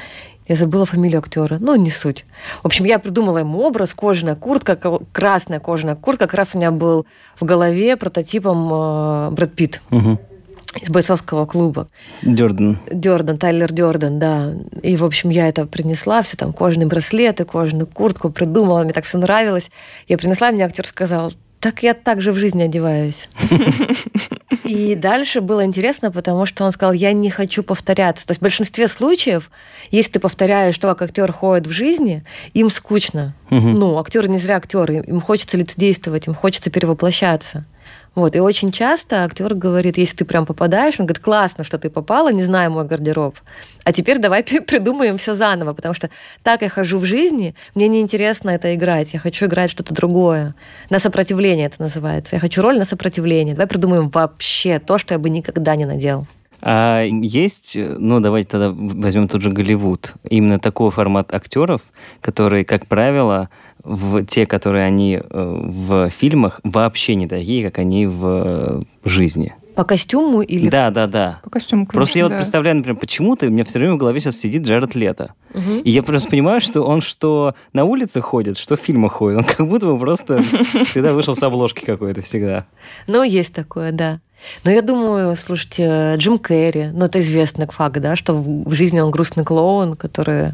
Я 0.47 0.55
забыла 0.55 0.85
фамилию 0.85 1.19
актера. 1.19 1.57
Ну, 1.59 1.75
не 1.75 1.89
суть. 1.89 2.25
В 2.61 2.65
общем, 2.65 2.85
я 2.85 2.99
придумала 2.99 3.37
ему 3.39 3.59
образ, 3.61 3.93
кожаная 3.93 4.35
куртка, 4.35 4.77
красная 5.11 5.59
кожаная 5.59 5.95
куртка. 5.95 6.25
Как 6.27 6.33
раз 6.35 6.53
у 6.53 6.57
меня 6.57 6.71
был 6.71 7.05
в 7.39 7.45
голове 7.45 7.95
прототипом 7.97 8.69
э, 8.73 9.29
Брэд 9.31 9.53
Питт 9.55 9.81
Мгм. 9.89 10.19
из 10.81 10.89
бойцовского 10.89 11.45
клуба. 11.45 11.87
Дёрден. 12.23 12.77
Дёрден, 12.91 13.37
Тайлер 13.37 13.71
Дёрден, 13.71 14.19
да. 14.19 14.53
И, 14.81 14.97
в 14.97 15.05
общем, 15.05 15.29
я 15.29 15.47
это 15.47 15.65
принесла, 15.65 16.21
все 16.23 16.35
там, 16.35 16.51
кожаные 16.51 16.87
браслеты, 16.87 17.45
кожаную 17.45 17.87
куртку 17.87 18.29
придумала, 18.29 18.83
мне 18.83 18.91
так 18.91 19.05
все 19.05 19.17
нравилось. 19.17 19.69
Я 20.07 20.17
принесла, 20.17 20.51
мне 20.51 20.65
актер 20.65 20.85
сказал, 20.85 21.31
так 21.61 21.83
я 21.83 21.93
так 21.93 22.19
же 22.21 22.31
в 22.33 22.35
жизни 22.37 22.63
одеваюсь. 22.63 23.29
И 24.63 24.95
дальше 24.95 25.41
было 25.41 25.65
интересно, 25.65 26.11
потому 26.11 26.45
что 26.45 26.63
он 26.63 26.71
сказал, 26.71 26.93
я 26.93 27.11
не 27.11 27.29
хочу 27.29 27.63
повторяться. 27.63 28.25
То 28.25 28.31
есть 28.31 28.39
в 28.39 28.43
большинстве 28.43 28.87
случаев, 28.87 29.51
если 29.91 30.13
ты 30.13 30.19
повторяешь 30.19 30.77
то, 30.77 30.87
как 30.89 31.03
актер 31.03 31.31
ходит 31.31 31.67
в 31.67 31.71
жизни, 31.71 32.23
им 32.53 32.69
скучно. 32.69 33.35
Мгм. 33.49 33.73
Ну, 33.73 33.99
актеры 33.99 34.27
не 34.27 34.37
зря 34.37 34.57
актеры, 34.57 35.03
им 35.05 35.19
хочется 35.19 35.57
лицедействовать, 35.57 36.27
им 36.27 36.33
хочется 36.33 36.69
перевоплощаться. 36.69 37.65
Вот. 38.15 38.35
И 38.35 38.39
очень 38.39 38.71
часто 38.71 39.23
актер 39.23 39.55
говорит, 39.55 39.97
если 39.97 40.17
ты 40.17 40.25
прям 40.25 40.45
попадаешь, 40.45 40.99
он 40.99 41.07
говорит, 41.07 41.23
классно, 41.23 41.63
что 41.63 41.77
ты 41.79 41.89
попала, 41.89 42.31
не 42.31 42.43
знаю 42.43 42.71
мой 42.71 42.85
гардероб. 42.85 43.35
А 43.83 43.91
теперь 43.91 44.19
давай 44.19 44.43
придумаем 44.67 45.17
все 45.17 45.33
заново, 45.33 45.73
потому 45.73 45.93
что 45.93 46.09
так 46.43 46.61
я 46.61 46.69
хожу 46.69 46.99
в 46.99 47.05
жизни, 47.05 47.55
мне 47.73 47.87
неинтересно 47.87 48.51
это 48.51 48.75
играть, 48.75 49.13
я 49.13 49.19
хочу 49.19 49.47
играть 49.47 49.71
что-то 49.71 49.93
другое. 49.93 50.53
На 50.89 50.99
сопротивление 50.99 51.65
это 51.65 51.81
называется. 51.81 52.35
Я 52.35 52.39
хочу 52.39 52.61
роль 52.61 52.77
на 52.77 52.85
сопротивление. 52.85 53.55
Давай 53.55 53.67
придумаем 53.67 54.09
вообще 54.09 54.79
то, 54.79 54.97
что 54.97 55.15
я 55.15 55.19
бы 55.19 55.29
никогда 55.29 55.75
не 55.75 55.85
надел. 55.85 56.27
А 56.65 57.01
есть, 57.03 57.75
ну 57.75 58.21
давайте 58.21 58.49
тогда 58.49 58.71
возьмем 58.71 59.27
тот 59.27 59.41
же 59.41 59.51
Голливуд, 59.51 60.13
именно 60.29 60.59
такой 60.59 60.91
формат 60.91 61.33
актеров, 61.33 61.81
которые, 62.21 62.63
как 62.63 62.87
правило, 62.87 63.49
в 63.83 64.25
те, 64.25 64.45
которые 64.45 64.85
они 64.85 65.19
э, 65.21 65.21
в 65.29 66.09
фильмах, 66.09 66.59
вообще 66.63 67.15
не 67.15 67.27
такие, 67.27 67.63
как 67.63 67.79
они 67.79 68.07
в 68.07 68.25
э, 68.25 68.81
жизни. 69.03 69.55
По 69.75 69.83
костюму 69.83 70.41
или... 70.41 70.69
Да, 70.69 70.91
да, 70.91 71.07
да. 71.07 71.39
По 71.43 71.49
костюму, 71.49 71.87
Просто 71.87 72.19
я 72.19 72.23
конечно, 72.23 72.23
вот 72.23 72.29
да. 72.29 72.37
представляю, 72.37 72.77
например, 72.77 72.99
почему-то 72.99 73.47
у 73.47 73.49
меня 73.49 73.65
все 73.65 73.79
время 73.79 73.95
в 73.95 73.97
голове 73.97 74.19
сейчас 74.19 74.37
сидит 74.37 74.63
Джаред 74.63 74.93
Лето. 74.93 75.33
Мгм. 75.53 75.79
И 75.79 75.89
я 75.89 76.03
просто 76.03 76.29
понимаю, 76.29 76.61
что 76.61 76.83
он 76.83 77.01
что 77.01 77.55
на 77.73 77.83
улице 77.83 78.21
ходит, 78.21 78.57
что 78.57 78.75
в 78.75 78.79
фильмах 78.79 79.13
ходит. 79.13 79.39
Он 79.39 79.43
как 79.43 79.67
будто 79.67 79.87
бы 79.87 79.97
просто 79.97 80.41
всегда 80.85 81.13
вышел 81.13 81.35
с 81.35 81.41
обложки 81.41 81.83
какой-то 81.83 82.21
всегда. 82.21 82.65
Ну, 83.07 83.23
есть 83.23 83.53
такое, 83.53 83.91
да. 83.91 84.19
Но 84.63 84.71
я 84.71 84.81
думаю, 84.81 85.35
слушайте, 85.35 86.15
Джим 86.17 86.37
Керри, 86.37 86.89
ну 86.93 87.05
это 87.05 87.19
известный 87.19 87.65
факт, 87.67 87.99
да, 87.99 88.15
что 88.15 88.33
в 88.33 88.65
в 88.65 88.73
жизни 88.73 88.99
он 88.99 89.09
грустный 89.09 89.45
клоун, 89.45 89.95
который 89.95 90.51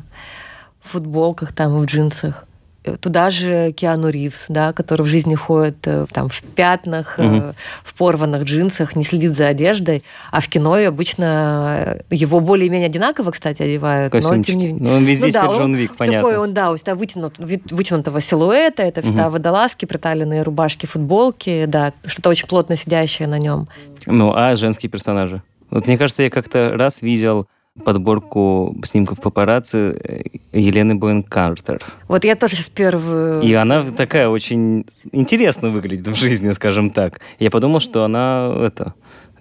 в 0.81 0.91
футболках 0.91 1.53
там 1.53 1.77
и 1.77 1.81
в 1.81 1.85
джинсах. 1.85 2.45
Э, 2.93 2.97
Туда 2.97 3.29
же 3.29 3.71
Киану 3.71 4.09
Ривз, 4.09 4.45
да, 4.49 4.73
который 4.73 5.03
в 5.03 5.05
жизни 5.05 5.35
ходит 5.35 5.85
э, 5.87 6.05
там 6.11 6.29
в 6.29 6.41
пятнах, 6.43 7.17
Мгм. 7.17 7.53
в 7.83 7.93
порванных 7.93 8.43
джинсах, 8.43 8.95
не 8.95 9.03
следит 9.03 9.35
за 9.35 9.47
одеждой, 9.47 10.03
а 10.31 10.41
в 10.41 10.47
кино 10.47 10.73
обычно 10.75 11.99
его 12.09 12.39
более-менее 12.39 12.87
одинаково, 12.87 13.31
кстати, 13.31 13.61
одевают. 13.61 14.13
но 14.13 14.19
Костюмчики. 14.19 14.51
тем 14.51 14.59
не 14.59 14.67
менее. 14.67 14.83
Ну, 14.83 14.95
он 14.97 15.03
везде 15.05 15.27
Ну 15.27 15.33
да, 15.33 15.45
Джон 15.47 15.75
Вик, 15.75 15.95
понятно. 15.95 16.19
Такой 16.19 16.37
он, 16.37 16.53
да, 16.53 16.71
у 16.71 16.77
тебя 16.77 16.95
вытянут, 16.95 17.35
вытянутого 17.37 18.21
силуэта, 18.21 18.83
это 18.83 19.01
всегда 19.01 19.23
Мгм. 19.23 19.33
водолазки, 19.33 19.85
приталенные 19.85 20.43
рубашки, 20.43 20.85
футболки, 20.85 21.65
да, 21.65 21.93
что-то 22.05 22.29
очень 22.29 22.47
плотно 22.47 22.75
сидящее 22.75 23.27
на 23.27 23.37
нем. 23.39 23.67
Ну, 24.05 24.33
а 24.35 24.55
женские 24.55 24.89
персонажи? 24.89 25.41
Вот 25.69 25.85
мне 25.87 25.97
кажется, 25.97 26.23
я 26.23 26.29
как-то 26.29 26.71
раз 26.75 27.01
видел 27.01 27.47
подборку 27.79 28.75
снимков 28.83 29.19
папарацци 29.19 29.97
э, 30.03 30.21
Елены 30.51 30.95
Боэн 30.95 31.23
Картер. 31.23 31.81
Вот 32.07 32.23
я 32.25 32.35
тоже 32.35 32.55
сейчас 32.55 32.69
первую... 32.69 33.41
И 33.41 33.53
она 33.53 33.85
такая 33.85 34.29
очень 34.29 34.85
интересно 35.11 35.69
выглядит 35.69 36.07
в 36.07 36.15
жизни, 36.15 36.51
скажем 36.51 36.91
так. 36.91 37.19
Я 37.39 37.49
подумал, 37.49 37.79
что 37.79 38.03
она 38.03 38.53
это 38.61 38.93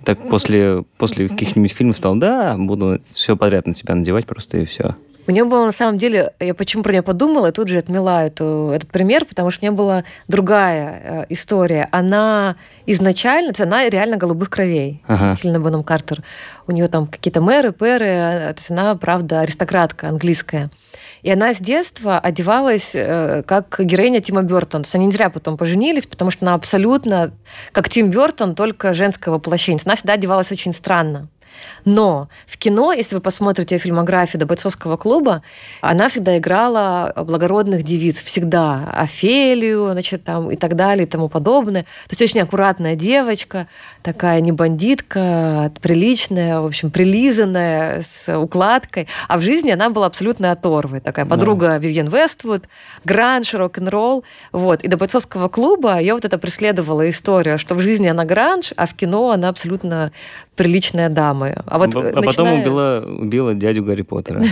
так 0.04 0.28
после, 0.28 0.84
после 0.96 1.28
каких-нибудь 1.28 1.72
фильмов 1.72 1.96
стал, 1.96 2.16
да, 2.16 2.56
буду 2.56 3.00
все 3.12 3.36
подряд 3.36 3.66
на 3.66 3.74
себя 3.74 3.94
надевать 3.94 4.26
просто 4.26 4.58
и 4.58 4.64
все. 4.64 4.94
У 5.28 5.30
нее 5.30 5.44
было 5.44 5.66
на 5.66 5.72
самом 5.72 5.98
деле, 5.98 6.32
я 6.40 6.54
почему 6.54 6.82
про 6.82 6.90
нее 6.90 7.02
подумала, 7.02 7.48
и 7.48 7.52
тут 7.52 7.68
же 7.68 7.76
отмела 7.76 8.24
эту, 8.24 8.72
этот 8.74 8.90
пример, 8.90 9.26
потому 9.26 9.50
что 9.50 9.60
у 9.60 9.68
нее 9.68 9.76
была 9.76 10.04
другая 10.26 11.02
э, 11.04 11.26
история. 11.28 11.86
Она 11.92 12.56
изначально, 12.86 13.52
то 13.52 13.60
есть 13.60 13.70
она 13.70 13.86
реально 13.90 14.16
голубых 14.16 14.48
кровей. 14.48 15.02
Ага. 15.06 15.36
Хелена 15.36 15.60
Бонем 15.60 15.84
Картер. 15.84 16.22
У 16.66 16.72
нее 16.72 16.88
там 16.88 17.06
какие-то 17.06 17.42
мэры, 17.42 17.72
пэры, 17.72 18.06
э, 18.06 18.54
то 18.54 18.58
есть 18.58 18.70
она, 18.70 18.94
правда, 18.94 19.40
аристократка 19.40 20.08
английская. 20.08 20.70
И 21.22 21.30
она 21.30 21.52
с 21.52 21.58
детства 21.58 22.18
одевалась 22.18 22.92
э, 22.94 23.42
как 23.46 23.80
героиня 23.80 24.22
Тима 24.22 24.42
Бертона. 24.42 24.84
То 24.84 24.86
есть 24.86 24.94
они 24.94 25.04
не 25.04 25.12
зря 25.12 25.28
потом 25.28 25.58
поженились, 25.58 26.06
потому 26.06 26.30
что 26.30 26.46
она 26.46 26.54
абсолютно 26.54 27.32
как 27.72 27.90
Тим 27.90 28.10
Бертон, 28.10 28.54
только 28.54 28.94
женское 28.94 29.30
воплощение. 29.30 29.82
Она 29.84 29.94
всегда 29.94 30.14
одевалась 30.14 30.50
очень 30.52 30.72
странно. 30.72 31.28
Но 31.84 32.28
в 32.46 32.58
кино, 32.58 32.92
если 32.92 33.14
вы 33.14 33.20
посмотрите 33.20 33.78
фильмографию 33.78 34.40
до 34.40 34.46
бойцовского 34.46 34.96
клуба, 34.96 35.42
она 35.80 36.08
всегда 36.08 36.38
играла 36.38 37.12
благородных 37.16 37.82
девиц. 37.82 38.22
Всегда. 38.22 38.90
Офелию, 38.92 39.90
значит, 39.92 40.24
там, 40.24 40.50
и 40.50 40.56
так 40.56 40.76
далее, 40.76 41.06
и 41.06 41.08
тому 41.08 41.28
подобное. 41.28 41.82
То 41.82 42.10
есть 42.10 42.22
очень 42.22 42.40
аккуратная 42.40 42.94
девочка, 42.94 43.68
такая 44.02 44.40
не 44.40 44.52
бандитка, 44.52 45.72
приличная, 45.80 46.60
в 46.60 46.66
общем, 46.66 46.90
прилизанная, 46.90 48.02
с 48.02 48.36
укладкой. 48.36 49.08
А 49.28 49.38
в 49.38 49.42
жизни 49.42 49.70
она 49.70 49.90
была 49.90 50.06
абсолютно 50.06 50.52
оторвой. 50.52 51.00
Такая 51.00 51.24
Да. 51.24 51.30
подруга 51.30 51.76
Вивьен 51.78 52.08
Вествуд, 52.08 52.64
гранж, 53.04 53.54
рок-н-ролл. 53.54 54.24
Вот. 54.52 54.82
И 54.82 54.88
до 54.88 54.96
бойцовского 54.96 55.48
клуба 55.48 55.98
ее 55.98 56.14
вот 56.14 56.24
это 56.24 56.38
преследовала 56.38 57.08
история, 57.08 57.58
что 57.58 57.74
в 57.74 57.78
жизни 57.78 58.08
она 58.08 58.24
гранж, 58.24 58.72
а 58.76 58.86
в 58.86 58.94
кино 58.94 59.30
она 59.30 59.48
абсолютно 59.48 60.12
приличная 60.58 61.08
дама. 61.08 61.62
А 61.66 61.78
вот 61.78 61.94
а 61.94 62.00
потом 62.00 62.24
начиная- 62.24 62.60
убила, 62.60 63.04
убила 63.06 63.54
дядю 63.54 63.84
Гарри 63.84 64.02
Поттера. 64.02 64.40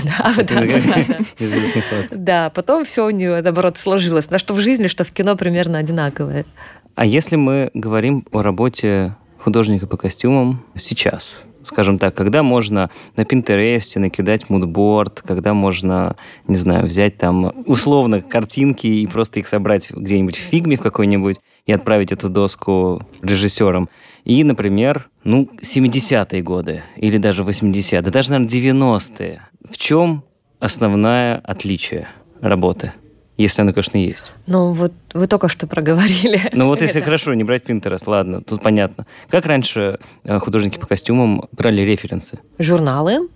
Да, 2.11 2.51
потом 2.51 2.85
все 2.85 3.05
у 3.05 3.11
нее, 3.11 3.43
наоборот, 3.43 3.77
сложилось. 3.77 4.31
На 4.31 4.39
что 4.39 4.55
в 4.55 4.61
жизни, 4.61 4.87
что 4.87 5.05
в 5.05 5.11
кино 5.11 5.37
примерно 5.37 5.79
одинаковое. 5.79 6.47
А 6.95 7.05
если 7.05 7.37
мы 7.37 7.71
говорим 7.75 8.25
о 8.33 8.43
работе 8.43 9.17
художника 9.39 9.87
по 9.87 9.97
костюмам 9.97 10.65
сейчас, 10.77 11.43
скажем 11.65 11.99
так, 11.99 12.15
когда 12.15 12.43
можно 12.43 12.91
на 13.17 13.25
Пинтересте 13.25 13.99
накидать 13.99 14.49
мудборд, 14.49 15.23
когда 15.27 15.55
можно, 15.55 16.17
не 16.47 16.57
знаю, 16.57 16.87
взять 16.87 17.19
там 17.19 17.53
условно 17.67 18.23
картинки 18.23 18.87
и 18.87 19.07
просто 19.07 19.41
их 19.41 19.49
собрать 19.49 19.91
где-нибудь 19.91 20.37
в 20.37 20.41
фигме 20.41 20.77
в 20.77 20.81
какой-нибудь 20.81 21.37
и 21.67 21.73
отправить 21.73 22.13
эту 22.13 22.29
доску 22.29 23.03
режиссерам. 23.23 23.89
И, 24.27 24.43
например, 24.43 25.09
ну, 25.23 25.49
70-е 25.63 26.43
годы 26.43 26.83
или 26.97 27.17
даже 27.17 27.45
80-е, 27.45 28.03
да 28.03 28.11
даже, 28.11 28.33
наверное, 28.33 28.51
90-е. 28.51 29.43
В 29.71 29.79
чем 29.79 30.25
основное 30.59 31.37
отличие 31.45 32.09
работы? 32.41 32.93
Если 33.37 33.63
оно, 33.63 33.73
конечно, 33.73 33.99
есть. 33.99 34.33
Ну, 34.49 34.73
вот 34.73 34.93
вы 35.15 35.29
только 35.29 35.47
что 35.47 35.69
проговорили. 35.69 36.41
Ну 36.55 36.67
вот 36.67 36.83
если 36.83 37.01
хорошо, 37.03 37.35
не 37.35 37.45
брать 37.45 37.67
Pinterest, 37.67 38.03
ладно, 38.07 38.43
тут 38.43 38.63
понятно. 38.63 39.07
Как 39.29 39.47
раньше 39.47 40.01
э, 40.25 40.39
художники 40.41 40.77
по 40.77 40.89
костюмам 40.89 41.45
брали 41.53 41.83
референсы? 41.83 42.41
Журналы, 42.59 43.29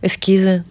эскизы. 0.00 0.64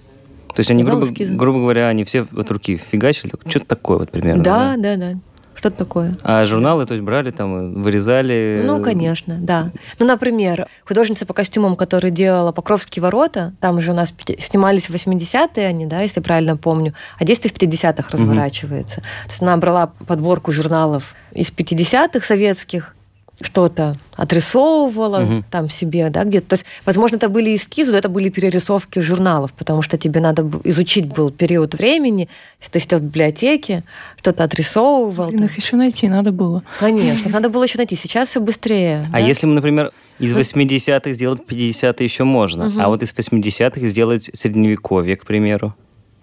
То 0.56 0.62
есть 0.62 0.72
они, 0.72 0.84
грубо, 0.84 1.06
эскизы. 1.06 1.36
грубо 1.36 1.60
говоря, 1.60 1.90
они 1.90 2.04
все 2.04 2.26
от 2.36 2.50
руки 2.50 2.78
фигачили, 2.78 3.32
что-то 3.48 3.66
такое 3.68 4.00
вот 4.00 4.10
примерно. 4.10 4.44
Да, 4.44 4.76
да, 4.76 4.96
да. 4.96 5.20
Что-то 5.56 5.78
такое. 5.78 6.16
А 6.22 6.46
журналы, 6.46 6.86
то 6.86 6.94
есть 6.94 7.04
брали 7.04 7.32
там, 7.32 7.82
вырезали... 7.82 8.62
Ну, 8.66 8.82
конечно, 8.82 9.38
да. 9.40 9.72
Ну, 10.00 10.06
например, 10.06 10.68
художница 10.86 11.26
по 11.26 11.34
костюмам, 11.34 11.76
которая 11.76 12.12
делала 12.12 12.52
Покровские 12.52 13.02
ворота, 13.02 13.54
там 13.62 13.80
же 13.80 13.92
у 13.92 13.96
нас 13.96 14.14
снимались 14.40 14.90
в 14.90 14.94
80-е 14.94 15.66
они, 15.66 15.86
да, 15.86 16.02
если 16.02 16.20
правильно 16.20 16.58
помню, 16.58 16.94
а 17.18 17.26
действие 17.26 17.52
в 17.54 17.58
50-х 17.58 18.10
разворачивается. 18.12 19.02
То 19.02 19.30
есть 19.30 19.42
она 19.42 19.56
брала 19.58 19.88
подборку 20.08 20.52
журналов 20.52 21.16
из 21.32 21.52
50-х 21.52 22.26
советских, 22.26 22.96
что-то 23.42 23.98
отрисовывала 24.16 25.20
Мгм. 25.20 25.46
там 25.52 25.70
себе, 25.70 26.10
да, 26.10 26.24
где-то. 26.24 26.48
То 26.50 26.54
есть, 26.54 26.66
возможно, 26.86 27.18
это 27.18 27.28
были 27.28 27.56
эскизы, 27.56 27.92
но 27.92 27.98
это 27.98 28.08
были 28.08 28.30
перерисовки 28.30 29.00
журналов, 29.00 29.52
потому 29.54 29.82
что 29.82 29.98
тебе 29.98 30.22
надо 30.22 30.50
изучить 30.64 31.06
был 31.06 31.32
период 31.32 31.76
времени, 31.76 32.30
если 32.60 32.72
ты 32.72 32.80
сидел 32.80 33.00
в 33.00 33.04
библиотеке, 33.04 33.84
что-то 34.20 34.44
отрисовывал. 34.46 35.28
Блин, 35.28 35.40
там. 35.40 35.48
их 35.48 35.58
еще 35.58 35.76
найти 35.76 36.08
надо 36.08 36.32
было. 36.32 36.64
Конечно, 36.80 37.30
надо 37.30 37.50
было 37.50 37.64
еще 37.64 37.78
найти. 37.78 37.96
Сейчас 37.96 38.30
все 38.30 38.40
быстрее. 38.40 39.06
А 39.10 39.14
да? 39.14 39.20
если 39.20 39.48
мы, 39.48 39.56
например, 39.56 39.92
из 40.18 40.34
80-х 40.34 41.12
сделать 41.12 41.42
50-е 41.46 42.04
еще 42.06 42.24
можно, 42.24 42.72
а 42.78 42.88
вот 42.88 43.04
из 43.04 43.14
80-х 43.14 43.86
сделать 43.88 44.30
средневековье, 44.34 45.18
к 45.18 45.26
примеру, 45.26 45.76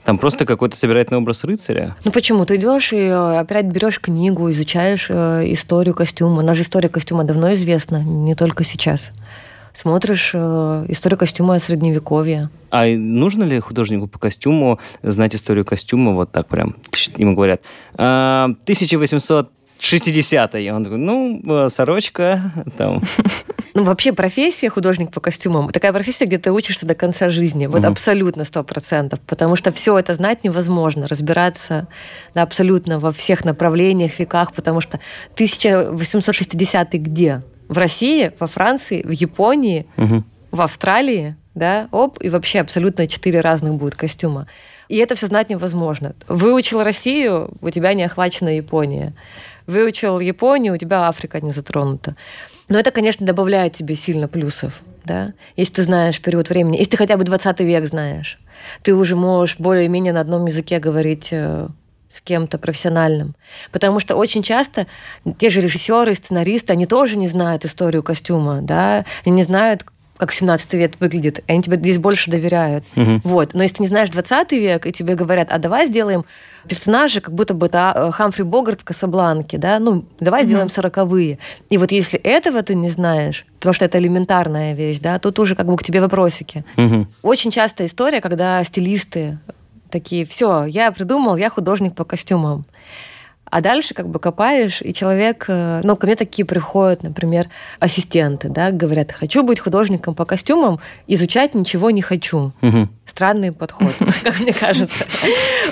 там 0.05 0.19
просто 0.19 0.45
какой-то 0.45 0.77
собирательный 0.77 1.19
образ 1.19 1.45
рыцаря. 1.45 1.97
Ну 2.05 2.11
почему? 2.11 2.45
Ты 2.45 2.57
идешь 2.57 2.93
и 2.93 2.99
э, 2.99 3.39
опять 3.39 3.67
берешь 3.67 4.01
книгу, 4.01 4.51
изучаешь 4.51 5.07
э, 5.09 5.45
историю 5.53 5.95
костюма. 5.95 6.43
Нас 6.43 6.57
же 6.57 6.65
история 6.65 6.89
костюма 6.89 7.23
давно 7.25 7.53
известна, 7.53 8.03
не 8.03 8.35
только 8.35 8.65
сейчас. 8.65 9.13
Смотришь 9.73 10.33
э, 10.35 10.87
историю 10.89 11.19
костюма 11.19 11.59
Средневековья. 11.59 12.51
А 12.71 12.87
нужно 12.87 13.45
ли 13.45 13.61
художнику 13.61 14.09
по 14.09 14.19
костюму 14.19 14.81
знать 15.03 15.35
историю 15.37 15.65
костюма 15.65 16.13
вот 16.13 16.33
так 16.33 16.49
прям? 16.49 16.75
Ему 17.17 17.35
говорят, 17.35 17.63
«А, 17.95 18.51
1860 18.65 20.55
Он 20.55 20.85
такой, 20.85 20.99
ну, 20.99 21.69
сорочка, 21.69 22.53
там. 22.77 23.03
Ну, 23.75 23.85
вообще 23.85 24.13
профессия 24.13 24.69
художник 24.69 25.11
по 25.11 25.21
костюмам 25.21 25.71
такая 25.71 25.93
профессия, 25.93 26.27
где 26.27 26.37
ты 26.39 26.53
учишься 26.53 26.85
до 26.87 26.95
конца 26.95 27.31
жизни. 27.31 27.67
Вот 27.67 27.81
Мгм. 27.81 27.93
абсолютно 27.93 28.45
сто 28.45 28.63
процентов. 28.63 29.19
Потому 29.21 29.57
что 29.57 29.73
все 29.73 29.99
это 29.99 30.13
знать 30.15 30.45
невозможно, 30.45 31.07
разбираться 31.09 31.87
да, 32.35 32.43
абсолютно 32.43 32.99
во 32.99 33.13
всех 33.13 33.45
направлениях, 33.47 34.19
веках, 34.19 34.53
потому 34.53 34.81
что 34.83 35.01
1860 35.35 36.99
где? 36.99 37.43
В 37.69 37.79
России, 37.79 38.33
во 38.39 38.47
Франции, 38.47 39.03
в 39.03 39.11
Японии, 39.11 39.87
Мгм. 39.97 40.25
в 40.51 40.61
Австралии, 40.61 41.37
да, 41.55 41.89
оп, 41.93 42.19
и 42.23 42.29
вообще 42.29 42.61
абсолютно 42.61 43.07
четыре 43.07 43.41
разных 43.41 43.75
будет 43.75 43.97
костюма. 43.97 44.47
И 44.89 44.99
это 44.99 45.15
все 45.15 45.27
знать 45.27 45.49
невозможно. 45.49 46.15
Выучил 46.29 46.83
Россию, 46.83 47.51
у 47.63 47.71
тебя 47.71 47.95
не 47.95 48.03
охвачена 48.05 48.55
Япония. 48.55 49.15
Выучил 49.67 50.21
Японию, 50.21 50.75
у 50.75 50.77
тебя 50.77 51.09
Африка 51.09 51.41
не 51.41 51.51
затронута. 51.51 52.17
Но 52.73 52.79
это, 52.79 52.91
конечно, 52.91 53.27
добавляет 53.27 53.75
тебе 53.75 53.95
сильно 53.95 54.29
плюсов, 54.29 54.81
да, 55.05 55.35
если 55.57 55.75
ты 55.75 55.83
знаешь 55.83 56.23
период 56.23 56.49
времени, 56.49 56.79
если 56.79 56.93
ты 56.93 56.97
хотя 56.97 57.19
бы 57.19 57.25
20 57.25 57.61
век 57.61 57.85
знаешь, 57.87 58.39
ты 58.83 58.95
уже 58.95 59.15
можешь 59.15 59.59
более-менее 59.59 60.15
на 60.15 60.21
одном 60.21 60.47
языке 60.47 60.79
говорить 60.79 61.29
э, 61.33 61.69
с 62.09 62.21
кем-то 62.23 62.57
профессиональным. 62.57 63.35
Потому 63.73 64.01
что 64.01 64.17
очень 64.17 64.43
часто 64.43 64.87
те 65.37 65.51
же 65.51 65.61
режиссеры 65.61 66.15
сценаристы, 66.15 66.73
они 66.73 66.87
тоже 66.87 67.19
не 67.19 67.29
знают 67.29 67.67
историю 67.67 68.03
костюма, 68.03 68.63
да, 68.63 69.05
они 69.27 69.35
не 69.35 69.43
знают, 69.43 69.85
как 70.23 70.31
17 70.31 70.75
век 70.75 70.93
выглядит, 71.01 71.41
и 71.41 71.43
они 71.53 71.65
тебе 71.65 71.77
здесь 71.77 71.99
больше 71.99 72.31
доверяют. 72.31 72.85
Мгм. 72.95 73.23
Вот. 73.25 73.55
Но 73.55 73.65
если 73.65 73.79
ты 73.79 73.83
не 73.83 73.89
знаешь 73.89 74.09
20 74.09 74.53
век, 74.53 74.87
и 74.87 74.93
тебе 74.93 75.17
говорят, 75.17 75.49
а 75.51 75.59
давай 75.59 75.87
сделаем 75.87 76.25
персонажа, 76.69 77.21
как 77.21 77.35
будто 77.35 77.55
бы 77.55 77.67
это 77.67 78.13
Хамфри 78.15 78.45
Богарт 78.45 78.83
в 78.83 78.85
Касабланке, 78.85 79.59
да, 79.59 79.81
ну, 79.81 80.05
давай 80.21 80.45
сделаем 80.45 80.69
сороковые. 80.69 81.41
И 81.71 81.77
вот 81.77 81.91
если 81.91 82.21
этого 82.21 82.63
ты 82.63 82.77
не 82.77 82.89
знаешь, 82.89 83.47
потому 83.59 83.73
что 83.73 83.85
это 83.85 83.99
элементарная 83.99 84.75
вещь, 84.75 85.01
да, 85.01 85.19
тут 85.19 85.41
уже 85.41 85.57
как 85.57 85.67
бы 85.67 85.77
к 85.77 85.83
тебе 85.83 86.01
вопросики. 86.01 86.65
Мгм. 86.77 87.09
Очень 87.23 87.51
частая 87.51 87.89
история, 87.89 88.21
когда 88.21 88.63
стилисты 88.63 89.41
такие, 89.91 90.25
все, 90.25 90.67
я 90.67 90.93
придумал, 90.93 91.35
я 91.37 91.51
художник 91.51 91.97
по 91.97 92.05
костюмам. 92.05 92.65
А 93.53 93.61
дальше 93.61 93.93
как 93.93 94.09
бы 94.09 94.19
копаешь, 94.19 94.81
и 94.81 94.95
человек... 94.95 95.45
э, 95.47 95.83
Ну, 95.85 95.95
ко 95.95 96.07
мне 96.07 96.17
такие 96.17 96.47
приходят, 96.47 97.03
например, 97.03 97.51
ассистенты, 97.81 98.49
да, 98.49 98.71
говорят, 98.71 99.13
хочу 99.13 99.43
быть 99.43 99.61
художником 99.61 100.15
по 100.15 100.25
костюмам, 100.25 100.81
изучать 101.07 101.55
ничего 101.55 101.91
не 101.91 102.01
хочу. 102.01 102.53
Мгм. 102.63 102.89
Странный 103.05 103.53
подход, 103.53 103.93
как 104.23 104.41
мне 104.41 104.55
кажется. 104.55 105.05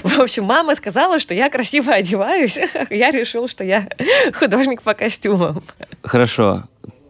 В 0.05 0.21
общем, 0.21 0.45
мама 0.45 0.77
сказала, 0.77 1.19
что 1.19 1.33
я 1.33 1.49
красиво 1.49 1.95
одеваюсь. 1.95 2.59
Я 2.91 3.11
решил, 3.13 3.49
что 3.49 3.65
я 3.65 3.89
художник 4.39 4.83
по 4.83 4.93
костюмам. 4.93 5.63
Хорошо. 6.03 6.65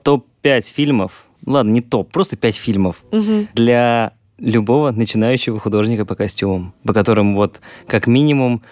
Топ-5 0.05 0.63
фильмов. 0.73 1.25
Ладно, 1.47 1.73
не 1.73 1.81
топ, 1.81 2.13
просто 2.13 2.37
5 2.37 2.55
фильмов 2.55 3.03
для 3.55 4.13
любого 4.39 4.93
начинающего 4.93 5.59
художника 5.59 6.05
по 6.05 6.15
костюмам, 6.15 6.75
по 6.87 6.93
которым 6.95 7.35
вот 7.35 7.61
как 7.89 8.07
минимум, 8.07 8.63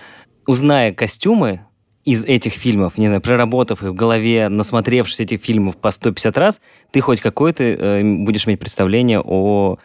узная 0.47 0.93
костюмы 0.93 1.63
из 2.09 2.25
этих 2.25 2.55
фильмов, 2.55 2.97
не 2.97 3.07
знаю, 3.09 3.21
проработав 3.21 3.83
их 3.83 3.91
в 3.91 3.95
голове, 3.95 4.49
насмотревшись 4.49 5.21
этих 5.21 5.43
фильмов 5.43 5.77
по 5.77 5.91
150 5.91 6.39
раз, 6.39 6.61
ты 6.91 7.01
хоть 7.01 7.21
какое-то 7.21 7.63
э, 7.65 8.03
будешь 8.03 8.47
иметь 8.47 8.61
представление 8.61 9.21
о, 9.21 9.77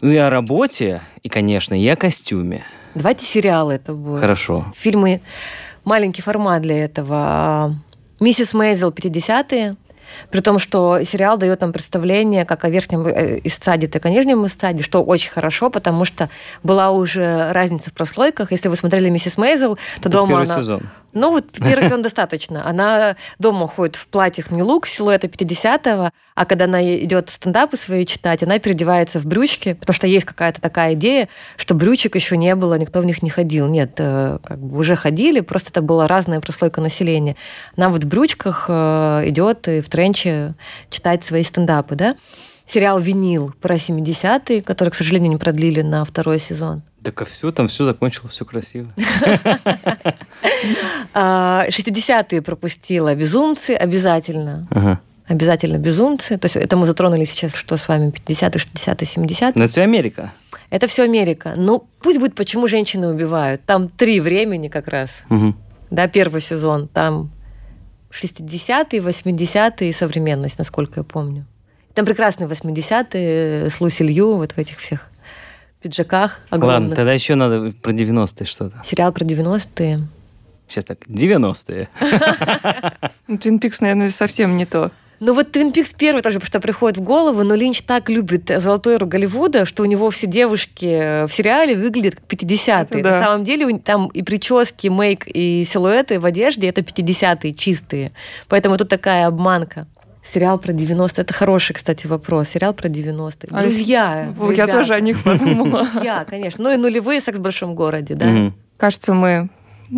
и 0.00 0.16
о 0.16 0.30
работе, 0.30 1.02
и, 1.22 1.28
конечно, 1.28 1.78
и 1.78 1.86
о 1.86 1.96
костюме. 1.96 2.64
Давайте 2.94 3.26
сериалы 3.26 3.74
это 3.74 3.92
будет. 3.92 4.20
Хорошо. 4.20 4.72
Фильмы 4.74 5.20
маленький 5.84 6.22
формат 6.22 6.62
для 6.62 6.82
этого. 6.82 7.76
Миссис 8.20 8.54
Мейзел 8.54 8.88
50-е. 8.88 9.76
При 10.30 10.40
том, 10.40 10.58
что 10.58 11.02
сериал 11.04 11.38
дает 11.38 11.60
нам 11.60 11.72
представление 11.72 12.44
как 12.44 12.64
о 12.64 12.70
верхнем 12.70 13.06
э, 13.06 13.40
эстаде, 13.44 13.88
так 13.88 14.04
и 14.04 14.08
о 14.08 14.10
нижнем 14.10 14.46
эстаде, 14.46 14.82
что 14.82 15.02
очень 15.02 15.30
хорошо, 15.30 15.70
потому 15.70 16.04
что 16.04 16.28
была 16.62 16.90
уже 16.90 17.52
разница 17.52 17.90
в 17.90 17.92
прослойках. 17.92 18.52
Если 18.52 18.68
вы 18.68 18.76
смотрели 18.76 19.08
«Миссис 19.08 19.38
Мейзел», 19.38 19.78
то 20.00 20.08
дома 20.08 20.28
Первый 20.28 20.44
она... 20.44 20.56
сезон. 20.56 20.82
Ну, 21.14 21.30
вот 21.32 21.46
первый 21.52 21.84
сезон 21.84 22.02
достаточно. 22.02 22.68
Она 22.68 23.16
дома 23.38 23.66
ходит 23.66 23.96
в 23.96 24.06
платьях 24.08 24.50
милук, 24.50 24.86
силуэта 24.86 25.26
50-го, 25.26 26.10
а 26.34 26.44
когда 26.44 26.66
она 26.66 26.84
идет 26.98 27.30
стендапы 27.30 27.76
свои 27.76 28.04
читать, 28.04 28.42
она 28.42 28.58
переодевается 28.58 29.18
в 29.18 29.26
брючки, 29.26 29.72
потому 29.72 29.94
что 29.94 30.06
есть 30.06 30.26
какая-то 30.26 30.60
такая 30.60 30.92
идея, 30.94 31.28
что 31.56 31.74
брючек 31.74 32.14
еще 32.14 32.36
не 32.36 32.54
было, 32.54 32.74
никто 32.74 33.00
в 33.00 33.06
них 33.06 33.22
не 33.22 33.30
ходил. 33.30 33.68
Нет, 33.68 33.92
как 33.96 34.58
бы 34.58 34.78
уже 34.78 34.96
ходили, 34.96 35.40
просто 35.40 35.70
это 35.70 35.80
была 35.82 36.06
разная 36.06 36.40
прослойка 36.40 36.80
населения. 36.80 37.36
Она 37.76 37.88
вот 37.88 38.04
в 38.04 38.06
брючках 38.06 38.68
идет 38.68 39.66
и 39.66 39.80
в 39.80 39.88
тренче 39.98 40.54
читать 40.90 41.24
свои 41.24 41.42
стендапы, 41.42 41.96
да? 41.96 42.14
Сериал 42.66 43.00
«Винил» 43.00 43.52
про 43.60 43.74
70-е, 43.74 44.62
который, 44.62 44.90
к 44.90 44.94
сожалению, 44.94 45.30
не 45.30 45.36
продлили 45.36 45.80
на 45.80 46.04
второй 46.04 46.38
сезон. 46.38 46.82
Так 47.02 47.20
а 47.22 47.24
все, 47.24 47.50
там 47.50 47.66
все 47.66 47.84
закончилось, 47.84 48.30
все 48.32 48.44
красиво. 48.44 48.92
А, 51.14 51.66
60-е 51.68 52.42
пропустила 52.42 53.12
«Безумцы» 53.16 53.72
обязательно. 53.72 54.68
Ага. 54.70 55.00
Обязательно 55.26 55.78
«Безумцы». 55.78 56.38
То 56.38 56.46
есть 56.46 56.56
это 56.56 56.76
мы 56.76 56.86
затронули 56.86 57.24
сейчас, 57.24 57.54
что 57.54 57.76
с 57.76 57.88
вами 57.88 58.10
50-е, 58.10 58.50
60-е, 58.50 59.24
70-е. 59.26 59.52
Но 59.56 59.64
это 59.64 59.72
все 59.72 59.82
Америка. 59.82 60.32
Это 60.70 60.86
все 60.86 61.02
Америка. 61.02 61.54
Ну, 61.56 61.88
пусть 62.00 62.20
будет 62.20 62.36
«Почему 62.36 62.68
женщины 62.68 63.08
убивают». 63.08 63.64
Там 63.64 63.88
три 63.88 64.20
времени 64.20 64.68
как 64.68 64.86
раз. 64.86 65.24
Да, 65.90 66.06
первый 66.06 66.40
сезон. 66.40 66.86
Там 66.86 67.30
60-е, 68.10 69.00
80-е 69.00 69.88
и 69.88 69.92
современность, 69.92 70.58
насколько 70.58 71.00
я 71.00 71.04
помню. 71.04 71.44
Там 71.94 72.04
прекрасные 72.06 72.48
80-е 72.48 73.70
с 73.70 73.80
Луси 73.80 74.02
Лью 74.02 74.36
вот 74.36 74.52
в 74.52 74.58
этих 74.58 74.78
всех 74.78 75.08
пиджаках 75.82 76.40
Ладно, 76.50 76.66
огромных. 76.66 76.96
тогда 76.96 77.12
еще 77.12 77.34
надо 77.34 77.72
про 77.82 77.92
90-е 77.92 78.46
что-то. 78.46 78.80
Сериал 78.84 79.12
про 79.12 79.24
90-е. 79.24 80.00
Сейчас 80.68 80.84
так, 80.84 80.98
90-е. 81.08 81.88
Твин 83.40 83.58
Пикс, 83.58 83.80
наверное, 83.80 84.10
совсем 84.10 84.56
не 84.56 84.66
то. 84.66 84.90
Ну 85.20 85.34
вот 85.34 85.50
Твин 85.50 85.72
Пикс 85.72 85.94
первый 85.94 86.22
тоже, 86.22 86.36
потому 86.36 86.46
что 86.46 86.60
приходит 86.60 86.98
в 86.98 87.02
голову, 87.02 87.42
но 87.42 87.54
Линч 87.54 87.82
так 87.82 88.08
любит 88.08 88.50
золотую 88.56 88.96
эру 88.96 89.06
Голливуда, 89.06 89.64
что 89.64 89.82
у 89.82 89.86
него 89.86 90.10
все 90.10 90.26
девушки 90.26 91.26
в 91.26 91.32
сериале 91.32 91.76
выглядят 91.76 92.14
как 92.14 92.24
50-е. 92.24 92.82
Это 92.82 93.02
да. 93.02 93.10
На 93.10 93.20
самом 93.20 93.44
деле 93.44 93.78
там 93.78 94.06
и 94.08 94.22
прически, 94.22 94.88
мейк, 94.88 95.26
и 95.26 95.64
силуэты 95.64 96.20
в 96.20 96.24
одежде 96.24 96.68
это 96.68 96.82
50-е 96.82 97.52
чистые. 97.54 98.12
Поэтому 98.48 98.76
тут 98.76 98.88
такая 98.88 99.26
обманка. 99.26 99.86
Сериал 100.22 100.58
про 100.58 100.72
90 100.72 101.22
это 101.22 101.32
хороший, 101.32 101.72
кстати, 101.72 102.06
вопрос. 102.06 102.50
Сериал 102.50 102.74
про 102.74 102.88
90-е. 102.88 103.48
А 103.50 103.62
Друзья. 103.62 104.32
Я 104.38 104.50
ребята. 104.50 104.72
тоже 104.72 104.94
о 104.94 105.00
них 105.00 105.22
подумала. 105.22 105.84
Друзья, 105.84 106.24
конечно. 106.28 106.62
Ну 106.62 106.72
и 106.72 106.76
нулевые 106.76 107.20
секс 107.20 107.38
в 107.38 107.40
большом 107.40 107.74
городе, 107.74 108.14
да. 108.14 108.52
Кажется, 108.76 109.14
мы 109.14 109.48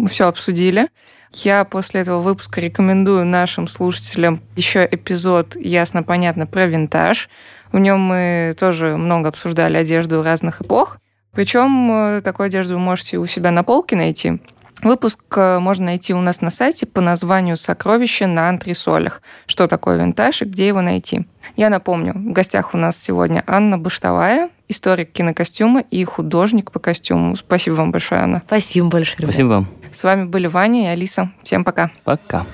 все 0.09 0.29
обсудили. 0.29 0.89
Я 1.33 1.64
после 1.64 2.01
этого 2.01 2.20
выпуска 2.20 2.61
рекомендую 2.61 3.24
нашим 3.24 3.68
слушателям 3.68 4.41
еще 4.57 4.87
эпизод 4.91 5.57
«Ясно, 5.57 6.03
понятно» 6.03 6.47
про 6.47 6.66
винтаж. 6.66 7.28
В 7.72 7.78
нем 7.78 8.01
мы 8.01 8.55
тоже 8.59 8.97
много 8.97 9.28
обсуждали 9.28 9.76
одежду 9.76 10.22
разных 10.22 10.61
эпох. 10.61 10.99
Причем 11.33 11.91
э, 11.93 12.20
такую 12.22 12.47
одежду 12.47 12.74
вы 12.74 12.81
можете 12.81 13.18
у 13.18 13.26
себя 13.26 13.53
на 13.53 13.62
полке 13.62 13.95
найти. 13.95 14.41
Выпуск 14.83 15.20
э, 15.37 15.61
можно 15.61 15.87
найти 15.87 16.14
у 16.14 16.20
нас 16.20 16.41
на 16.41 16.51
сайте 16.51 16.87
по 16.87 17.01
названию 17.01 17.57
«Сокровища 17.57 18.26
на 18.26 18.49
антресолях». 18.49 19.22
Что 19.47 19.68
такое 19.68 19.99
винтаж 19.99 20.43
и 20.43 20.47
где 20.47 20.66
его 20.66 20.81
найти. 20.81 21.26
Я 21.55 21.70
напомню, 21.70 22.14
в 22.14 22.33
гостях 22.33 22.74
у 22.74 22.78
нас 22.78 22.97
сегодня 22.97 23.45
Анна 23.47 23.78
Баштовая, 23.78 24.51
историк 24.68 25.12
кинокостюма 25.12 25.81
и 25.81 26.03
художник 26.05 26.72
по 26.72 26.81
костюму. 26.81 27.37
Спасибо 27.37 27.74
вам 27.74 27.93
большое, 27.93 28.22
Анна. 28.22 28.43
Спасибо 28.47 28.89
большое, 28.89 29.18
ребята. 29.18 29.33
Спасибо 29.33 29.49
вам. 29.49 29.80
С 29.93 30.05
вами 30.05 30.24
были 30.24 30.47
Ваня 30.47 30.84
и 30.84 30.86
Алиса. 30.86 31.30
Всем 31.43 31.64
пока. 31.64 31.91
Пока. 32.05 32.47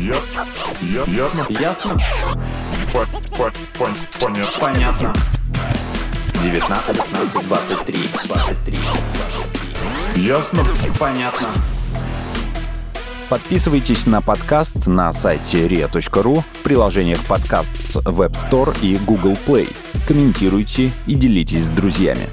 Ясно? 0.00 0.46
Ясно? 1.06 1.46
Ясно? 1.48 1.96
По- 2.92 3.06
по- 3.36 3.52
пон- 3.78 3.96
Понятно. 4.20 4.60
Понятно. 4.60 5.14
19, 6.42 6.96
15, 6.96 7.48
23, 7.48 8.08
23, 8.28 8.78
23. 10.14 10.22
Ясно? 10.24 10.64
Понятно. 10.98 11.48
Подписывайтесь 13.28 14.06
на 14.06 14.22
подкаст 14.22 14.86
на 14.86 15.12
сайте 15.12 15.66
ria.ru 15.66 16.42
в 16.52 16.62
приложениях 16.62 17.20
подкаст 17.24 17.76
с 17.82 17.96
Web 17.96 18.32
Store 18.34 18.76
и 18.82 18.96
Google 18.98 19.36
Play. 19.46 19.74
Комментируйте 20.06 20.92
и 21.06 21.14
делитесь 21.14 21.64
с 21.66 21.70
друзьями. 21.70 22.28